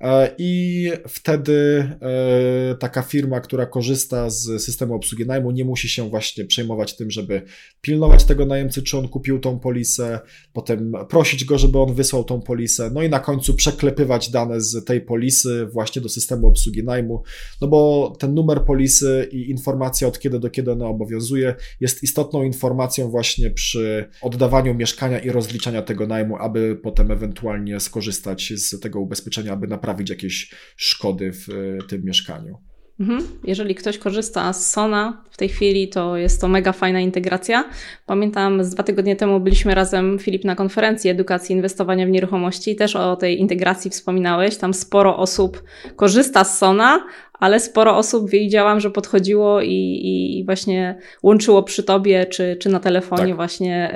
E, 0.00 0.34
I 0.38 0.92
wtedy 1.08 1.88
e, 2.02 2.74
taka 2.74 3.02
firma, 3.02 3.40
która 3.40 3.66
korzysta 3.66 4.30
z 4.30 4.62
systemu 4.62 4.94
obsługi 4.94 5.26
najmu, 5.26 5.50
nie 5.50 5.64
musi 5.64 5.88
się 5.88 6.10
właśnie 6.10 6.44
przejmować 6.44 6.96
tym, 6.96 7.10
żeby 7.10 7.42
pilnować 7.80 8.24
tego 8.24 8.46
najemcy, 8.46 8.82
czy 8.82 8.98
on 8.98 9.08
kupił 9.08 9.38
tą 9.38 9.58
polisę, 9.58 10.20
potem 10.52 10.92
prosić 11.08 11.44
go, 11.44 11.58
żeby 11.58 11.78
on 11.78 11.94
wysłał 11.94 12.24
tą 12.24 12.40
polisę, 12.40 12.90
no 12.94 13.02
i 13.02 13.08
na 13.08 13.20
końcu 13.20 13.54
przeklepywać 13.54 14.30
dane 14.30 14.60
z 14.60 14.84
tej 14.84 15.00
polisy 15.00 15.66
właśnie 15.72 16.02
do 16.02 16.08
systemu 16.08 16.46
obsługi 16.46 16.84
najmu, 16.84 17.22
no 17.60 17.68
bo 17.68 18.12
ten 18.18 18.34
numer 18.34 18.64
polisy 18.64 19.28
i 19.32 19.50
informacja 19.50 20.08
od 20.08 20.18
kiedy 20.18 20.38
do 20.38 20.50
kiedy 20.50 20.72
ona 20.72 20.86
obowiązuje 20.86 21.54
jest 21.80 22.02
istotną 22.02 22.42
informacją 22.42 23.10
właśnie 23.10 23.50
przy 23.50 24.08
oddawaniu 24.22 24.74
mieszkania 24.74 25.18
i 25.18 25.30
rozliczania 25.30 25.82
tego 25.82 26.06
najmu, 26.06 26.36
aby 26.36 26.76
potem 26.82 27.10
ewentualnie 27.10 27.80
skorzystać 27.80 28.52
z 28.56 28.80
tego 28.80 29.00
ubezpieczenia, 29.00 29.52
aby 29.52 29.66
naprawdę 29.66 29.89
naprawić 29.90 30.10
jakieś 30.10 30.50
szkody 30.76 31.32
w 31.32 31.48
e, 31.48 31.86
tym 31.88 32.04
mieszkaniu. 32.04 32.58
Mhm. 33.00 33.22
Jeżeli 33.44 33.74
ktoś 33.74 33.98
korzysta 33.98 34.52
z 34.52 34.70
Sona 34.70 35.24
w 35.30 35.36
tej 35.36 35.48
chwili, 35.48 35.88
to 35.88 36.16
jest 36.16 36.40
to 36.40 36.48
mega 36.48 36.72
fajna 36.72 37.00
integracja. 37.00 37.64
Pamiętam, 38.06 38.64
z 38.64 38.70
dwa 38.70 38.82
tygodnie 38.82 39.16
temu 39.16 39.40
byliśmy 39.40 39.74
razem, 39.74 40.18
Filip, 40.18 40.44
na 40.44 40.54
konferencji 40.54 41.10
edukacji 41.10 41.54
inwestowania 41.56 42.06
w 42.06 42.10
nieruchomości. 42.10 42.76
Też 42.76 42.96
o 42.96 43.16
tej 43.16 43.40
integracji 43.40 43.90
wspominałeś. 43.90 44.56
Tam 44.56 44.74
sporo 44.74 45.16
osób 45.16 45.62
korzysta 45.96 46.44
z 46.44 46.58
Sona, 46.58 47.04
ale 47.40 47.60
sporo 47.60 47.96
osób 47.96 48.30
wiedziałam, 48.30 48.80
że 48.80 48.90
podchodziło 48.90 49.62
i, 49.62 50.00
i 50.38 50.44
właśnie 50.44 50.98
łączyło 51.22 51.62
przy 51.62 51.82
tobie 51.82 52.26
czy, 52.26 52.56
czy 52.56 52.68
na 52.68 52.80
telefonie 52.80 53.26
tak. 53.26 53.36
właśnie 53.36 53.94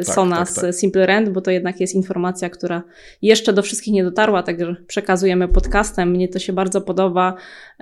y, 0.00 0.04
tak, 0.04 0.14
Sona 0.14 0.36
tak, 0.36 0.52
tak, 0.52 0.74
z 0.74 0.80
Simple 0.80 1.06
Rent, 1.06 1.28
bo 1.28 1.40
to 1.40 1.50
jednak 1.50 1.80
jest 1.80 1.94
informacja, 1.94 2.50
która 2.50 2.82
jeszcze 3.22 3.52
do 3.52 3.62
wszystkich 3.62 3.94
nie 3.94 4.04
dotarła, 4.04 4.42
także 4.42 4.76
przekazujemy 4.86 5.48
podcastem. 5.48 6.10
Mnie 6.10 6.28
to 6.28 6.38
się 6.38 6.52
bardzo 6.52 6.80
podoba, 6.80 7.34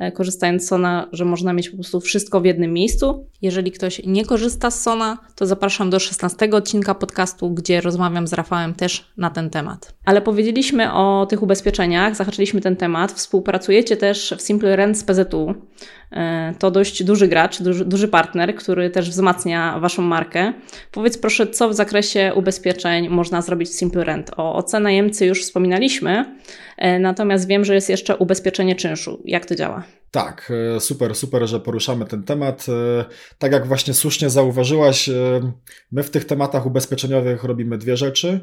y, 0.03 0.13
korzystając 0.13 0.65
z 0.65 0.69
Sona, 0.69 1.09
że 1.13 1.25
można 1.25 1.53
mieć 1.53 1.71
po 1.71 1.77
prostu 1.77 2.01
wszystko 2.01 2.41
w 2.41 2.45
jednym 2.45 2.73
miejscu. 2.73 3.27
Jeżeli 3.43 3.73
ktoś 3.73 4.03
nie 4.07 4.25
korzysta 4.25 4.71
z 4.71 4.83
Sona, 4.83 5.19
to 5.37 5.47
zapraszam 5.47 5.91
do 5.91 5.99
16 5.99 6.51
odcinka 6.53 6.95
podcastu, 6.95 7.51
gdzie 7.51 7.81
rozmawiam 7.81 8.27
z 8.27 8.33
Rafałem 8.33 8.75
też 8.75 9.13
na 9.17 9.31
ten 9.31 9.51
temat. 9.51 9.95
Ale 10.05 10.23
powiedzieliśmy 10.23 10.93
o 10.93 11.27
tych 11.31 11.43
ubezpieczeniach, 11.43 12.17
zahaczyliśmy 12.17 12.61
ten 12.61 12.77
temat. 12.77 13.13
Współpracujecie 13.13 13.97
też 13.97 14.35
w 14.39 14.43
Simple 14.43 14.77
Rent 14.77 14.96
z 14.97 15.05
PZU. 15.05 15.55
E, 16.13 16.55
to 16.59 16.71
dość 16.71 17.05
duży 17.05 17.29
gracz, 17.29 17.63
duży, 17.63 17.85
duży 17.85 18.09
partner, 18.09 18.55
który 18.55 18.91
też 18.91 19.11
wzmacnia 19.11 19.79
Waszą 19.81 20.03
markę. 20.03 20.53
Powiedz 20.93 21.19
proszę, 21.19 21.47
co 21.47 21.69
w 21.69 21.75
zakresie 21.75 22.33
ubezpieczeń 22.35 23.09
można 23.09 23.43
zrobić 23.43 23.69
w 23.69 23.73
Simple 23.73 24.05
Rent? 24.05 24.31
O 24.37 24.55
OC 24.55 24.73
najemcy 24.73 25.27
już 25.27 25.43
wspominaliśmy, 25.43 26.25
natomiast 27.01 27.47
wiem, 27.47 27.65
że 27.65 27.75
jest 27.75 27.91
jeszcze 27.91 28.17
ubezpieczenie 28.17 28.75
czynszu. 28.75 29.23
Jak 29.25 29.47
to 29.47 29.55
działa? 29.55 29.85
Tak, 30.11 30.53
e, 30.77 30.81
super, 30.81 31.15
super, 31.15 31.49
że 31.49 31.61
poruszamy 31.61 32.07
ten 32.07 32.23
temat. 32.23 32.67
Tak 33.39 33.53
jak 33.53 33.67
właśnie 33.67 33.95
słusznie 33.95 34.31
zauważyłaś, 34.31 35.11
my 35.93 36.03
w 36.03 36.11
tych 36.11 36.25
tematach 36.25 36.67
ubezpieczeniowych 36.67 37.45
robimy 37.45 37.79
dwie 37.79 37.97
rzeczy, 37.97 38.41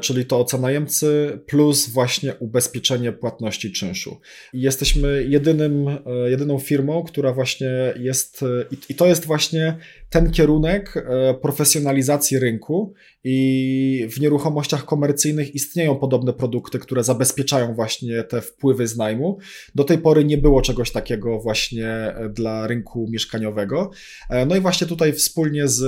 czyli 0.00 0.24
to 0.24 0.38
OC 0.38 0.52
najemcy 0.52 1.38
plus 1.46 1.88
właśnie 1.88 2.34
ubezpieczenie 2.34 3.12
płatności 3.12 3.72
czynszu. 3.72 4.20
Jesteśmy 4.52 5.24
jedynym, 5.28 5.98
jedyną 6.26 6.58
firmą, 6.58 7.02
która 7.02 7.32
właśnie 7.32 7.94
jest, 7.96 8.44
i 8.88 8.94
to 8.94 9.06
jest 9.06 9.26
właśnie 9.26 9.76
ten 10.12 10.30
kierunek 10.30 10.96
e, 10.96 11.34
profesjonalizacji 11.34 12.38
rynku 12.38 12.94
i 13.24 14.08
w 14.10 14.20
nieruchomościach 14.20 14.84
komercyjnych 14.84 15.54
istnieją 15.54 15.96
podobne 15.96 16.32
produkty, 16.32 16.78
które 16.78 17.04
zabezpieczają 17.04 17.74
właśnie 17.74 18.22
te 18.22 18.40
wpływy 18.40 18.86
z 18.86 18.96
najmu. 18.96 19.38
Do 19.74 19.84
tej 19.84 19.98
pory 19.98 20.24
nie 20.24 20.38
było 20.38 20.62
czegoś 20.62 20.90
takiego 20.90 21.38
właśnie 21.38 21.86
e, 21.88 22.28
dla 22.28 22.66
rynku 22.66 23.08
mieszkaniowego. 23.10 23.90
E, 24.30 24.46
no 24.46 24.56
i 24.56 24.60
właśnie 24.60 24.86
tutaj 24.86 25.12
wspólnie 25.12 25.68
z 25.68 25.82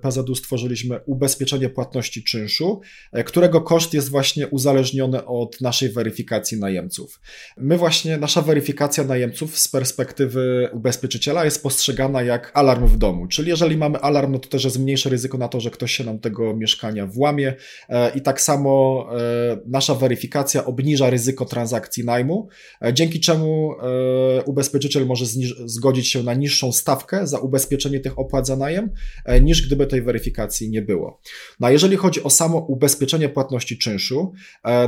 PZU 0.00 0.34
stworzyliśmy 0.34 1.00
ubezpieczenie 1.06 1.68
płatności 1.68 2.24
czynszu, 2.24 2.80
którego 3.26 3.60
koszt 3.60 3.94
jest 3.94 4.08
właśnie 4.08 4.46
uzależniony 4.46 5.26
od 5.26 5.60
naszej 5.60 5.88
weryfikacji 5.88 6.58
najemców. 6.58 7.20
My 7.56 7.78
właśnie, 7.78 8.16
nasza 8.16 8.42
weryfikacja 8.42 9.04
najemców 9.04 9.58
z 9.58 9.68
perspektywy 9.68 10.68
ubezpieczyciela 10.72 11.44
jest 11.44 11.62
postrzegana 11.62 12.22
jak 12.22 12.50
alarm 12.54 12.86
w 12.86 12.98
domu, 12.98 13.26
czyli 13.26 13.52
jeżeli 13.60 13.78
mamy 13.78 13.98
alarm, 13.98 14.32
no 14.32 14.38
to 14.38 14.48
też 14.48 14.64
jest 14.64 14.78
mniejsze 14.78 15.10
ryzyko 15.10 15.38
na 15.38 15.48
to, 15.48 15.60
że 15.60 15.70
ktoś 15.70 15.92
się 15.92 16.04
nam 16.04 16.18
tego 16.18 16.56
mieszkania 16.56 17.06
włamie 17.06 17.54
e, 17.88 18.10
i 18.14 18.20
tak 18.20 18.40
samo 18.40 19.06
e, 19.12 19.60
nasza 19.66 19.94
weryfikacja 19.94 20.64
obniża 20.64 21.10
ryzyko 21.10 21.44
transakcji 21.44 22.04
najmu, 22.04 22.48
e, 22.82 22.94
dzięki 22.94 23.20
czemu 23.20 23.70
ubezpieczyciel 24.46 25.06
może 25.06 25.24
zgodzić 25.64 26.08
się 26.08 26.22
na 26.22 26.34
niższą 26.34 26.72
stawkę 26.72 27.26
za 27.26 27.38
ubezpieczenie 27.38 28.00
tych 28.00 28.18
opłat 28.18 28.46
za 28.46 28.56
najem, 28.56 28.90
niż 29.42 29.66
gdyby 29.66 29.86
tej 29.86 30.02
weryfikacji 30.02 30.70
nie 30.70 30.82
było. 30.82 31.20
No 31.60 31.66
a 31.66 31.70
jeżeli 31.70 31.96
chodzi 31.96 32.22
o 32.22 32.30
samo 32.30 32.58
ubezpieczenie 32.58 33.28
płatności 33.28 33.78
czynszu, 33.78 34.32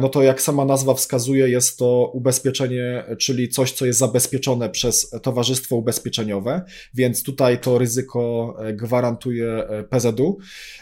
no 0.00 0.08
to 0.08 0.22
jak 0.22 0.42
sama 0.42 0.64
nazwa 0.64 0.94
wskazuje, 0.94 1.48
jest 1.48 1.78
to 1.78 2.10
ubezpieczenie, 2.14 3.04
czyli 3.18 3.48
coś, 3.48 3.72
co 3.72 3.86
jest 3.86 3.98
zabezpieczone 3.98 4.70
przez 4.70 5.10
towarzystwo 5.22 5.76
ubezpieczeniowe, 5.76 6.62
więc 6.94 7.22
tutaj 7.22 7.60
to 7.60 7.78
ryzyko 7.78 8.54
gwarantuje 8.72 9.68
e, 9.68 9.82
PZU. 9.82 10.38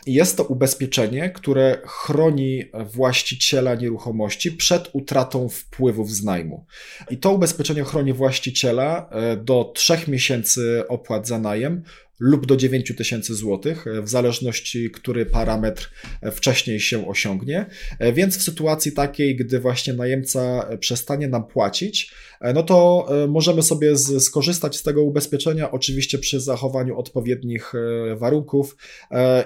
Jest 0.06 0.36
to 0.36 0.44
ubezpieczenie, 0.44 1.30
które 1.30 1.78
chroni 1.86 2.64
właściciela 2.84 3.74
nieruchomości 3.74 4.52
przed 4.52 4.90
utratą 4.92 5.48
wpływów 5.48 6.10
z 6.10 6.24
najmu. 6.24 6.64
I 7.10 7.16
to 7.18 7.32
ubezpieczenie 7.32 7.84
chroni 7.84 8.12
właściciela 8.12 9.08
e, 9.10 9.36
do 9.36 9.72
trzech 9.74 10.08
miesięcy 10.08 10.84
opłat 10.88 11.26
za 11.28 11.38
najem 11.38 11.82
lub 12.20 12.46
do 12.46 12.56
9 12.56 12.92
tysięcy 12.96 13.34
złotych, 13.34 13.86
e, 13.86 14.02
w 14.02 14.08
zależności, 14.08 14.90
który 14.90 15.26
parametr 15.26 15.90
e, 16.22 16.30
wcześniej 16.30 16.80
się 16.80 17.08
osiągnie. 17.08 17.66
E, 17.98 18.12
więc 18.12 18.38
w 18.38 18.42
sytuacji 18.42 18.92
takiej, 18.92 19.36
gdy 19.36 19.60
właśnie 19.60 19.92
najemca 19.92 20.68
przestanie 20.80 21.28
nam 21.28 21.46
płacić, 21.46 22.12
no 22.54 22.62
to 22.62 23.08
możemy 23.28 23.62
sobie 23.62 23.96
z, 23.96 24.24
skorzystać 24.24 24.76
z 24.76 24.82
tego 24.82 25.02
ubezpieczenia, 25.02 25.70
oczywiście 25.70 26.18
przy 26.18 26.40
zachowaniu 26.40 26.98
odpowiednich 26.98 27.72
warunków 28.16 28.76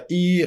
i 0.09 0.45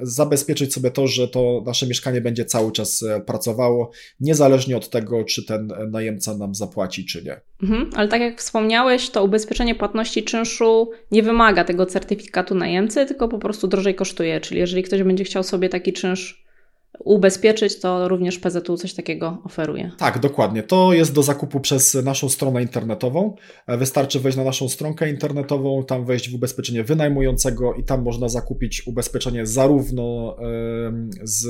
zabezpieczyć 0.00 0.74
sobie 0.74 0.90
to, 0.90 1.06
że 1.06 1.28
to 1.28 1.62
nasze 1.66 1.86
mieszkanie 1.86 2.20
będzie 2.20 2.44
cały 2.44 2.72
czas 2.72 3.04
pracowało, 3.26 3.90
niezależnie 4.20 4.76
od 4.76 4.90
tego, 4.90 5.24
czy 5.24 5.44
ten 5.44 5.72
najemca 5.90 6.36
nam 6.36 6.54
zapłaci, 6.54 7.04
czy 7.04 7.24
nie. 7.24 7.40
Mhm, 7.62 7.90
ale 7.94 8.08
tak 8.08 8.20
jak 8.20 8.38
wspomniałeś, 8.38 9.10
to 9.10 9.24
ubezpieczenie 9.24 9.74
płatności 9.74 10.24
czynszu 10.24 10.90
nie 11.10 11.22
wymaga 11.22 11.64
tego 11.64 11.86
certyfikatu 11.86 12.54
najemcy, 12.54 13.06
tylko 13.06 13.28
po 13.28 13.38
prostu 13.38 13.68
drożej 13.68 13.94
kosztuje. 13.94 14.40
Czyli 14.40 14.60
jeżeli 14.60 14.82
ktoś 14.82 15.02
będzie 15.02 15.24
chciał 15.24 15.42
sobie 15.42 15.68
taki 15.68 15.92
czynsz 15.92 16.41
ubezpieczyć, 16.98 17.80
to 17.80 18.08
również 18.08 18.38
PZU 18.38 18.76
coś 18.76 18.94
takiego 18.94 19.38
oferuje. 19.44 19.90
Tak, 19.98 20.18
dokładnie. 20.18 20.62
To 20.62 20.92
jest 20.92 21.12
do 21.12 21.22
zakupu 21.22 21.60
przez 21.60 21.94
naszą 21.94 22.28
stronę 22.28 22.62
internetową. 22.62 23.36
E, 23.66 23.76
wystarczy 23.76 24.20
wejść 24.20 24.38
na 24.38 24.44
naszą 24.44 24.68
stronkę 24.68 25.10
internetową, 25.10 25.84
tam 25.84 26.06
wejść 26.06 26.30
w 26.30 26.34
ubezpieczenie 26.34 26.84
wynajmującego 26.84 27.74
i 27.74 27.84
tam 27.84 28.02
można 28.02 28.28
zakupić 28.28 28.86
ubezpieczenie 28.86 29.46
zarówno 29.46 30.36
z, 31.22 31.46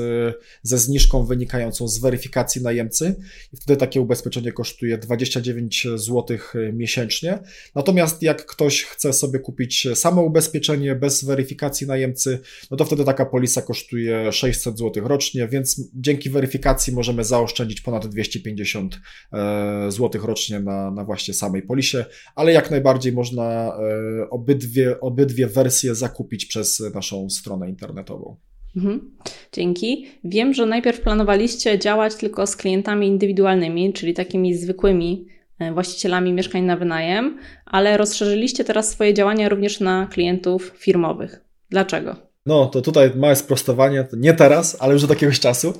ze 0.62 0.78
zniżką 0.78 1.24
wynikającą 1.24 1.88
z 1.88 1.98
weryfikacji 1.98 2.62
najemcy 2.62 3.14
i 3.52 3.56
wtedy 3.56 3.76
takie 3.76 4.00
ubezpieczenie 4.00 4.52
kosztuje 4.52 4.98
29 4.98 5.86
zł 5.94 6.38
miesięcznie. 6.72 7.38
Natomiast 7.74 8.22
jak 8.22 8.46
ktoś 8.46 8.82
chce 8.82 9.12
sobie 9.12 9.38
kupić 9.38 9.88
samo 9.94 10.22
ubezpieczenie 10.22 10.94
bez 10.94 11.24
weryfikacji 11.24 11.86
najemcy, 11.86 12.38
no 12.70 12.76
to 12.76 12.84
wtedy 12.84 13.04
taka 13.04 13.26
polisa 13.26 13.62
kosztuje 13.62 14.32
600 14.32 14.78
zł 14.78 15.08
rocznie 15.08 15.31
rocznie, 15.32 15.48
więc 15.48 15.90
dzięki 15.94 16.30
weryfikacji 16.30 16.92
możemy 16.92 17.24
zaoszczędzić 17.24 17.80
ponad 17.80 18.06
250 18.06 19.00
e, 19.32 19.90
zł 19.90 20.26
rocznie 20.26 20.60
na, 20.60 20.90
na 20.90 21.04
właśnie 21.04 21.34
samej 21.34 21.62
polisie, 21.62 22.04
ale 22.34 22.52
jak 22.52 22.70
najbardziej 22.70 23.12
można 23.12 23.76
e, 24.22 24.30
obydwie, 24.30 25.00
obydwie 25.00 25.46
wersje 25.46 25.94
zakupić 25.94 26.46
przez 26.46 26.82
naszą 26.94 27.30
stronę 27.30 27.68
internetową. 27.68 28.36
Mhm. 28.76 29.10
Dzięki. 29.52 30.06
Wiem, 30.24 30.54
że 30.54 30.66
najpierw 30.66 31.00
planowaliście 31.00 31.78
działać 31.78 32.14
tylko 32.14 32.46
z 32.46 32.56
klientami 32.56 33.06
indywidualnymi, 33.06 33.92
czyli 33.92 34.14
takimi 34.14 34.54
zwykłymi 34.54 35.26
e, 35.58 35.72
właścicielami 35.72 36.32
mieszkań 36.32 36.62
na 36.62 36.76
wynajem, 36.76 37.38
ale 37.66 37.96
rozszerzyliście 37.96 38.64
teraz 38.64 38.90
swoje 38.90 39.14
działania 39.14 39.48
również 39.48 39.80
na 39.80 40.06
klientów 40.06 40.72
firmowych. 40.76 41.44
Dlaczego? 41.70 42.31
No, 42.46 42.66
to 42.66 42.82
tutaj 42.82 43.12
małe 43.16 43.36
sprostowanie, 43.36 44.06
nie 44.12 44.34
teraz, 44.34 44.76
ale 44.80 44.94
już 44.94 45.04
od 45.04 45.10
jakiegoś 45.10 45.40
czasu. 45.40 45.72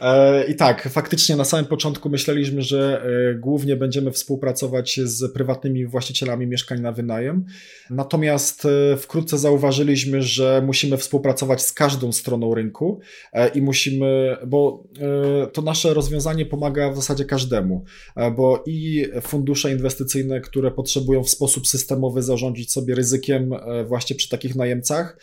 E, 0.00 0.44
I 0.44 0.54
tak, 0.56 0.88
faktycznie 0.88 1.36
na 1.36 1.44
samym 1.44 1.64
początku 1.66 2.10
myśleliśmy, 2.10 2.62
że 2.62 3.02
e, 3.30 3.34
głównie 3.34 3.76
będziemy 3.76 4.10
współpracować 4.10 5.00
z 5.04 5.32
prywatnymi 5.32 5.86
właścicielami 5.86 6.46
mieszkań 6.46 6.80
na 6.80 6.92
wynajem. 6.92 7.44
Natomiast 7.90 8.64
e, 8.64 8.96
wkrótce 8.96 9.38
zauważyliśmy, 9.38 10.22
że 10.22 10.62
musimy 10.66 10.96
współpracować 10.96 11.62
z 11.62 11.72
każdą 11.72 12.12
stroną 12.12 12.54
rynku 12.54 13.00
i 13.54 13.62
musimy, 13.62 14.36
bo 14.46 14.84
to 15.52 15.62
nasze 15.62 15.94
rozwiązanie 15.94 16.46
pomaga 16.46 16.90
w 16.90 16.96
zasadzie 16.96 17.24
każdemu, 17.24 17.84
bo 18.36 18.62
i 18.66 19.06
fundusze 19.22 19.72
inwestycyjne, 19.72 20.40
które 20.40 20.70
potrzebują 20.70 21.24
w 21.24 21.30
sposób 21.30 21.66
systemowy 21.66 22.22
zarządzić 22.22 22.72
sobie 22.72 22.94
ryzykiem 22.94 23.54
właśnie 23.86 24.16
przy 24.16 24.28
takich 24.28 24.56
najemcach, 24.56 25.16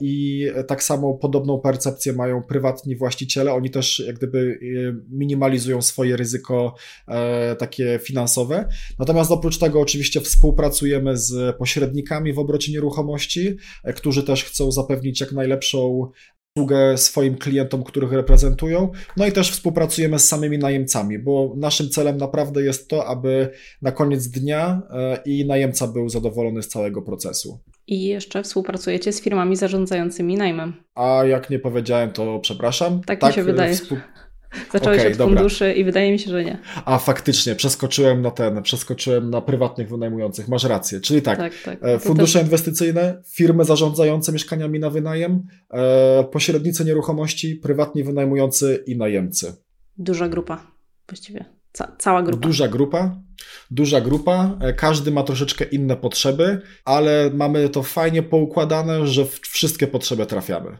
I 0.00 0.46
tak 0.66 0.82
samo 0.82 1.14
podobną 1.14 1.60
percepcję 1.60 2.12
mają 2.12 2.42
prywatni 2.42 2.96
właściciele. 2.96 3.52
Oni 3.52 3.70
też 3.70 4.02
jak 4.06 4.16
gdyby 4.16 4.58
e, 4.62 5.16
minimalizują 5.16 5.82
swoje 5.82 6.16
ryzyko 6.16 6.74
e, 7.08 7.56
takie 7.56 8.00
finansowe. 8.02 8.68
Natomiast 8.98 9.30
oprócz 9.30 9.58
tego 9.58 9.80
oczywiście 9.80 10.20
współpracujemy 10.20 11.16
z 11.16 11.56
pośrednikami 11.56 12.32
w 12.32 12.38
obrocie 12.38 12.72
nieruchomości, 12.72 13.56
którzy 13.96 14.22
też 14.22 14.44
chcą 14.44 14.72
zapewnić 14.72 15.20
jak 15.20 15.32
najlepszą 15.32 16.10
usługę 16.56 16.98
swoim 16.98 17.36
klientom, 17.36 17.84
których 17.84 18.12
reprezentują. 18.12 18.90
No 19.16 19.26
i 19.26 19.32
też 19.32 19.50
współpracujemy 19.50 20.18
z 20.18 20.28
samymi 20.28 20.58
najemcami, 20.58 21.18
bo 21.18 21.54
naszym 21.56 21.90
celem 21.90 22.16
naprawdę 22.16 22.62
jest 22.62 22.88
to, 22.88 23.06
aby 23.06 23.50
na 23.82 23.92
koniec 23.92 24.28
dnia 24.28 24.82
i 25.24 25.46
najemca 25.46 25.86
był 25.86 26.08
zadowolony 26.08 26.62
z 26.62 26.68
całego 26.68 27.02
procesu. 27.02 27.60
I 27.86 28.04
jeszcze 28.04 28.42
współpracujecie 28.42 29.12
z 29.12 29.20
firmami 29.20 29.56
zarządzającymi 29.56 30.36
najmem. 30.36 30.72
A 30.94 31.24
jak 31.24 31.50
nie 31.50 31.58
powiedziałem, 31.58 32.12
to 32.12 32.38
przepraszam. 32.38 33.00
Tak, 33.00 33.20
tak 33.20 33.30
mi 33.30 33.34
się 33.34 33.42
wydaje. 33.42 33.74
Współ... 33.74 33.98
Zacząłeś 34.72 34.98
okay, 34.98 35.12
od 35.12 35.18
dobra. 35.18 35.34
funduszy 35.34 35.72
i 35.72 35.84
wydaje 35.84 36.12
mi 36.12 36.18
się, 36.18 36.30
że 36.30 36.44
nie. 36.44 36.58
A 36.84 36.98
faktycznie, 36.98 37.54
przeskoczyłem 37.54 38.22
na 38.22 38.30
ten, 38.30 38.62
przeskoczyłem 38.62 39.30
na 39.30 39.40
prywatnych 39.40 39.88
wynajmujących. 39.88 40.48
Masz 40.48 40.64
rację. 40.64 41.00
Czyli 41.00 41.22
tak, 41.22 41.38
tak, 41.38 41.52
tak. 41.64 41.78
E, 41.82 41.98
fundusze 41.98 42.40
inwestycyjne, 42.40 43.22
firmy 43.34 43.64
zarządzające 43.64 44.32
mieszkaniami 44.32 44.80
na 44.80 44.90
wynajem, 44.90 45.42
e, 45.70 46.24
pośrednicy 46.24 46.84
nieruchomości, 46.84 47.56
prywatni 47.56 48.04
wynajmujący 48.04 48.84
i 48.86 48.96
najemcy. 48.96 49.54
Duża 49.98 50.28
grupa 50.28 50.66
właściwie. 51.08 51.44
Ca 51.72 51.96
cała 51.98 52.22
grupa. 52.22 52.46
Duża 52.46 52.68
grupa 52.68 53.25
duża 53.70 54.00
grupa, 54.00 54.58
e, 54.60 54.72
każdy 54.72 55.10
ma 55.10 55.22
troszeczkę 55.22 55.64
inne 55.64 55.96
potrzeby, 55.96 56.60
ale 56.84 57.30
mamy 57.34 57.68
to 57.68 57.82
fajnie 57.82 58.22
poukładane, 58.22 59.06
że 59.06 59.24
wszystkie 59.42 59.86
potrzeby 59.86 60.26
trafiamy. 60.26 60.76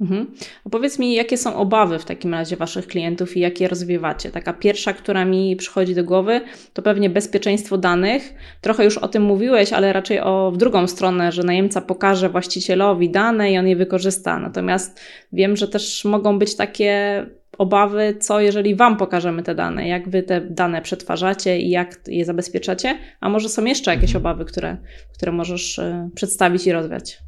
Mhm. 0.00 0.26
Opowiedz 0.64 0.98
mi, 0.98 1.14
jakie 1.14 1.36
są 1.36 1.56
obawy 1.56 1.98
w 1.98 2.04
takim 2.04 2.34
razie 2.34 2.56
Waszych 2.56 2.86
klientów 2.86 3.36
i 3.36 3.40
jakie 3.40 3.68
rozwiewacie? 3.68 4.30
Taka 4.30 4.52
pierwsza, 4.52 4.92
która 4.92 5.24
mi 5.24 5.56
przychodzi 5.56 5.94
do 5.94 6.04
głowy, 6.04 6.40
to 6.72 6.82
pewnie 6.82 7.10
bezpieczeństwo 7.10 7.78
danych. 7.78 8.34
Trochę 8.60 8.84
już 8.84 8.98
o 8.98 9.08
tym 9.08 9.22
mówiłeś, 9.22 9.72
ale 9.72 9.92
raczej 9.92 10.20
o 10.20 10.50
w 10.54 10.56
drugą 10.56 10.86
stronę, 10.86 11.32
że 11.32 11.42
najemca 11.42 11.80
pokaże 11.80 12.28
właścicielowi 12.28 13.10
dane 13.10 13.52
i 13.52 13.58
on 13.58 13.68
je 13.68 13.76
wykorzysta. 13.76 14.38
Natomiast 14.38 15.00
wiem, 15.32 15.56
że 15.56 15.68
też 15.68 16.04
mogą 16.04 16.38
być 16.38 16.56
takie 16.56 17.26
obawy, 17.58 18.16
co 18.20 18.40
jeżeli 18.40 18.74
Wam 18.74 18.96
pokażemy 18.96 19.42
te 19.42 19.54
dane, 19.54 19.88
jak 19.88 20.08
Wy 20.08 20.22
te 20.22 20.40
dane 20.40 20.82
przetwarzacie 20.82 21.58
i 21.58 21.70
jak 21.70 22.00
je 22.06 22.24
zabezpieczacie, 22.24 22.98
a 23.20 23.28
może 23.28 23.48
są 23.48 23.64
jeszcze 23.64 23.90
jakieś 23.90 24.16
mhm. 24.16 24.22
obawy, 24.22 24.44
które, 24.44 24.76
które 25.14 25.32
możesz 25.32 25.78
e, 25.78 26.10
przedstawić 26.14 26.66
i 26.66 26.72
rozwiać. 26.72 27.18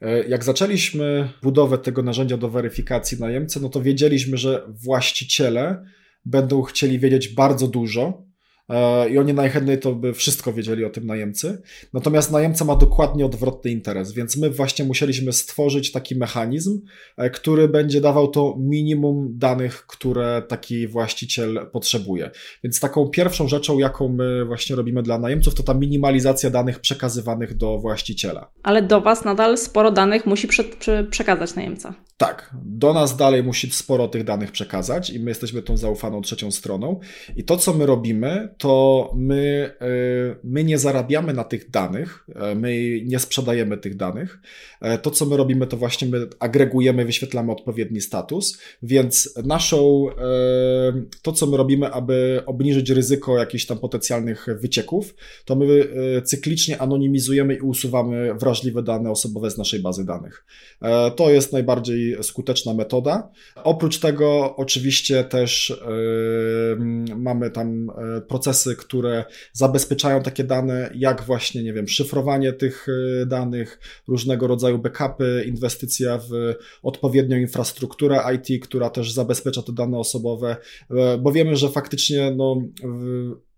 E, 0.00 0.28
jak 0.28 0.44
zaczęliśmy 0.44 1.28
budowę 1.42 1.78
tego 1.78 2.02
narzędzia 2.02 2.36
do 2.36 2.48
weryfikacji 2.48 3.20
najemcy, 3.20 3.60
no 3.62 3.68
to 3.68 3.82
wiedzieliśmy, 3.82 4.36
że 4.36 4.62
właściciele 4.68 5.84
będą 6.24 6.62
chcieli 6.62 6.98
wiedzieć 6.98 7.28
bardzo 7.28 7.68
dużo 7.68 8.31
i 9.10 9.18
oni 9.18 9.34
najchętniej 9.34 9.78
to 9.78 9.94
by 9.94 10.12
wszystko 10.12 10.52
wiedzieli 10.52 10.84
o 10.84 10.90
tym 10.90 11.06
najemcy. 11.06 11.62
Natomiast 11.92 12.32
najemca 12.32 12.64
ma 12.64 12.76
dokładnie 12.76 13.26
odwrotny 13.26 13.70
interes, 13.70 14.12
więc 14.12 14.36
my 14.36 14.50
właśnie 14.50 14.84
musieliśmy 14.84 15.32
stworzyć 15.32 15.92
taki 15.92 16.16
mechanizm, 16.16 16.80
e, 17.16 17.30
który 17.30 17.68
będzie 17.68 18.00
dawał 18.00 18.28
to 18.28 18.56
minimum 18.58 19.28
danych, 19.38 19.86
które 19.86 20.42
taki 20.48 20.88
właściciel 20.88 21.66
potrzebuje. 21.72 22.30
Więc 22.64 22.80
taką 22.80 23.08
pierwszą 23.08 23.48
rzeczą, 23.48 23.78
jaką 23.78 24.08
my 24.08 24.44
właśnie 24.44 24.76
robimy 24.76 25.02
dla 25.02 25.18
najemców, 25.18 25.54
to 25.54 25.62
ta 25.62 25.74
minimalizacja 25.74 26.50
danych 26.50 26.80
przekazywanych 26.80 27.56
do 27.56 27.78
właściciela. 27.78 28.50
Ale 28.62 28.82
do 28.82 29.00
Was 29.00 29.24
nadal 29.24 29.58
sporo 29.58 29.90
danych 29.90 30.26
musi 30.26 30.48
prze 30.48 30.64
przekazać 31.10 31.54
najemca. 31.54 31.94
Tak, 32.16 32.50
do 32.64 32.92
nas 32.92 33.16
dalej 33.16 33.42
musi 33.42 33.70
sporo 33.70 34.08
tych 34.08 34.24
danych 34.24 34.52
przekazać 34.52 35.10
i 35.10 35.20
my 35.20 35.30
jesteśmy 35.30 35.62
tą 35.62 35.76
zaufaną 35.76 36.20
trzecią 36.20 36.50
stroną. 36.50 37.00
I 37.36 37.44
to, 37.44 37.56
co 37.56 37.74
my 37.74 37.86
robimy, 37.86 38.54
to 38.62 39.12
my, 39.16 39.74
e, 39.80 39.86
my 40.44 40.64
nie 40.64 40.78
zarabiamy 40.78 41.34
na 41.34 41.44
tych 41.44 41.70
danych, 41.70 42.26
e, 42.34 42.54
my 42.54 43.00
nie 43.04 43.18
sprzedajemy 43.18 43.78
tych 43.78 43.96
danych. 43.96 44.38
E, 44.80 44.98
to, 44.98 45.10
co 45.10 45.26
my 45.26 45.36
robimy, 45.36 45.66
to 45.66 45.76
właśnie 45.76 46.08
my 46.08 46.26
agregujemy, 46.38 47.04
wyświetlamy 47.04 47.52
odpowiedni 47.52 48.00
status, 48.00 48.58
więc 48.82 49.34
naszą, 49.44 50.06
to, 51.22 51.32
co 51.32 51.46
my 51.46 51.56
robimy, 51.56 51.92
aby 51.92 52.42
obniżyć 52.46 52.90
ryzyko 52.90 53.38
jakichś 53.38 53.66
tam 53.66 53.78
potencjalnych 53.78 54.46
wycieków, 54.60 55.14
to 55.44 55.56
my 55.56 55.66
cyklicznie 56.24 56.80
anonimizujemy 56.80 57.54
i 57.54 57.60
usuwamy 57.60 58.34
wrażliwe 58.34 58.82
dane 58.82 59.10
osobowe 59.10 59.50
z 59.50 59.58
naszej 59.58 59.80
bazy 59.80 60.04
danych. 60.04 60.44
To 61.16 61.30
jest 61.30 61.52
najbardziej 61.52 62.16
skuteczna 62.22 62.74
metoda. 62.74 63.30
Oprócz 63.64 63.98
tego, 63.98 64.56
oczywiście, 64.56 65.24
też 65.24 65.82
mamy 67.16 67.50
tam 67.50 67.92
procesy, 68.28 68.51
procesy, 68.52 68.76
które 68.76 69.24
zabezpieczają 69.52 70.22
takie 70.22 70.44
dane, 70.44 70.90
jak 70.94 71.22
właśnie, 71.22 71.62
nie 71.62 71.72
wiem, 71.72 71.88
szyfrowanie 71.88 72.52
tych 72.52 72.88
y, 72.88 73.26
danych, 73.26 73.78
różnego 74.08 74.46
rodzaju 74.46 74.78
backupy, 74.78 75.44
inwestycja 75.46 76.18
w 76.18 76.54
odpowiednią 76.82 77.36
infrastrukturę 77.36 78.20
IT, 78.34 78.64
która 78.64 78.90
też 78.90 79.12
zabezpiecza 79.12 79.62
te 79.62 79.72
dane 79.72 79.98
osobowe, 79.98 80.56
e, 80.90 81.18
bo 81.18 81.32
wiemy, 81.32 81.56
że 81.56 81.68
faktycznie 81.68 82.34
no, 82.36 82.62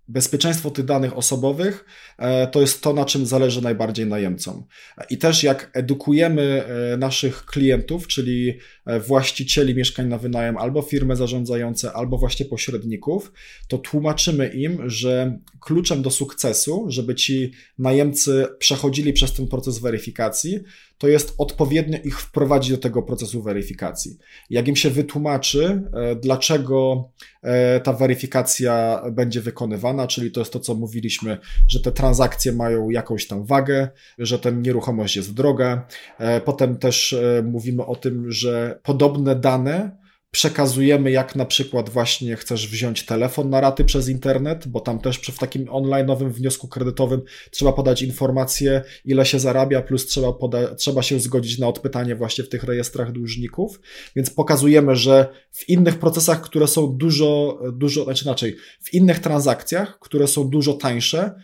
bezpieczeństwo 0.09 0.71
tych 0.71 0.85
danych 0.85 1.17
osobowych 1.17 1.85
e, 2.19 2.47
to 2.47 2.61
jest 2.61 2.83
to, 2.83 2.93
na 2.93 3.05
czym 3.05 3.27
zależy 3.27 3.63
najbardziej 3.63 4.07
najemcom. 4.07 4.65
I 5.11 5.19
też 5.19 5.43
jak 5.43 5.71
edukujemy 5.73 6.65
e, 6.93 6.97
naszych 6.97 7.45
klientów, 7.47 8.07
czyli 8.07 8.59
e, 8.87 9.01
właścicieli 9.01 9.75
mieszkań 9.75 10.09
na 10.09 10.19
wynajem, 10.19 10.57
albo 10.57 10.83
firmy 10.83 11.17
zarządzające, 11.17 11.93
albo 11.93 12.19
właśnie 12.19 12.47
pośredników, 12.47 13.33
to 13.69 13.79
tłumaczymy 13.79 14.49
im, 14.49 14.91
że 14.91 15.39
kluczem 15.61 16.03
do 16.03 16.11
sukcesu, 16.11 16.87
żeby 16.89 17.15
ci 17.15 17.53
najemcy 17.79 18.47
przechodzili 18.59 19.13
przez 19.13 19.33
ten 19.33 19.49
proces 19.49 19.79
weryfikacji, 19.79 20.61
to 20.99 21.09
jest 21.09 21.35
odpowiednio 21.39 21.99
ich 22.05 22.21
wprowadzić 22.21 22.71
do 22.71 22.79
tego 22.79 23.03
procesu 23.03 23.43
weryfikacji. 23.43 24.19
Jak 24.51 24.69
im 24.69 24.77
się 24.77 24.91
wytłumaczy, 24.91 25.83
e, 25.95 26.17
dlaczego 26.17 27.09
e, 27.43 27.81
ta 27.81 27.93
weryfikacja 27.93 29.03
będzie 29.13 29.41
wykonywana, 29.41 30.07
czyli 30.07 30.31
to 30.31 30.41
jest 30.41 30.53
to, 30.53 30.61
co 30.61 30.75
mówiliśmy, 30.75 31.39
że 31.69 31.81
te 31.81 31.93
transakcje 31.93 32.53
mają 32.53 32.91
jakąś 32.91 33.27
tam 33.27 33.45
wagę, 33.45 33.89
że 34.19 34.39
ta 34.39 34.51
nieruchomość 34.51 35.17
jest 35.17 35.35
droga. 35.35 35.87
E, 36.19 36.41
potem 36.41 36.77
też 36.77 37.17
mówimy 37.45 37.87
o 37.87 37.97
tym, 37.97 38.33
że 38.33 38.81
podobne 38.83 39.37
dane 39.37 40.04
przekazujemy, 40.35 41.11
jak 41.11 41.37
na 41.37 41.45
przykład 41.45 41.91
właśnie 41.91 42.37
chcesz 42.37 42.69
wziąć 42.69 43.07
telefon 43.07 43.51
na 43.51 43.61
raty 43.61 43.85
przez 43.85 44.09
internet, 44.09 44.69
bo 44.69 44.81
tam 44.81 44.99
też 44.99 45.19
w 45.19 45.39
takim 45.39 45.65
online'owym 45.67 46.31
wniosku 46.31 46.69
kredytowym 46.69 47.23
trzeba 47.51 47.73
podać 47.73 48.03
informację, 48.03 48.83
ile 49.05 49.27
się 49.27 49.39
zarabia, 49.39 49.83
plus 49.83 50.07
trzeba, 50.07 50.29
poda- 50.29 50.75
trzeba 50.75 51.03
się 51.03 51.21
zgodzić 51.21 51.59
na 51.59 51.69
odpytanie 51.69 52.17
właśnie 52.17 52.45
w 52.45 52.49
tych 52.49 52.65
rejestrach 52.65 53.13
dłużników. 53.13 53.81
Więc 54.17 54.31
pokazujemy, 54.31 54.97
że 54.97 55.29
w 55.51 55.69
innych 55.69 55.99
procesach, 55.99 56.41
które 56.41 56.69
są 56.69 56.97
dużo, 56.97 57.61
dużo, 57.73 58.05
znaczy 58.05 58.25
inaczej, 58.25 58.57
w 58.83 58.95
innych 58.95 59.19
transakcjach, 59.19 59.99
które 59.99 60.29
są 60.29 60.49
dużo 60.49 60.73
tańsze, 60.73 61.35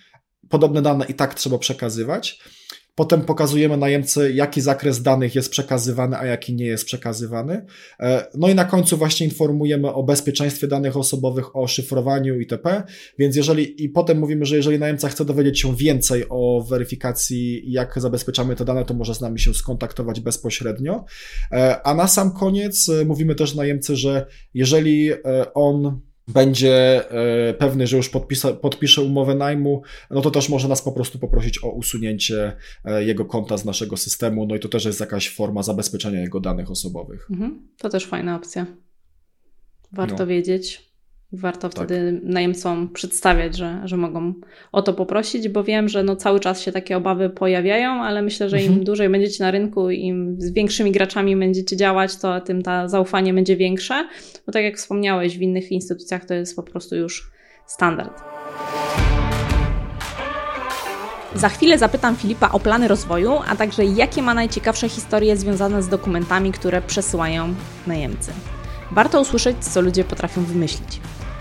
podobne 0.48 0.82
dane 0.82 1.04
i 1.08 1.14
tak 1.14 1.34
trzeba 1.34 1.58
przekazywać. 1.58 2.40
Potem 3.00 3.20
pokazujemy 3.20 3.76
najemcy, 3.76 4.32
jaki 4.32 4.60
zakres 4.60 5.02
danych 5.02 5.34
jest 5.34 5.50
przekazywany, 5.50 6.16
a 6.16 6.26
jaki 6.26 6.54
nie 6.54 6.66
jest 6.66 6.84
przekazywany. 6.84 7.66
E, 8.00 8.26
no 8.34 8.48
i 8.48 8.54
na 8.54 8.64
końcu 8.64 8.96
właśnie 8.96 9.26
informujemy 9.26 9.92
o 9.92 10.02
bezpieczeństwie 10.02 10.68
danych 10.68 10.96
osobowych, 10.96 11.56
o 11.56 11.68
szyfrowaniu 11.68 12.40
itp. 12.40 12.82
Więc 13.18 13.36
jeżeli, 13.36 13.84
i 13.84 13.88
potem 13.88 14.18
mówimy, 14.18 14.44
że 14.44 14.56
jeżeli 14.56 14.78
najemca 14.78 15.08
chce 15.08 15.24
dowiedzieć 15.24 15.60
się 15.60 15.76
więcej 15.76 16.24
o 16.28 16.66
weryfikacji, 16.70 17.72
jak 17.72 18.00
zabezpieczamy 18.00 18.56
te 18.56 18.64
dane, 18.64 18.84
to 18.84 18.94
może 18.94 19.14
z 19.14 19.20
nami 19.20 19.40
się 19.40 19.54
skontaktować 19.54 20.20
bezpośrednio. 20.20 21.04
E, 21.52 21.82
a 21.82 21.94
na 21.94 22.08
sam 22.08 22.32
koniec 22.32 22.88
e, 22.88 23.04
mówimy 23.04 23.34
też 23.34 23.54
najemcy, 23.54 23.96
że 23.96 24.26
jeżeli 24.54 25.10
on 25.54 26.00
będzie 26.32 27.10
e, 27.10 27.54
pewny, 27.54 27.86
że 27.86 27.96
już 27.96 28.08
podpisa, 28.08 28.52
podpisze 28.52 29.02
umowę 29.02 29.34
najmu, 29.34 29.82
no 30.10 30.20
to 30.20 30.30
też 30.30 30.48
może 30.48 30.68
nas 30.68 30.82
po 30.82 30.92
prostu 30.92 31.18
poprosić 31.18 31.64
o 31.64 31.68
usunięcie 31.68 32.56
e, 32.84 33.04
jego 33.04 33.24
konta 33.24 33.56
z 33.56 33.64
naszego 33.64 33.96
systemu, 33.96 34.46
no 34.46 34.54
i 34.54 34.60
to 34.60 34.68
też 34.68 34.84
jest 34.84 35.00
jakaś 35.00 35.30
forma 35.30 35.62
zabezpieczenia 35.62 36.20
jego 36.20 36.40
danych 36.40 36.70
osobowych. 36.70 37.26
Mhm. 37.30 37.68
To 37.78 37.88
też 37.88 38.06
fajna 38.06 38.36
opcja. 38.36 38.66
Warto 39.92 40.18
no. 40.18 40.26
wiedzieć. 40.26 40.89
Warto 41.32 41.68
tak. 41.68 41.72
wtedy 41.72 42.20
najemcom 42.22 42.88
przedstawiać, 42.88 43.56
że, 43.56 43.80
że 43.84 43.96
mogą 43.96 44.34
o 44.72 44.82
to 44.82 44.92
poprosić, 44.92 45.48
bo 45.48 45.64
wiem, 45.64 45.88
że 45.88 46.02
no 46.02 46.16
cały 46.16 46.40
czas 46.40 46.60
się 46.60 46.72
takie 46.72 46.96
obawy 46.96 47.30
pojawiają, 47.30 47.90
ale 47.90 48.22
myślę, 48.22 48.48
że 48.48 48.58
im 48.58 48.66
mhm. 48.66 48.84
dłużej 48.84 49.08
będziecie 49.08 49.44
na 49.44 49.50
rynku, 49.50 49.90
im 49.90 50.36
z 50.38 50.52
większymi 50.52 50.92
graczami 50.92 51.36
będziecie 51.36 51.76
działać, 51.76 52.16
to 52.16 52.40
tym 52.40 52.62
ta 52.62 52.88
zaufanie 52.88 53.34
będzie 53.34 53.56
większe. 53.56 54.08
Bo 54.46 54.52
tak 54.52 54.62
jak 54.64 54.76
wspomniałeś, 54.76 55.38
w 55.38 55.42
innych 55.42 55.72
instytucjach 55.72 56.24
to 56.24 56.34
jest 56.34 56.56
po 56.56 56.62
prostu 56.62 56.96
już 56.96 57.30
standard. 57.66 58.22
Za 61.34 61.48
chwilę 61.48 61.78
zapytam 61.78 62.16
Filipa 62.16 62.50
o 62.52 62.60
plany 62.60 62.88
rozwoju, 62.88 63.32
a 63.48 63.56
także 63.56 63.84
jakie 63.84 64.22
ma 64.22 64.34
najciekawsze 64.34 64.88
historie 64.88 65.36
związane 65.36 65.82
z 65.82 65.88
dokumentami, 65.88 66.52
które 66.52 66.82
przesyłają 66.82 67.54
najemcy. 67.86 68.32
Warto 68.90 69.20
usłyszeć, 69.20 69.56
co 69.60 69.80
ludzie 69.80 70.04
potrafią 70.04 70.44
wymyślić. 70.44 71.00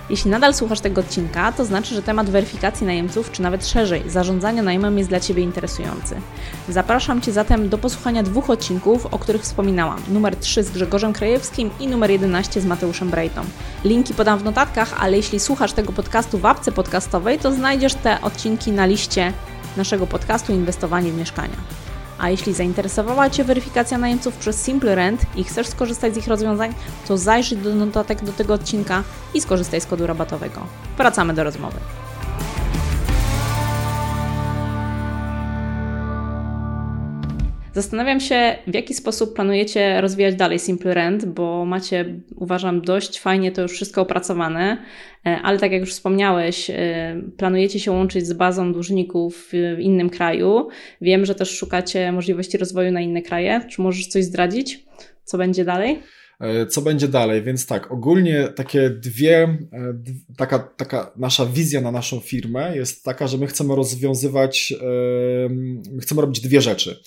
Jeśli 0.09 0.31
nadal 0.31 0.53
słuchasz 0.53 0.79
tego 0.79 1.01
odcinka, 1.01 1.51
to 1.51 1.65
znaczy, 1.65 1.95
że 1.95 2.01
temat 2.01 2.29
weryfikacji 2.29 2.85
najemców, 2.85 3.31
czy 3.31 3.41
nawet 3.41 3.67
szerzej, 3.67 4.03
zarządzania 4.09 4.63
najmem 4.63 4.97
jest 4.97 5.09
dla 5.09 5.19
Ciebie 5.19 5.43
interesujący. 5.43 6.15
Zapraszam 6.69 7.21
Cię 7.21 7.31
zatem 7.31 7.69
do 7.69 7.77
posłuchania 7.77 8.23
dwóch 8.23 8.49
odcinków, 8.49 9.05
o 9.05 9.19
których 9.19 9.41
wspominałam. 9.41 10.01
Numer 10.07 10.35
3 10.35 10.63
z 10.63 10.71
Grzegorzem 10.71 11.13
Krajewskim 11.13 11.69
i 11.79 11.87
numer 11.87 12.11
11 12.11 12.61
z 12.61 12.65
Mateuszem 12.65 13.09
Brejtą. 13.09 13.41
Linki 13.83 14.13
podam 14.13 14.39
w 14.39 14.43
notatkach, 14.43 14.93
ale 14.99 15.17
jeśli 15.17 15.39
słuchasz 15.39 15.73
tego 15.73 15.93
podcastu 15.93 16.37
w 16.37 16.45
apce 16.45 16.71
podcastowej, 16.71 17.39
to 17.39 17.51
znajdziesz 17.51 17.93
te 17.93 18.21
odcinki 18.21 18.71
na 18.71 18.85
liście 18.85 19.33
naszego 19.77 20.07
podcastu 20.07 20.53
Inwestowanie 20.53 21.11
w 21.11 21.17
mieszkania. 21.17 21.88
A 22.19 22.29
jeśli 22.29 22.53
zainteresowała 22.53 23.29
Cię 23.29 23.43
weryfikacja 23.43 23.97
najemców 23.97 24.35
przez 24.35 24.63
Simple 24.63 24.95
Rent 24.95 25.21
i 25.35 25.43
chcesz 25.43 25.67
skorzystać 25.67 26.13
z 26.13 26.17
ich 26.17 26.27
rozwiązań, 26.27 26.73
to 27.07 27.17
zajrzyj 27.17 27.57
do 27.57 27.75
notatek 27.75 28.23
do 28.23 28.33
tego 28.33 28.53
odcinka 28.53 29.03
i 29.33 29.41
skorzystaj 29.41 29.81
z 29.81 29.85
kodu 29.85 30.07
rabatowego. 30.07 30.61
Wracamy 30.97 31.33
do 31.33 31.43
rozmowy. 31.43 31.79
Zastanawiam 37.73 38.19
się, 38.19 38.55
w 38.67 38.73
jaki 38.73 38.93
sposób 38.93 39.35
planujecie 39.35 40.01
rozwijać 40.01 40.35
dalej 40.35 40.59
Simple 40.59 40.93
Rent, 40.93 41.25
bo 41.25 41.65
macie, 41.65 42.05
uważam, 42.35 42.81
dość 42.81 43.19
fajnie 43.19 43.51
to 43.51 43.61
już 43.61 43.71
wszystko 43.71 44.01
opracowane, 44.01 44.77
e, 45.25 45.39
ale 45.43 45.59
tak 45.59 45.71
jak 45.71 45.81
już 45.81 45.91
wspomniałeś, 45.91 46.69
e, 46.69 47.21
planujecie 47.37 47.79
się 47.79 47.91
łączyć 47.91 48.27
z 48.27 48.33
bazą 48.33 48.73
dłużników 48.73 49.49
w 49.51 49.79
innym 49.79 50.09
kraju. 50.09 50.67
Wiem, 51.01 51.25
że 51.25 51.35
też 51.35 51.57
szukacie 51.57 52.11
możliwości 52.11 52.57
rozwoju 52.57 52.91
na 52.91 53.01
inne 53.01 53.21
kraje. 53.21 53.61
Czy 53.69 53.81
możesz 53.81 54.07
coś 54.07 54.25
zdradzić? 54.25 54.85
Co 55.23 55.37
będzie 55.37 55.65
dalej? 55.65 55.99
E, 56.39 56.65
co 56.65 56.81
będzie 56.81 57.07
dalej? 57.07 57.41
Więc 57.43 57.65
tak, 57.65 57.91
ogólnie 57.91 58.47
takie 58.55 58.89
dwie, 58.89 59.57
taka, 60.37 60.59
taka 60.59 61.11
nasza 61.15 61.45
wizja 61.45 61.81
na 61.81 61.91
naszą 61.91 62.19
firmę 62.19 62.77
jest 62.77 63.03
taka, 63.03 63.27
że 63.27 63.37
my 63.37 63.47
chcemy 63.47 63.75
rozwiązywać, 63.75 64.73
my 65.91 66.01
chcemy 66.01 66.21
robić 66.21 66.39
dwie 66.39 66.61
rzeczy. 66.61 66.99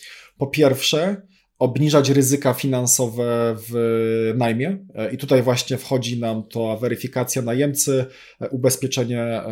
Po 0.43 0.47
pierwsze, 0.47 1.22
obniżać 1.59 2.11
ryzyka 2.11 2.55
finansowe 2.55 3.57
w 3.68 4.32
najmie. 4.36 4.78
I 5.12 5.16
tutaj 5.16 5.43
właśnie 5.43 5.78
wchodzi 5.78 6.20
nam 6.20 6.49
to 6.49 6.78
weryfikacja 6.78 7.43
najemcy, 7.43 8.07
ubezpieczenie 8.51 9.43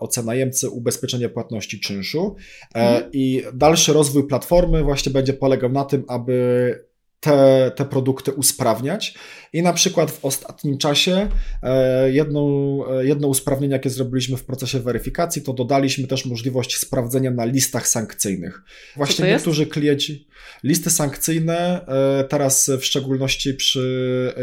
OC 0.00 0.16
najemcy, 0.16 0.70
ubezpieczenie 0.70 1.28
płatności 1.28 1.80
czynszu. 1.80 2.36
Mhm. 2.74 3.10
I 3.12 3.42
dalszy 3.54 3.92
rozwój 3.92 4.26
platformy 4.26 4.82
właśnie 4.82 5.12
będzie 5.12 5.32
polegał 5.32 5.70
na 5.70 5.84
tym, 5.84 6.04
aby 6.08 6.88
te, 7.20 7.70
te 7.76 7.84
produkty 7.84 8.32
usprawniać. 8.32 9.14
I 9.52 9.62
na 9.62 9.72
przykład 9.72 10.10
w 10.10 10.24
ostatnim 10.24 10.78
czasie 10.78 11.28
e, 11.62 12.12
jedną, 12.12 12.80
e, 12.90 13.06
jedno 13.06 13.28
usprawnienie, 13.28 13.72
jakie 13.72 13.90
zrobiliśmy 13.90 14.36
w 14.36 14.44
procesie 14.44 14.80
weryfikacji, 14.80 15.42
to 15.42 15.52
dodaliśmy 15.52 16.06
też 16.06 16.26
możliwość 16.26 16.76
sprawdzenia 16.76 17.30
na 17.30 17.44
listach 17.44 17.88
sankcyjnych. 17.88 18.62
Właśnie 18.96 19.26
niektórzy 19.26 19.66
klienci, 19.66 20.28
listy 20.64 20.90
sankcyjne, 20.90 21.86
e, 21.86 22.24
teraz 22.24 22.70
w 22.80 22.84
szczególności 22.84 23.54
przy 23.54 23.88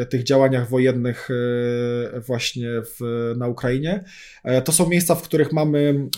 tych 0.09 0.23
działaniach 0.23 0.69
wojennych 0.69 1.29
właśnie 2.27 2.69
w, 2.69 3.33
na 3.37 3.47
Ukrainie, 3.47 4.03
to 4.65 4.71
są 4.71 4.89
miejsca, 4.89 5.15
w 5.15 5.21
których 5.21 5.51
mamy 5.51 6.09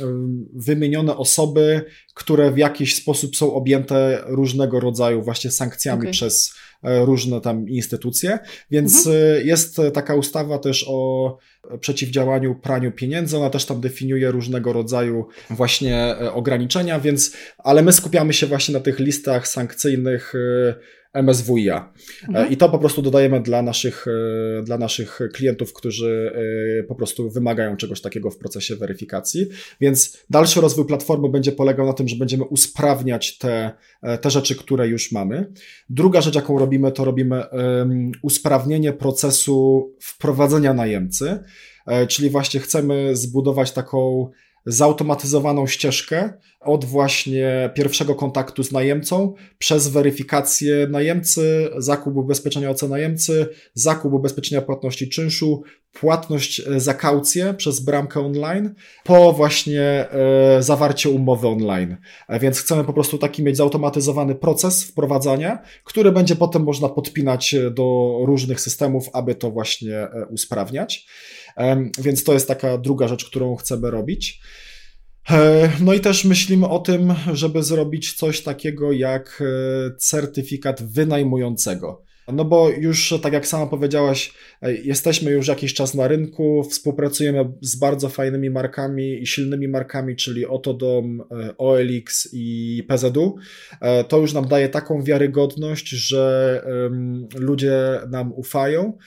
wymienione 0.54 1.18
osoby, 1.18 1.82
które 2.14 2.52
w 2.52 2.58
jakiś 2.58 2.96
sposób 2.96 3.36
są 3.36 3.54
objęte 3.54 4.24
różnego 4.26 4.80
rodzaju 4.80 5.22
właśnie 5.22 5.52
sankcjami 5.52 6.02
okay. 6.02 6.12
przez 6.12 6.54
różne 6.84 7.42
tam 7.42 7.70
instytucje, 7.70 8.40
więc 8.72 9.08
mhm. 9.08 9.16
E, 9.38 9.42
jest 9.42 9.82
taka 9.94 10.16
ustawa 10.16 10.60
też 10.60 10.86
o 10.88 11.38
przeciwdziałaniu 11.80 12.56
praniu 12.56 12.92
pieniędzy, 12.92 13.38
ona 13.38 13.50
też 13.50 13.66
tam 13.66 13.82
definiuje 13.82 14.32
różnego 14.32 14.74
rodzaju 14.74 15.28
właśnie 15.50 15.98
e, 15.98 16.34
ograniczenia, 16.34 17.00
więc, 17.00 17.38
ale 17.58 17.82
my 17.82 17.94
skupiamy 17.94 18.34
się 18.34 18.48
właśnie 18.48 18.74
na 18.74 18.80
tych 18.80 19.00
listach 19.00 19.48
sankcyjnych 19.48 20.34
MSWiA. 21.14 21.94
Mhm. 22.28 22.52
I 22.52 22.58
to 22.58 22.70
po 22.70 22.80
prostu 22.80 23.02
dodajemy 23.02 23.42
dla 23.42 23.62
naszych, 23.62 24.06
e, 24.60 24.64
dla 24.64 24.78
naszych 24.78 25.20
klientów, 25.34 25.74
którzy 25.74 26.32
e, 26.80 26.84
po 26.84 26.96
prostu 26.96 27.30
wymagają 27.30 27.78
czegoś 27.78 28.02
takiego 28.02 28.32
w 28.32 28.38
procesie 28.38 28.76
weryfikacji. 28.76 29.48
Więc 29.82 30.26
dalszy 30.30 30.62
rozwój 30.62 30.86
platformy 30.86 31.30
będzie 31.30 31.52
polegał 31.52 31.86
na 31.86 31.94
tym, 31.94 32.08
że 32.08 32.16
będziemy 32.16 32.44
usprawniać 32.44 33.38
te, 33.38 33.72
e, 34.02 34.18
te 34.18 34.32
rzeczy, 34.32 34.56
które 34.56 34.88
już 34.88 35.12
mamy. 35.12 35.52
Druga 35.90 36.22
rzecz, 36.22 36.36
jaką 36.36 36.60
robimy, 36.60 36.92
to 36.92 37.06
robimy 37.06 37.44
usprawnienie 38.22 38.94
procesu 38.94 39.90
wprowadzenia 40.00 40.74
najemcy, 40.74 41.40
czyli 42.08 42.30
właśnie 42.30 42.60
chcemy 42.60 43.16
zbudować 43.16 43.72
taką 43.72 44.30
zautomatyzowaną 44.68 45.68
ścieżkę 45.68 46.34
od 46.60 46.86
właśnie 46.86 47.72
pierwszego 47.76 48.16
kontaktu 48.16 48.64
z 48.64 48.72
najemcą 48.72 49.34
przez 49.58 49.88
weryfikację 49.88 50.88
najemcy, 50.88 51.70
zakup 51.78 52.18
ubezpieczenia 52.18 52.70
OC 52.70 52.82
najemcy, 52.82 53.50
zakup 53.74 54.14
ubezpieczenia 54.14 54.62
płatności 54.62 55.10
czynszu, 55.10 55.64
płatność 56.00 56.60
e, 56.60 56.80
za 56.80 56.94
kaucję 56.94 57.54
przez 57.54 57.80
bramkę 57.80 58.26
online, 58.26 58.76
po 59.04 59.34
właśnie 59.34 59.82
e, 59.82 60.64
zawarcie 60.64 61.10
umowy 61.10 61.48
online. 61.48 61.98
E, 62.30 62.40
więc 62.40 62.60
chcemy 62.60 62.84
po 62.84 62.94
prostu 62.94 63.18
taki 63.18 63.44
mieć 63.44 63.58
zautomatyzowany 63.58 64.36
proces 64.36 64.84
wprowadzania, 64.84 65.60
który 65.84 66.12
będzie 66.12 66.36
potem 66.36 66.64
można 66.64 66.90
podpinać 66.90 67.56
do 67.72 68.18
różnych 68.26 68.62
systemów, 68.62 69.10
aby 69.14 69.36
to 69.36 69.52
właśnie 69.52 70.08
usprawniać. 70.30 71.08
Więc 72.00 72.24
to 72.24 72.34
jest 72.34 72.48
taka 72.48 72.78
druga 72.78 73.08
rzecz, 73.08 73.26
którą 73.26 73.56
chcemy 73.56 73.92
robić. 73.92 74.42
E, 75.30 75.70
no 75.80 75.94
i 75.94 76.00
też 76.00 76.26
myślimy 76.26 76.68
o 76.68 76.80
tym, 76.80 77.14
żeby 77.34 77.64
zrobić 77.64 78.14
coś 78.14 78.44
takiego 78.44 78.92
jak 78.92 79.42
e, 79.42 79.96
certyfikat 79.98 80.84
wynajmującego. 80.84 82.07
No 82.34 82.46
bo 82.46 82.70
już, 82.70 83.14
tak 83.22 83.34
jak 83.34 83.48
sama 83.48 83.68
powiedziałaś, 83.68 84.34
e, 84.62 84.74
jesteśmy 84.74 85.32
już 85.32 85.48
jakiś 85.48 85.74
czas 85.74 85.94
na 85.94 86.08
rynku, 86.08 86.64
współpracujemy 86.64 87.46
z 87.62 87.76
bardzo 87.76 88.10
fajnymi 88.10 88.50
markami 88.50 89.22
i 89.22 89.28
silnymi 89.28 89.68
markami, 89.68 90.16
czyli 90.16 90.46
Otodom, 90.46 91.22
e, 91.22 91.58
OLX 91.58 92.30
i 92.34 92.84
PZU. 92.88 93.36
E, 93.82 94.04
to 94.04 94.18
już 94.18 94.34
nam 94.34 94.48
daje 94.48 94.70
taką 94.70 95.04
wiarygodność, 95.04 95.90
że 95.90 96.38
ludzie 97.36 98.00
nam 98.10 98.34
ufają. 98.34 98.98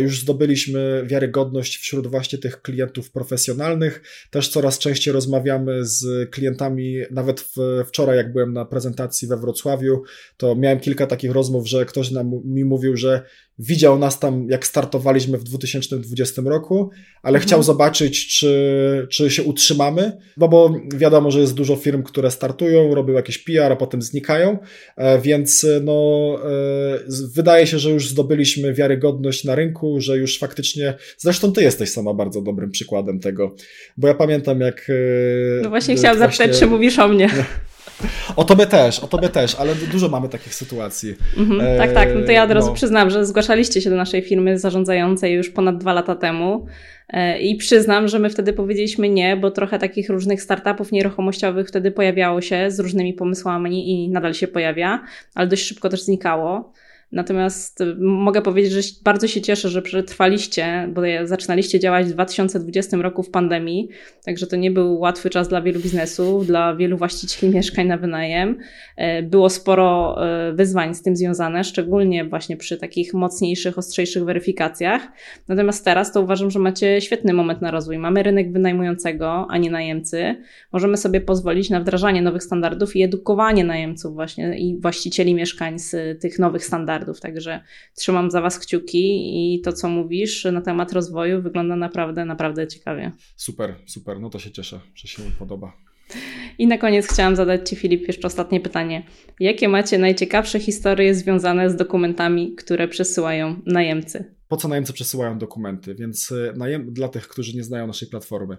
Już 0.00 0.20
zdobyliśmy 0.20 1.04
wiarygodność 1.06 1.76
wśród 1.76 2.06
właśnie 2.06 2.38
tych 2.38 2.62
klientów 2.62 3.10
profesjonalnych. 3.10 4.02
Też 4.30 4.48
coraz 4.48 4.78
częściej 4.78 5.14
rozmawiamy 5.14 5.86
z 5.86 6.30
klientami, 6.30 6.96
nawet 7.10 7.44
wczoraj, 7.86 8.16
jak 8.16 8.32
byłem 8.32 8.52
na 8.52 8.64
prezentacji 8.64 9.28
we 9.28 9.36
Wrocławiu, 9.36 10.02
to 10.36 10.54
miałem 10.56 10.80
kilka 10.80 11.06
takich 11.06 11.32
rozmów, 11.32 11.68
że 11.68 11.84
ktoś 11.84 12.10
nam 12.10 12.30
mi 12.44 12.65
mówił, 12.66 12.96
że 12.96 13.22
widział 13.58 13.98
nas 13.98 14.18
tam, 14.18 14.46
jak 14.50 14.66
startowaliśmy 14.66 15.38
w 15.38 15.44
2020 15.44 16.42
roku, 16.44 16.90
ale 17.22 17.36
mhm. 17.36 17.48
chciał 17.48 17.62
zobaczyć, 17.62 18.38
czy, 18.38 19.06
czy 19.10 19.30
się 19.30 19.42
utrzymamy, 19.42 20.12
no 20.36 20.48
bo 20.48 20.74
wiadomo, 20.94 21.30
że 21.30 21.40
jest 21.40 21.54
dużo 21.54 21.76
firm, 21.76 22.02
które 22.02 22.30
startują, 22.30 22.94
robią 22.94 23.14
jakiś 23.14 23.38
PR, 23.38 23.72
a 23.72 23.76
potem 23.76 24.02
znikają, 24.02 24.58
e, 24.96 25.20
więc 25.20 25.66
no, 25.82 26.38
e, 26.44 26.98
wydaje 27.34 27.66
się, 27.66 27.78
że 27.78 27.90
już 27.90 28.08
zdobyliśmy 28.08 28.74
wiarygodność 28.74 29.44
na 29.44 29.54
rynku, 29.54 30.00
że 30.00 30.16
już 30.16 30.38
faktycznie, 30.38 30.94
zresztą 31.18 31.52
ty 31.52 31.62
jesteś 31.62 31.90
sama 31.90 32.14
bardzo 32.14 32.42
dobrym 32.42 32.70
przykładem 32.70 33.20
tego, 33.20 33.54
bo 33.96 34.08
ja 34.08 34.14
pamiętam 34.14 34.60
jak... 34.60 34.86
E, 34.90 35.62
no 35.62 35.68
właśnie 35.68 35.96
chciałam 35.96 36.18
właśnie... 36.18 36.36
zapytać, 36.36 36.60
czy 36.60 36.66
mówisz 36.66 36.98
o 36.98 37.08
mnie. 37.08 37.30
O 38.36 38.44
tobie 38.44 38.66
też, 38.66 39.00
o 39.00 39.06
tobie 39.06 39.28
też, 39.28 39.54
ale 39.54 39.74
dużo 39.74 40.08
mamy 40.08 40.28
takich 40.28 40.54
sytuacji. 40.54 41.14
Mhm, 41.36 41.60
e, 41.60 41.78
tak, 41.78 41.92
tak. 41.92 42.08
No 42.14 42.26
to 42.26 42.32
ja 42.32 42.44
od 42.44 42.50
razu 42.50 42.68
no. 42.68 42.74
przyznam, 42.74 43.10
że 43.10 43.26
zgłaszaliście 43.26 43.80
się 43.80 43.90
do 43.90 43.96
naszej 43.96 44.22
firmy 44.22 44.58
zarządzającej 44.58 45.34
już 45.34 45.50
ponad 45.50 45.78
dwa 45.78 45.92
lata 45.92 46.14
temu. 46.14 46.66
E, 47.08 47.40
I 47.40 47.56
przyznam, 47.56 48.08
że 48.08 48.18
my 48.18 48.30
wtedy 48.30 48.52
powiedzieliśmy 48.52 49.08
nie, 49.08 49.36
bo 49.36 49.50
trochę 49.50 49.78
takich 49.78 50.10
różnych 50.10 50.42
startupów 50.42 50.92
nieruchomościowych 50.92 51.68
wtedy 51.68 51.90
pojawiało 51.90 52.40
się 52.40 52.70
z 52.70 52.80
różnymi 52.80 53.14
pomysłami 53.14 53.90
i 53.90 54.08
nadal 54.08 54.34
się 54.34 54.48
pojawia, 54.48 55.04
ale 55.34 55.46
dość 55.46 55.64
szybko 55.66 55.88
też 55.88 56.02
znikało. 56.02 56.72
Natomiast 57.12 57.80
y, 57.80 57.96
mogę 57.98 58.42
powiedzieć, 58.42 58.72
że 58.72 58.80
bardzo 59.04 59.28
się 59.28 59.40
cieszę, 59.40 59.68
że 59.68 59.82
przetrwaliście, 59.82 60.88
bo 60.94 61.02
zaczynaliście 61.24 61.80
działać 61.80 62.06
w 62.06 62.12
2020 62.12 62.96
roku 62.96 63.22
w 63.22 63.30
pandemii, 63.30 63.88
także 64.24 64.46
to 64.46 64.56
nie 64.56 64.70
był 64.70 64.98
łatwy 64.98 65.30
czas 65.30 65.48
dla 65.48 65.62
wielu 65.62 65.80
biznesów, 65.80 66.46
dla 66.46 66.76
wielu 66.76 66.96
właścicieli 66.96 67.54
mieszkań 67.54 67.86
na 67.86 67.96
wynajem. 67.96 68.58
E, 68.96 69.22
było 69.22 69.50
sporo 69.50 70.16
e, 70.26 70.52
wyzwań 70.52 70.94
z 70.94 71.02
tym 71.02 71.16
związane, 71.16 71.64
szczególnie 71.64 72.24
właśnie 72.24 72.56
przy 72.56 72.76
takich 72.76 73.14
mocniejszych, 73.14 73.78
ostrzejszych 73.78 74.24
weryfikacjach. 74.24 75.08
Natomiast 75.48 75.84
teraz 75.84 76.12
to 76.12 76.22
uważam, 76.22 76.50
że 76.50 76.58
macie 76.58 77.00
świetny 77.00 77.32
moment 77.32 77.62
na 77.62 77.70
rozwój. 77.70 77.98
Mamy 77.98 78.22
rynek 78.22 78.52
wynajmującego, 78.52 79.46
a 79.50 79.58
nie 79.58 79.70
najemcy. 79.70 80.36
Możemy 80.72 80.96
sobie 80.96 81.20
pozwolić 81.20 81.70
na 81.70 81.80
wdrażanie 81.80 82.22
nowych 82.22 82.42
standardów 82.42 82.96
i 82.96 83.02
edukowanie 83.02 83.64
najemców 83.64 84.14
właśnie 84.14 84.58
i 84.58 84.80
właścicieli 84.80 85.34
mieszkań 85.34 85.78
z 85.78 86.20
tych 86.20 86.38
nowych 86.38 86.64
standardów 86.64 86.95
standardów. 86.96 87.20
Także 87.20 87.60
trzymam 87.94 88.30
za 88.30 88.40
Was 88.40 88.58
kciuki 88.58 89.54
i 89.54 89.60
to, 89.60 89.72
co 89.72 89.88
mówisz 89.88 90.44
na 90.44 90.60
temat 90.60 90.92
rozwoju, 90.92 91.42
wygląda 91.42 91.76
naprawdę, 91.76 92.24
naprawdę 92.24 92.66
ciekawie. 92.66 93.12
Super, 93.36 93.74
super. 93.86 94.20
No 94.20 94.30
to 94.30 94.38
się 94.38 94.50
cieszę, 94.50 94.80
że 94.94 95.08
się 95.08 95.22
mi 95.22 95.30
podoba. 95.30 95.72
I 96.58 96.66
na 96.66 96.78
koniec 96.78 97.06
chciałam 97.06 97.36
zadać 97.36 97.68
Ci, 97.68 97.76
Filip, 97.76 98.08
jeszcze 98.08 98.26
ostatnie 98.26 98.60
pytanie. 98.60 99.02
Jakie 99.40 99.68
macie 99.68 99.98
najciekawsze 99.98 100.60
historie 100.60 101.14
związane 101.14 101.70
z 101.70 101.76
dokumentami, 101.76 102.54
które 102.54 102.88
przesyłają 102.88 103.60
najemcy? 103.66 104.35
Po 104.48 104.56
co 104.56 104.68
najemcy 104.68 104.92
przesyłają 104.92 105.38
dokumenty? 105.38 105.94
Więc 105.94 106.32
e, 106.32 106.52
najem, 106.56 106.92
dla 106.92 107.08
tych, 107.08 107.28
którzy 107.28 107.56
nie 107.56 107.64
znają 107.64 107.86
naszej 107.86 108.08
platformy, 108.08 108.56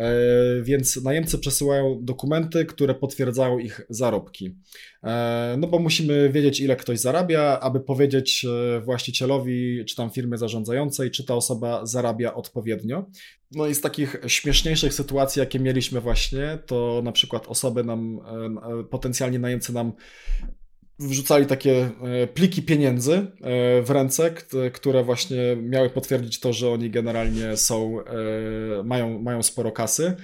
E, 0.00 0.62
więc 0.62 1.04
najemcy 1.04 1.38
przesyłają 1.38 1.98
dokumenty, 2.02 2.64
które 2.64 2.94
potwierdzają 2.94 3.58
ich 3.58 3.80
zarobki. 3.88 4.56
E, 5.04 5.56
no 5.58 5.66
bo 5.68 5.78
musimy 5.78 6.30
wiedzieć, 6.30 6.60
ile 6.60 6.76
ktoś 6.76 6.98
zarabia, 6.98 7.60
aby 7.60 7.80
powiedzieć 7.80 8.46
właścicielowi, 8.84 9.84
czy 9.84 9.96
tam 9.96 10.10
firmy 10.10 10.38
zarządzającej, 10.38 11.10
czy 11.10 11.24
ta 11.24 11.34
osoba 11.34 11.86
zarabia 11.86 12.34
odpowiednio. 12.34 13.10
No 13.52 13.66
i 13.66 13.74
z 13.74 13.80
takich 13.80 14.16
śmieszniejszych 14.26 14.94
sytuacji, 14.94 15.40
jakie 15.40 15.60
mieliśmy 15.60 16.00
właśnie, 16.00 16.58
to 16.66 17.00
na 17.04 17.12
przykład 17.12 17.46
osoby 17.46 17.84
nam, 17.84 18.20
potencjalnie 18.90 19.38
najemcy 19.38 19.72
nam 19.72 19.92
wrzucali 21.00 21.46
takie 21.46 21.90
e, 22.02 22.26
pliki 22.26 22.62
pieniędzy 22.62 23.12
e, 23.14 23.82
w 23.82 23.90
ręce, 23.90 24.30
które 24.72 25.04
właśnie 25.04 25.56
miały 25.62 25.90
potwierdzić 25.90 26.40
to, 26.40 26.52
że 26.52 26.70
oni 26.70 26.90
generalnie 26.90 27.56
są, 27.56 28.00
e, 28.00 28.82
mają, 28.84 29.22
mają 29.22 29.42
sporo 29.42 29.72
kasy 29.72 30.16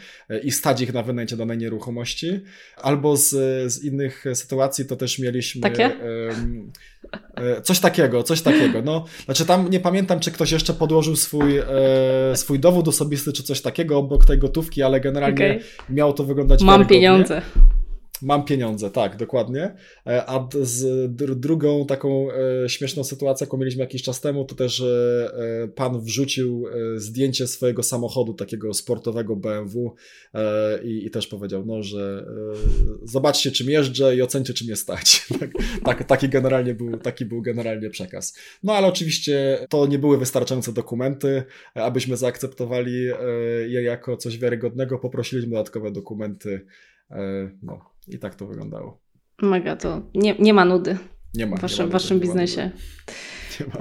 i 0.42 0.50
stać 0.50 0.80
ich 0.80 0.94
na 0.94 1.02
wynajęcie 1.02 1.36
danej 1.36 1.58
nieruchomości. 1.58 2.40
Albo 2.76 3.16
z, 3.16 3.28
z 3.72 3.84
innych 3.84 4.24
sytuacji 4.34 4.84
to 4.84 4.96
też 4.96 5.18
mieliśmy. 5.18 5.60
Takie? 5.60 5.90
Coś 7.62 7.80
takiego, 7.80 8.22
coś 8.22 8.42
takiego. 8.42 8.82
No, 8.82 9.04
znaczy 9.24 9.46
tam 9.46 9.70
nie 9.70 9.80
pamiętam, 9.80 10.20
czy 10.20 10.32
ktoś 10.32 10.52
jeszcze 10.52 10.74
podłożył 10.74 11.16
swój, 11.16 11.60
swój 12.34 12.58
dowód 12.58 12.88
osobisty, 12.88 13.32
czy 13.32 13.42
coś 13.42 13.60
takiego 13.60 13.98
obok 13.98 14.24
tej 14.24 14.38
gotówki, 14.38 14.82
ale 14.82 15.00
generalnie 15.00 15.50
okay. 15.56 15.60
miało 15.90 16.12
to 16.12 16.24
wyglądać 16.24 16.62
Mam 16.62 16.86
pieniądze. 16.86 17.42
Mam 18.22 18.44
pieniądze, 18.44 18.90
tak, 18.90 19.16
dokładnie. 19.16 19.74
E, 20.06 20.26
a 20.26 20.48
z 20.62 21.10
drugą 21.40 21.86
taką 21.86 22.28
e, 22.32 22.68
śmieszną 22.68 23.04
sytuacją, 23.04 23.44
jaką 23.44 23.56
mieliśmy 23.56 23.80
jakiś 23.80 24.02
czas 24.02 24.20
temu, 24.20 24.44
to 24.44 24.54
też 24.54 24.80
e, 24.80 25.68
pan 25.74 26.00
wrzucił 26.00 26.64
zdjęcie 26.96 27.46
swojego 27.46 27.82
samochodu, 27.82 28.34
takiego 28.34 28.74
sportowego 28.74 29.36
BMW 29.36 29.94
i, 30.84 31.06
i 31.06 31.10
też 31.10 31.26
powiedział, 31.26 31.66
no, 31.66 31.82
że 31.82 32.26
zobaczcie 33.02 33.50
czym 33.50 33.70
jeżdżę 33.70 34.16
i 34.16 34.22
ocencie 34.22 34.54
czym 34.54 34.68
je 34.68 34.76
stać. 34.76 35.26
Tak, 35.40 35.50
tak, 35.84 36.04
taki, 36.04 36.28
generalnie 36.28 36.74
był, 36.74 36.98
taki 36.98 37.24
był 37.24 37.42
generalnie 37.42 37.90
przekaz. 37.90 38.38
No 38.62 38.72
ale 38.74 38.86
oczywiście 38.86 39.66
to 39.70 39.86
nie 39.86 39.98
były 39.98 40.18
wystarczające 40.18 40.72
dokumenty, 40.72 41.42
abyśmy 41.74 42.16
zaakceptowali 42.16 42.92
je 43.66 43.82
jako 43.82 44.16
coś 44.16 44.38
wiarygodnego, 44.38 44.98
poprosiliśmy 44.98 45.50
dodatkowe 45.50 45.90
dokumenty. 45.90 46.66
No, 47.62 47.95
i 48.08 48.18
tak 48.18 48.34
to 48.34 48.46
wyglądało. 48.46 49.00
Mega 49.42 49.76
to. 49.76 50.02
Nie, 50.14 50.34
nie 50.38 50.54
ma 50.54 50.64
nudy. 50.64 50.98
Nie 51.34 51.46
ma. 51.46 51.56
W 51.56 51.60
waszym, 51.60 51.78
nie 51.78 51.86
ma 51.86 51.92
waszym 51.92 52.20
biznesie. 52.20 52.70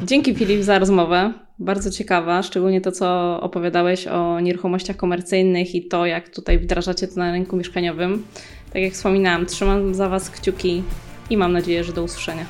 Dzięki 0.04 0.36
Filip 0.36 0.62
za 0.62 0.80
rozmowę. 0.80 1.34
Bardzo 1.60 1.92
ciekawa, 1.92 2.44
szczególnie 2.44 2.82
to, 2.82 2.92
co 2.92 3.40
opowiadałeś 3.42 4.08
o 4.08 4.40
nieruchomościach 4.40 4.96
komercyjnych 4.96 5.76
i 5.76 5.88
to, 5.88 6.06
jak 6.06 6.30
tutaj 6.30 6.60
wdrażacie 6.60 7.08
to 7.08 7.20
na 7.20 7.32
rynku 7.32 7.58
mieszkaniowym. 7.58 8.26
Tak 8.74 8.82
jak 8.82 8.94
wspominałam, 8.94 9.46
trzymam 9.46 9.94
za 9.94 10.10
Was 10.10 10.30
kciuki 10.30 10.84
i 11.30 11.38
mam 11.38 11.54
nadzieję, 11.54 11.84
że 11.84 11.94
do 11.94 12.04
usłyszenia. 12.04 12.46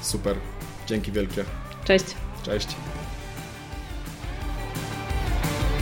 Super. 0.00 0.36
Dzięki 0.86 1.12
wielkie. 1.12 1.44
Cześć. 1.84 2.04
Cześć. 2.42 2.68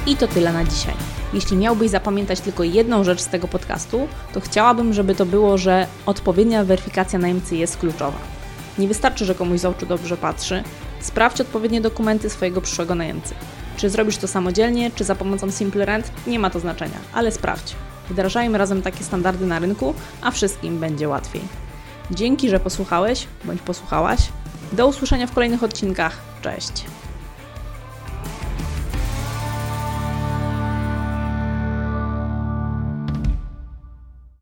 I 0.06 0.16
to 0.16 0.28
tyle 0.28 0.52
na 0.52 0.64
dzisiaj. 0.64 0.94
Jeśli 1.32 1.56
miałbyś 1.56 1.90
zapamiętać 1.90 2.40
tylko 2.40 2.64
jedną 2.64 3.04
rzecz 3.04 3.20
z 3.20 3.28
tego 3.28 3.48
podcastu, 3.48 4.08
to 4.32 4.40
chciałabym, 4.40 4.92
żeby 4.92 5.14
to 5.14 5.26
było, 5.26 5.58
że 5.58 5.86
odpowiednia 6.06 6.64
weryfikacja 6.64 7.18
najemcy 7.18 7.56
jest 7.56 7.76
kluczowa. 7.76 8.18
Nie 8.78 8.88
wystarczy, 8.88 9.24
że 9.24 9.34
komuś 9.34 9.60
z 9.60 9.64
oczu 9.64 9.86
dobrze 9.86 10.16
patrzy. 10.16 10.62
Sprawdź 11.00 11.40
odpowiednie 11.40 11.80
dokumenty 11.80 12.30
swojego 12.30 12.60
przyszłego 12.60 12.94
najemcy. 12.94 13.34
Czy 13.76 13.90
zrobisz 13.90 14.16
to 14.16 14.28
samodzielnie, 14.28 14.90
czy 14.90 15.04
za 15.04 15.14
pomocą 15.14 15.50
Simple 15.50 15.84
Rent, 15.84 16.10
nie 16.26 16.38
ma 16.38 16.50
to 16.50 16.60
znaczenia, 16.60 16.98
ale 17.12 17.32
sprawdź. 17.32 17.74
Wdrażajmy 18.10 18.58
razem 18.58 18.82
takie 18.82 19.04
standardy 19.04 19.46
na 19.46 19.58
rynku, 19.58 19.94
a 20.22 20.30
wszystkim 20.30 20.78
będzie 20.78 21.08
łatwiej. 21.08 21.42
Dzięki, 22.10 22.50
że 22.50 22.60
posłuchałeś 22.60 23.26
bądź 23.44 23.62
posłuchałaś. 23.62 24.20
Do 24.72 24.86
usłyszenia 24.86 25.26
w 25.26 25.32
kolejnych 25.32 25.62
odcinkach. 25.62 26.18
Cześć! 26.42 26.84